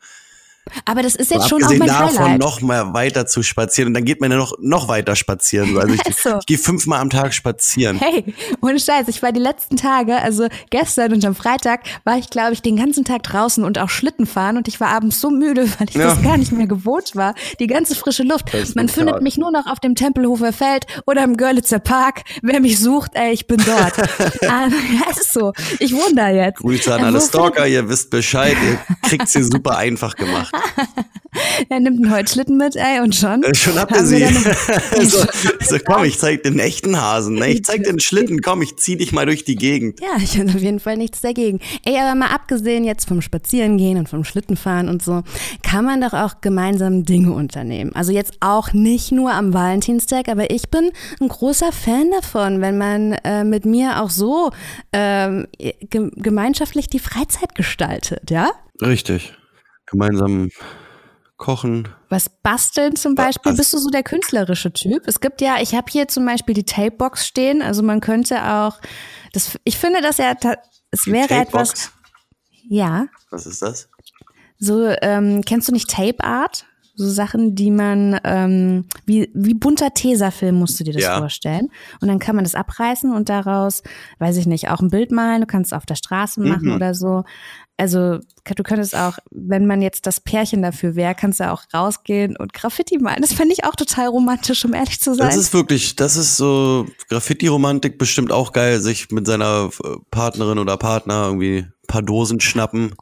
Aber 0.85 1.01
das 1.03 1.15
ist 1.15 1.31
jetzt 1.31 1.43
so 1.43 1.49
schon 1.59 1.63
auch 1.63 1.69
mein 1.73 1.87
davon 1.87 2.19
Highlight. 2.19 2.39
noch 2.39 2.61
mal 2.61 2.93
weiter 2.93 3.25
zu 3.25 3.43
spazieren 3.43 3.87
und 3.89 3.93
dann 3.93 4.05
geht 4.05 4.21
man 4.21 4.31
ja 4.31 4.37
noch 4.37 4.53
noch 4.59 4.87
weiter 4.87 5.15
spazieren. 5.15 5.77
Also 5.77 5.93
ich, 5.93 6.01
So. 6.23 6.37
ich 6.39 6.45
gehe 6.45 6.57
fünfmal 6.57 6.99
am 6.99 7.09
Tag 7.09 7.33
spazieren. 7.33 7.97
Hey, 7.99 8.33
ohne 8.61 8.79
Scheiß, 8.79 9.07
ich 9.07 9.21
war 9.21 9.31
die 9.31 9.39
letzten 9.39 9.75
Tage, 9.77 10.17
also 10.21 10.47
gestern 10.69 11.13
und 11.13 11.23
am 11.25 11.35
Freitag, 11.35 11.81
war 12.03 12.17
ich, 12.17 12.29
glaube 12.29 12.53
ich, 12.53 12.61
den 12.61 12.75
ganzen 12.77 13.03
Tag 13.05 13.23
draußen 13.23 13.63
und 13.63 13.77
auch 13.79 13.89
Schlitten 13.89 14.25
fahren 14.25 14.57
und 14.57 14.67
ich 14.67 14.79
war 14.79 14.89
abends 14.89 15.19
so 15.21 15.29
müde, 15.29 15.67
weil 15.79 15.89
ich 15.89 15.95
Ja. 15.95 16.07
das 16.09 16.21
gar 16.23 16.37
nicht 16.37 16.51
mehr 16.51 16.67
gewohnt 16.67 17.15
war. 17.15 17.35
Die 17.59 17.67
ganze 17.67 17.95
frische 17.95 18.23
Luft. 18.23 18.45
Man 18.75 18.89
findet 18.89 19.21
mich 19.21 19.37
nur 19.37 19.51
noch 19.51 19.65
auf 19.67 19.79
dem 19.79 19.95
Tempelhofer 19.95 20.53
Feld 20.53 20.85
oder 21.05 21.23
im 21.23 21.37
Görlitzer 21.37 21.79
Park. 21.79 22.23
Wer 22.41 22.59
mich 22.59 22.79
sucht, 22.79 23.11
ey, 23.13 23.31
ich 23.31 23.47
bin 23.47 23.57
dort. 23.65 23.97
Aber, 24.49 24.71
es 25.11 25.17
ist 25.21 25.33
so. 25.33 25.53
Ich 25.79 25.93
wohne 25.93 26.15
da 26.15 26.29
jetzt. 26.29 26.59
Grüße 26.59 26.93
an 26.93 27.01
Ja, 27.01 27.05
alle 27.07 27.21
Stalker, 27.21 27.67
ihr 27.67 27.87
wisst 27.89 28.09
Bescheid, 28.09 28.55
ihr 28.63 28.79
kriegt's 29.09 29.33
hier 29.33 29.43
super 29.43 29.77
einfach 29.77 30.15
gemacht. 30.15 30.53
Er 31.69 31.79
nimmt 31.79 32.03
einen 32.03 32.13
Holzschlitten 32.13 32.57
mit, 32.57 32.75
ey, 32.75 33.01
und 33.01 33.15
schon. 33.15 33.43
Äh, 33.43 33.53
Schon 33.53 33.77
habt 33.77 33.91
ihr 33.91 34.05
sie. 34.05 34.25
so, 35.05 35.25
so, 35.61 35.77
komm, 35.85 36.05
ich 36.05 36.17
zeig 36.17 36.43
den 36.43 36.59
echten 36.59 36.99
Hasen. 36.99 37.35
Ne? 37.35 37.49
Ich 37.49 37.63
zeig 37.63 37.83
den 37.83 37.99
Schlitten, 37.99 38.41
komm, 38.41 38.61
ich 38.61 38.77
zieh 38.77 38.97
dich 38.97 39.11
mal 39.11 39.25
durch 39.25 39.43
die 39.43 39.55
Gegend. 39.55 39.99
Ja, 39.99 40.17
ich 40.17 40.37
habe 40.37 40.49
auf 40.49 40.61
jeden 40.61 40.79
Fall 40.79 40.97
nichts 40.97 41.21
dagegen. 41.21 41.59
Ey, 41.85 41.97
aber 41.99 42.15
mal 42.15 42.33
abgesehen 42.33 42.83
jetzt 42.83 43.07
vom 43.07 43.21
Spazierengehen 43.21 43.97
und 43.97 44.09
vom 44.09 44.23
Schlittenfahren 44.23 44.89
und 44.89 45.03
so, 45.03 45.23
kann 45.61 45.85
man 45.85 46.01
doch 46.01 46.13
auch 46.13 46.41
gemeinsam 46.41 47.05
Dinge 47.05 47.33
unternehmen. 47.33 47.91
Also 47.93 48.11
jetzt 48.11 48.37
auch 48.39 48.73
nicht 48.73 49.11
nur 49.11 49.31
am 49.31 49.53
Valentinstag, 49.53 50.29
aber 50.29 50.49
ich 50.49 50.69
bin 50.69 50.91
ein 51.19 51.27
großer 51.27 51.71
Fan 51.71 52.09
davon, 52.11 52.61
wenn 52.61 52.77
man 52.77 53.13
äh, 53.23 53.43
mit 53.43 53.65
mir 53.65 54.01
auch 54.01 54.09
so 54.09 54.51
ge 54.91 55.73
gemeinschaftlich 56.15 56.87
die 56.87 56.99
Freizeit 56.99 57.53
gestaltet, 57.55 58.31
ja? 58.31 58.51
Richtig. 58.81 59.33
Gemeinsam 59.87 60.49
kochen. 61.37 61.87
Was 62.09 62.29
basteln 62.29 62.95
zum 62.95 63.15
Beispiel? 63.15 63.51
was- 63.51 63.57
Bist 63.57 63.73
du 63.73 63.77
so 63.77 63.89
der 63.89 64.03
künstlerische 64.03 64.71
Typ? 64.73 65.03
Es 65.07 65.19
gibt 65.19 65.41
ja, 65.41 65.57
ich 65.61 65.75
habe 65.75 65.85
hier 65.91 66.07
zum 66.07 66.25
Beispiel 66.25 66.55
die 66.55 66.63
Tapebox 66.65 67.27
stehen. 67.27 67.61
Also 67.61 67.83
man 67.83 67.99
könnte 68.01 68.43
auch, 68.43 68.79
das, 69.33 69.57
ich 69.63 69.77
finde, 69.77 70.01
dass 70.01 70.17
ja, 70.17 70.33
ta- 70.35 70.57
es 70.91 71.05
wäre 71.07 71.29
etwas, 71.29 71.69
Tapebox. 71.73 71.91
ja. 72.69 73.07
Was 73.29 73.45
ist 73.45 73.61
das? 73.61 73.89
So, 74.57 74.87
ähm, 75.01 75.41
kennst 75.45 75.67
du 75.67 75.71
nicht 75.73 75.89
Tape 75.89 76.23
Art? 76.23 76.65
So 76.99 77.07
Sachen, 77.07 77.53
die 77.53 77.69
man, 77.69 78.19
ähm, 78.23 78.85
wie, 79.05 79.29
wie 79.35 79.53
bunter 79.53 79.93
Tesafilm 79.93 80.55
musst 80.55 80.79
du 80.79 80.83
dir 80.83 80.93
das 80.93 81.03
Ja. 81.03 81.19
vorstellen. 81.19 81.67
Und 82.01 82.07
dann 82.07 82.17
kann 82.17 82.35
man 82.35 82.43
das 82.43 82.55
abreißen 82.55 83.13
und 83.13 83.29
daraus, 83.29 83.83
weiß 84.17 84.37
ich 84.37 84.47
nicht, 84.47 84.69
auch 84.71 84.79
ein 84.79 84.89
Bild 84.89 85.11
malen. 85.11 85.41
Du 85.41 85.45
kannst 85.47 85.71
es 85.71 85.77
auf 85.77 85.85
der 85.85 85.93
Straße 85.93 86.41
machen 86.41 86.69
Mhm. 86.69 86.75
oder 86.75 86.95
so. 86.95 87.23
Also 87.79 88.17
du 88.43 88.63
könntest 88.63 88.95
auch, 88.95 89.19
wenn 89.29 89.67
man 89.67 89.83
jetzt 89.83 90.07
das 90.07 90.19
Pärchen 90.19 90.63
dafür 90.63 90.95
wäre, 90.95 91.13
kannst 91.13 91.39
du 91.39 91.51
auch 91.51 91.61
rausgehen 91.71 92.35
und 92.35 92.51
Graffiti 92.51 92.97
malen. 92.97 93.21
Das 93.21 93.33
fände 93.33 93.53
ich 93.53 93.65
auch 93.65 93.75
total 93.75 94.07
romantisch, 94.07 94.65
um 94.65 94.73
ehrlich 94.73 94.99
zu 94.99 95.13
sein. 95.13 95.27
Das 95.27 95.37
ist 95.37 95.53
wirklich, 95.53 95.95
das 95.95 96.15
ist 96.17 96.37
so 96.37 96.87
Graffiti-Romantik 97.09 97.99
bestimmt 97.99 98.31
auch 98.31 98.51
geil, 98.51 98.81
sich 98.81 99.11
mit 99.11 99.27
seiner 99.27 99.69
äh, 99.83 99.89
Partnerin 100.09 100.57
oder 100.57 100.75
Partner 100.77 101.25
irgendwie 101.27 101.59
ein 101.59 101.73
paar 101.87 102.01
Dosen 102.01 102.39
schnappen. 102.39 102.95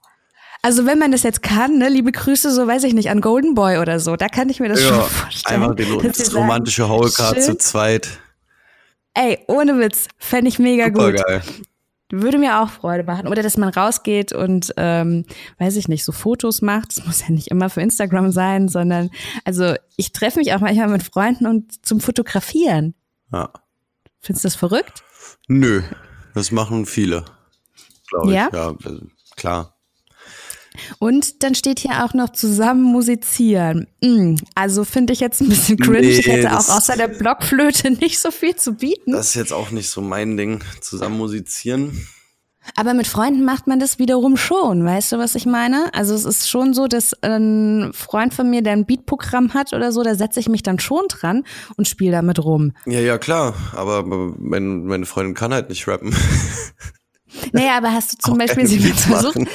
also 0.62 0.86
wenn 0.86 1.00
man 1.00 1.14
das 1.14 1.24
jetzt 1.24 1.42
kann, 1.42 1.78
ne, 1.78 1.88
liebe 1.88 2.12
Grüße, 2.12 2.52
so 2.52 2.68
weiß 2.68 2.84
ich 2.84 2.94
nicht, 2.94 3.10
an 3.10 3.22
Golden 3.22 3.54
Boy 3.56 3.78
oder 3.78 4.02
so, 4.02 4.18
da 4.18 4.28
kann 4.28 4.50
ich 4.50 4.60
mir 4.60 4.68
das 4.68 4.82
schon 4.82 5.02
vorstellen. 5.02 5.64
einfach 5.64 5.76
den, 5.76 6.00
das 6.02 6.18
sagen, 6.18 6.38
romantische 6.38 6.86
schön. 6.86 7.42
zu 7.42 7.58
zweit. 7.58 8.20
Ey, 9.14 9.40
ohne 9.48 9.80
Witz, 9.80 10.10
fände 10.18 10.50
ich 10.50 10.60
mega 10.60 10.88
Super 10.88 11.14
gut. 11.14 11.26
geil. 11.26 11.42
Würde 12.12 12.38
mir 12.38 12.62
auch 12.62 12.70
Freude 12.70 13.04
machen. 13.04 13.28
Oder 13.28 13.42
dass 13.42 13.58
man 13.58 13.70
rausgeht 13.70 14.32
und, 14.32 14.74
ähm, 14.78 15.26
weiß 15.58 15.76
ich 15.76 15.88
nicht, 15.88 16.06
so 16.06 16.12
Fotos 16.12 16.62
macht. 16.62 16.96
Das 16.96 17.06
muss 17.06 17.22
ja 17.22 17.32
nicht 17.32 17.48
immer 17.48 17.70
für 17.70 17.82
Instagram 17.82 18.32
sein, 18.32 18.68
sondern, 18.70 19.10
also 19.44 19.74
ich 19.98 20.12
treffe 20.12 20.40
mich 20.40 20.54
auch 20.54 20.60
manchmal 20.60 20.90
mit 20.90 21.04
Freunden 21.04 21.48
und 21.48 21.86
zum 21.86 22.00
Fotografieren. 22.00 22.94
Ja. 23.32 23.50
Findest 24.20 24.44
du 24.44 24.48
das 24.48 24.56
verrückt? 24.56 25.04
Nö, 25.48 25.82
das 26.36 26.52
machen 26.52 26.86
viele. 26.86 27.26
Glaube 28.10 28.30
ich. 28.30 28.36
Ja? 28.36 28.50
Ja, 28.54 28.76
also, 28.84 29.02
klar. 29.36 29.75
Und 31.00 31.44
dann 31.44 31.56
steht 31.56 31.80
hier 31.80 32.06
auch 32.06 32.14
noch 32.14 32.32
zusammen 32.32 32.84
musizieren. 32.84 33.88
Mm, 34.02 34.36
also 34.56 34.84
finde 34.84 35.14
ich 35.14 35.20
jetzt 35.20 35.42
ein 35.42 35.50
bisschen 35.50 35.78
cringe. 35.78 36.00
ich 36.08 36.26
Nee, 36.26 36.34
hätte 36.34 36.54
auch 36.54 36.70
außer 36.70 36.96
der 36.96 37.08
Blockflöte 37.08 37.92
nicht 38.00 38.20
so 38.20 38.32
viel 38.32 38.56
zu 38.56 38.74
bieten. 38.74 39.12
Das 39.12 39.28
ist 39.30 39.36
jetzt 39.36 39.54
auch 39.54 39.72
nicht 39.72 39.90
so 39.90 40.02
mein 40.02 40.38
Ding, 40.38 40.64
zusammen 40.82 41.18
musizieren. 41.18 42.08
Aber 42.76 42.96
mit 42.96 43.06
Freunden 43.06 43.46
macht 43.46 43.68
man 43.68 43.80
das 43.80 44.00
wiederum 44.00 44.38
schon, 44.38 44.84
weißt 44.84 45.12
du, 45.12 45.18
was 45.20 45.36
ich 45.36 45.46
meine? 45.46 45.94
Also 45.94 46.16
es 46.16 46.26
ist 46.26 46.50
schon 46.50 46.74
so, 46.74 46.88
dass 46.88 47.14
ein 47.22 47.92
Freund 47.94 48.34
von 48.34 48.50
mir, 48.50 48.64
der 48.64 48.74
ein 48.74 48.88
Beatprogramm 48.88 49.54
hat 49.54 49.72
oder 49.74 49.92
so, 49.92 50.02
da 50.02 50.16
setze 50.16 50.40
ich 50.40 50.50
mich 50.50 50.64
dann 50.64 50.80
schon 50.80 51.04
dran 51.08 51.44
und 51.78 51.88
spiele 51.88 52.14
damit 52.14 52.44
rum. 52.44 52.72
Ja, 52.88 53.00
ja, 53.02 53.20
klar. 53.20 53.54
Aber 53.74 54.04
mein, 54.40 54.86
meine 54.86 55.06
Freundin 55.06 55.36
kann 55.36 55.54
halt 55.54 55.70
nicht 55.70 55.88
rappen. 55.88 56.16
Naja, 57.52 57.78
aber 57.78 57.92
hast 57.92 58.14
du 58.14 58.18
zum 58.18 58.34
Auch 58.34 58.38
Beispiel 58.40 58.66
sie 58.66 58.80
mal 58.80 58.94
versucht? 58.94 59.36
machen. 59.36 59.50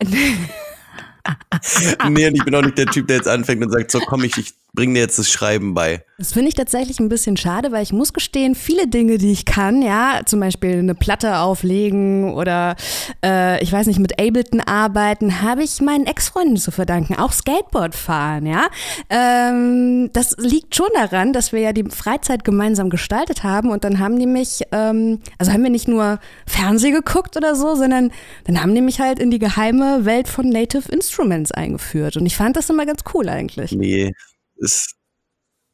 nee, 2.08 2.26
und 2.26 2.34
ich 2.34 2.44
bin 2.44 2.54
auch 2.54 2.62
nicht 2.62 2.78
der 2.78 2.86
Typ, 2.86 3.08
der 3.08 3.16
jetzt 3.16 3.28
anfängt 3.28 3.62
und 3.62 3.70
sagt, 3.70 3.90
so 3.90 4.00
komm, 4.00 4.24
ich, 4.24 4.38
ich 4.38 4.54
bring 4.72 4.94
dir 4.94 5.00
jetzt 5.00 5.18
das 5.18 5.30
Schreiben 5.30 5.74
bei. 5.74 6.04
Das 6.18 6.32
finde 6.32 6.48
ich 6.48 6.54
tatsächlich 6.54 7.00
ein 7.00 7.08
bisschen 7.08 7.36
schade, 7.36 7.72
weil 7.72 7.82
ich 7.82 7.92
muss 7.92 8.12
gestehen, 8.12 8.54
viele 8.54 8.86
Dinge, 8.86 9.18
die 9.18 9.32
ich 9.32 9.46
kann, 9.46 9.82
ja, 9.82 10.20
zum 10.26 10.40
Beispiel 10.40 10.78
eine 10.78 10.94
Platte 10.94 11.38
auflegen 11.38 12.34
oder 12.34 12.76
äh, 13.24 13.62
ich 13.62 13.72
weiß 13.72 13.86
nicht, 13.86 13.98
mit 13.98 14.20
Ableton 14.20 14.60
arbeiten, 14.60 15.40
habe 15.40 15.62
ich 15.62 15.80
meinen 15.80 16.06
Ex-Freunden 16.06 16.56
zu 16.56 16.70
verdanken. 16.70 17.14
Auch 17.14 17.32
Skateboard 17.32 17.94
fahren, 17.94 18.46
ja. 18.46 18.68
Ähm, 19.08 20.10
das 20.12 20.36
liegt 20.36 20.76
schon 20.76 20.90
daran, 20.94 21.32
dass 21.32 21.52
wir 21.52 21.60
ja 21.60 21.72
die 21.72 21.84
Freizeit 21.84 22.44
gemeinsam 22.44 22.90
gestaltet 22.90 23.42
haben 23.42 23.70
und 23.70 23.84
dann 23.84 23.98
haben 23.98 24.18
die 24.18 24.26
mich, 24.26 24.62
ähm, 24.72 25.20
also 25.38 25.52
haben 25.52 25.62
wir 25.62 25.70
nicht 25.70 25.88
nur 25.88 26.20
Fernseh 26.46 26.90
geguckt 26.90 27.36
oder 27.36 27.54
so, 27.54 27.74
sondern 27.74 28.12
dann 28.44 28.62
haben 28.62 28.74
die 28.74 28.82
mich 28.82 29.00
halt 29.00 29.18
in 29.18 29.30
die 29.30 29.38
geheime 29.38 30.04
Welt 30.04 30.28
von 30.28 30.48
Native 30.48 30.92
Instruments 30.92 31.50
eingeführt 31.50 32.16
und 32.16 32.26
ich 32.26 32.36
fand 32.36 32.56
das 32.56 32.68
immer 32.68 32.84
ganz 32.84 33.00
cool 33.14 33.28
eigentlich. 33.28 33.72
Nee, 33.72 34.12
ist 34.60 34.94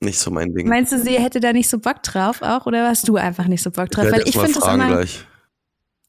nicht 0.00 0.18
so 0.18 0.30
mein 0.30 0.52
Ding. 0.54 0.68
Meinst 0.68 0.92
du, 0.92 0.98
sie 0.98 1.18
hätte 1.18 1.40
da 1.40 1.52
nicht 1.52 1.68
so 1.68 1.78
Bock 1.78 2.02
drauf 2.02 2.42
auch 2.42 2.66
oder 2.66 2.88
hast 2.88 3.08
du 3.08 3.16
einfach 3.16 3.46
nicht 3.46 3.62
so 3.62 3.70
Bock 3.70 3.86
ich 3.86 3.90
drauf? 3.90 4.04
werde 4.04 4.18
Weil 4.18 4.28
ich 4.28 4.36
mal 4.36 4.44
finde 4.44 4.58
das 4.58 4.64
fragen 4.64 4.82
immer, 4.82 4.92
gleich. 4.96 5.26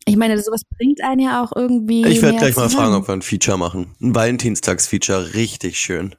ich 0.06 0.18
meine, 0.18 0.42
sowas 0.42 0.62
bringt 0.78 1.04
einen 1.04 1.22
ja 1.22 1.44
auch 1.44 1.52
irgendwie. 1.56 2.06
Ich 2.06 2.22
werde 2.22 2.38
gleich 2.38 2.56
mal 2.56 2.70
zusammen. 2.70 2.92
fragen, 2.92 2.96
ob 2.96 3.08
wir 3.08 3.14
ein 3.14 3.22
Feature 3.22 3.58
machen. 3.58 3.96
Ein 4.02 4.14
Valentinstags-Feature, 4.14 5.34
richtig 5.36 5.80
schön. 5.80 6.16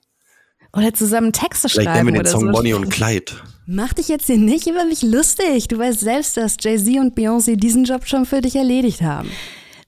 Oder 0.72 0.92
zusammen 0.92 1.32
Texte 1.32 1.68
Vielleicht 1.68 1.88
schreiben 1.88 2.06
nennen 2.06 2.08
wir 2.08 2.12
den 2.12 2.20
oder 2.20 2.30
Song 2.30 2.46
so. 2.46 2.52
Bonnie 2.52 2.74
und 2.74 2.90
Clyde. 2.90 3.32
Mach 3.66 3.92
dich 3.92 4.08
jetzt 4.08 4.26
hier 4.26 4.38
nicht 4.38 4.66
über 4.66 4.84
mich 4.84 5.02
lustig. 5.02 5.68
Du 5.68 5.78
weißt 5.78 6.00
selbst, 6.00 6.36
dass 6.36 6.56
Jay-Z 6.58 6.98
und 6.98 7.18
Beyoncé 7.18 7.56
diesen 7.56 7.84
Job 7.84 8.06
schon 8.06 8.24
für 8.24 8.40
dich 8.40 8.56
erledigt 8.56 9.02
haben. 9.02 9.30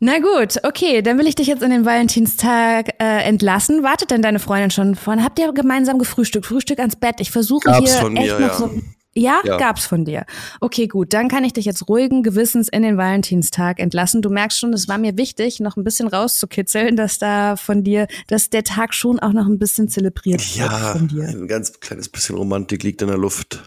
Na 0.03 0.19
gut, 0.19 0.57
okay, 0.63 1.03
dann 1.03 1.19
will 1.19 1.27
ich 1.27 1.35
dich 1.35 1.47
jetzt 1.47 1.63
in 1.63 1.71
den 1.71 1.85
Valentinstag 1.85 2.95
äh, 2.99 3.23
entlassen. 3.23 3.83
Wartet 3.83 4.11
denn 4.11 4.23
deine 4.23 4.39
Freundin 4.39 4.71
schon 4.71 4.95
vorne? 4.95 5.23
Habt 5.23 5.39
ihr 5.39 5.53
gemeinsam 5.53 5.99
gefrühstückt? 5.99 6.47
Frühstück 6.47 6.79
ans 6.79 6.97
Bett. 6.97 7.17
Ich 7.21 7.31
versuche 7.31 7.67
Gab's 7.69 7.93
hier 7.93 8.01
von 8.01 8.17
echt 8.17 8.27
mir, 8.39 8.47
noch 8.47 8.49
ja. 8.49 8.57
so. 8.57 8.71
Ja, 9.13 9.41
Ja. 9.45 9.57
gab's 9.59 9.85
von 9.87 10.05
dir. 10.05 10.25
Okay, 10.61 10.87
gut, 10.87 11.13
dann 11.13 11.29
kann 11.29 11.45
ich 11.45 11.53
dich 11.53 11.65
jetzt 11.67 11.89
ruhigen 11.89 12.23
Gewissens 12.23 12.69
in 12.69 12.83
den 12.83 12.97
Valentinstag 12.97 13.79
entlassen. 13.81 14.23
Du 14.23 14.31
merkst 14.31 14.59
schon, 14.59 14.73
es 14.73 14.87
war 14.89 14.99
mir 14.99 15.19
wichtig, 15.19 15.59
noch 15.61 15.77
ein 15.77 15.83
bisschen 15.85 16.07
rauszukitzeln, 16.09 16.95
dass 16.97 17.19
da 17.19 17.57
von 17.57 17.83
dir, 17.83 18.07
dass 18.29 18.51
der 18.51 18.63
Tag 18.65 18.95
schon 18.95 19.19
auch 19.19 19.33
noch 19.33 19.47
ein 19.47 19.59
bisschen 19.59 19.89
zelebriert 19.89 20.41
wird 20.57 20.71
Ja, 20.71 20.93
von 20.93 21.09
dir. 21.09 21.25
ein 21.29 21.49
ganz 21.49 21.79
kleines 21.81 22.09
bisschen 22.09 22.37
Romantik 22.37 22.85
liegt 22.85 23.03
in 23.03 23.09
der 23.09 23.19
Luft. 23.19 23.65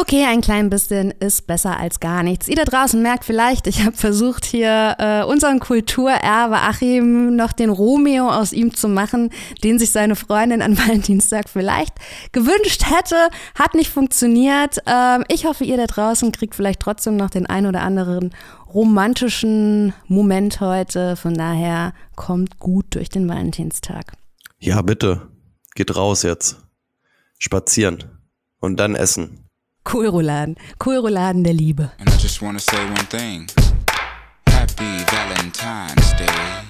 Okay, 0.00 0.24
ein 0.26 0.42
klein 0.42 0.70
bisschen 0.70 1.10
ist 1.10 1.48
besser 1.48 1.76
als 1.76 1.98
gar 1.98 2.22
nichts. 2.22 2.46
Ihr 2.46 2.54
da 2.54 2.64
draußen 2.64 3.02
merkt 3.02 3.24
vielleicht, 3.24 3.66
ich 3.66 3.84
habe 3.84 3.96
versucht, 3.96 4.44
hier 4.44 4.94
äh, 5.00 5.24
unseren 5.24 5.58
Kulturerbe 5.58 6.54
Achim 6.54 7.34
noch 7.34 7.50
den 7.50 7.68
Romeo 7.68 8.30
aus 8.30 8.52
ihm 8.52 8.72
zu 8.72 8.86
machen, 8.86 9.30
den 9.64 9.80
sich 9.80 9.90
seine 9.90 10.14
Freundin 10.14 10.62
an 10.62 10.78
Valentinstag 10.78 11.48
vielleicht 11.48 11.94
gewünscht 12.30 12.84
hätte. 12.88 13.16
Hat 13.56 13.74
nicht 13.74 13.90
funktioniert. 13.90 14.78
Ähm, 14.86 15.24
ich 15.26 15.46
hoffe, 15.46 15.64
ihr 15.64 15.76
da 15.76 15.86
draußen 15.86 16.30
kriegt 16.30 16.54
vielleicht 16.54 16.78
trotzdem 16.78 17.16
noch 17.16 17.30
den 17.30 17.46
ein 17.46 17.66
oder 17.66 17.80
anderen 17.80 18.30
romantischen 18.72 19.94
Moment 20.06 20.60
heute. 20.60 21.16
Von 21.16 21.34
daher 21.34 21.92
kommt 22.14 22.60
gut 22.60 22.94
durch 22.94 23.08
den 23.08 23.28
Valentinstag. 23.28 24.12
Ja, 24.60 24.80
bitte. 24.80 25.22
Geht 25.74 25.96
raus 25.96 26.22
jetzt. 26.22 26.58
Spazieren. 27.40 28.04
Und 28.60 28.78
dann 28.78 28.94
essen. 28.94 29.47
Kohlrouladen. 29.88 30.56
Kohlrouladen 30.78 31.44
der 31.44 31.54
Liebe. 31.54 31.90
And 31.98 32.10
I 32.10 32.16
just 32.22 32.42
want 32.42 32.58
to 32.58 32.64
say 32.64 32.84
one 32.84 33.06
thing. 33.06 33.46
Happy 34.46 35.04
Valentine's 35.10 36.12
Day. 36.18 36.67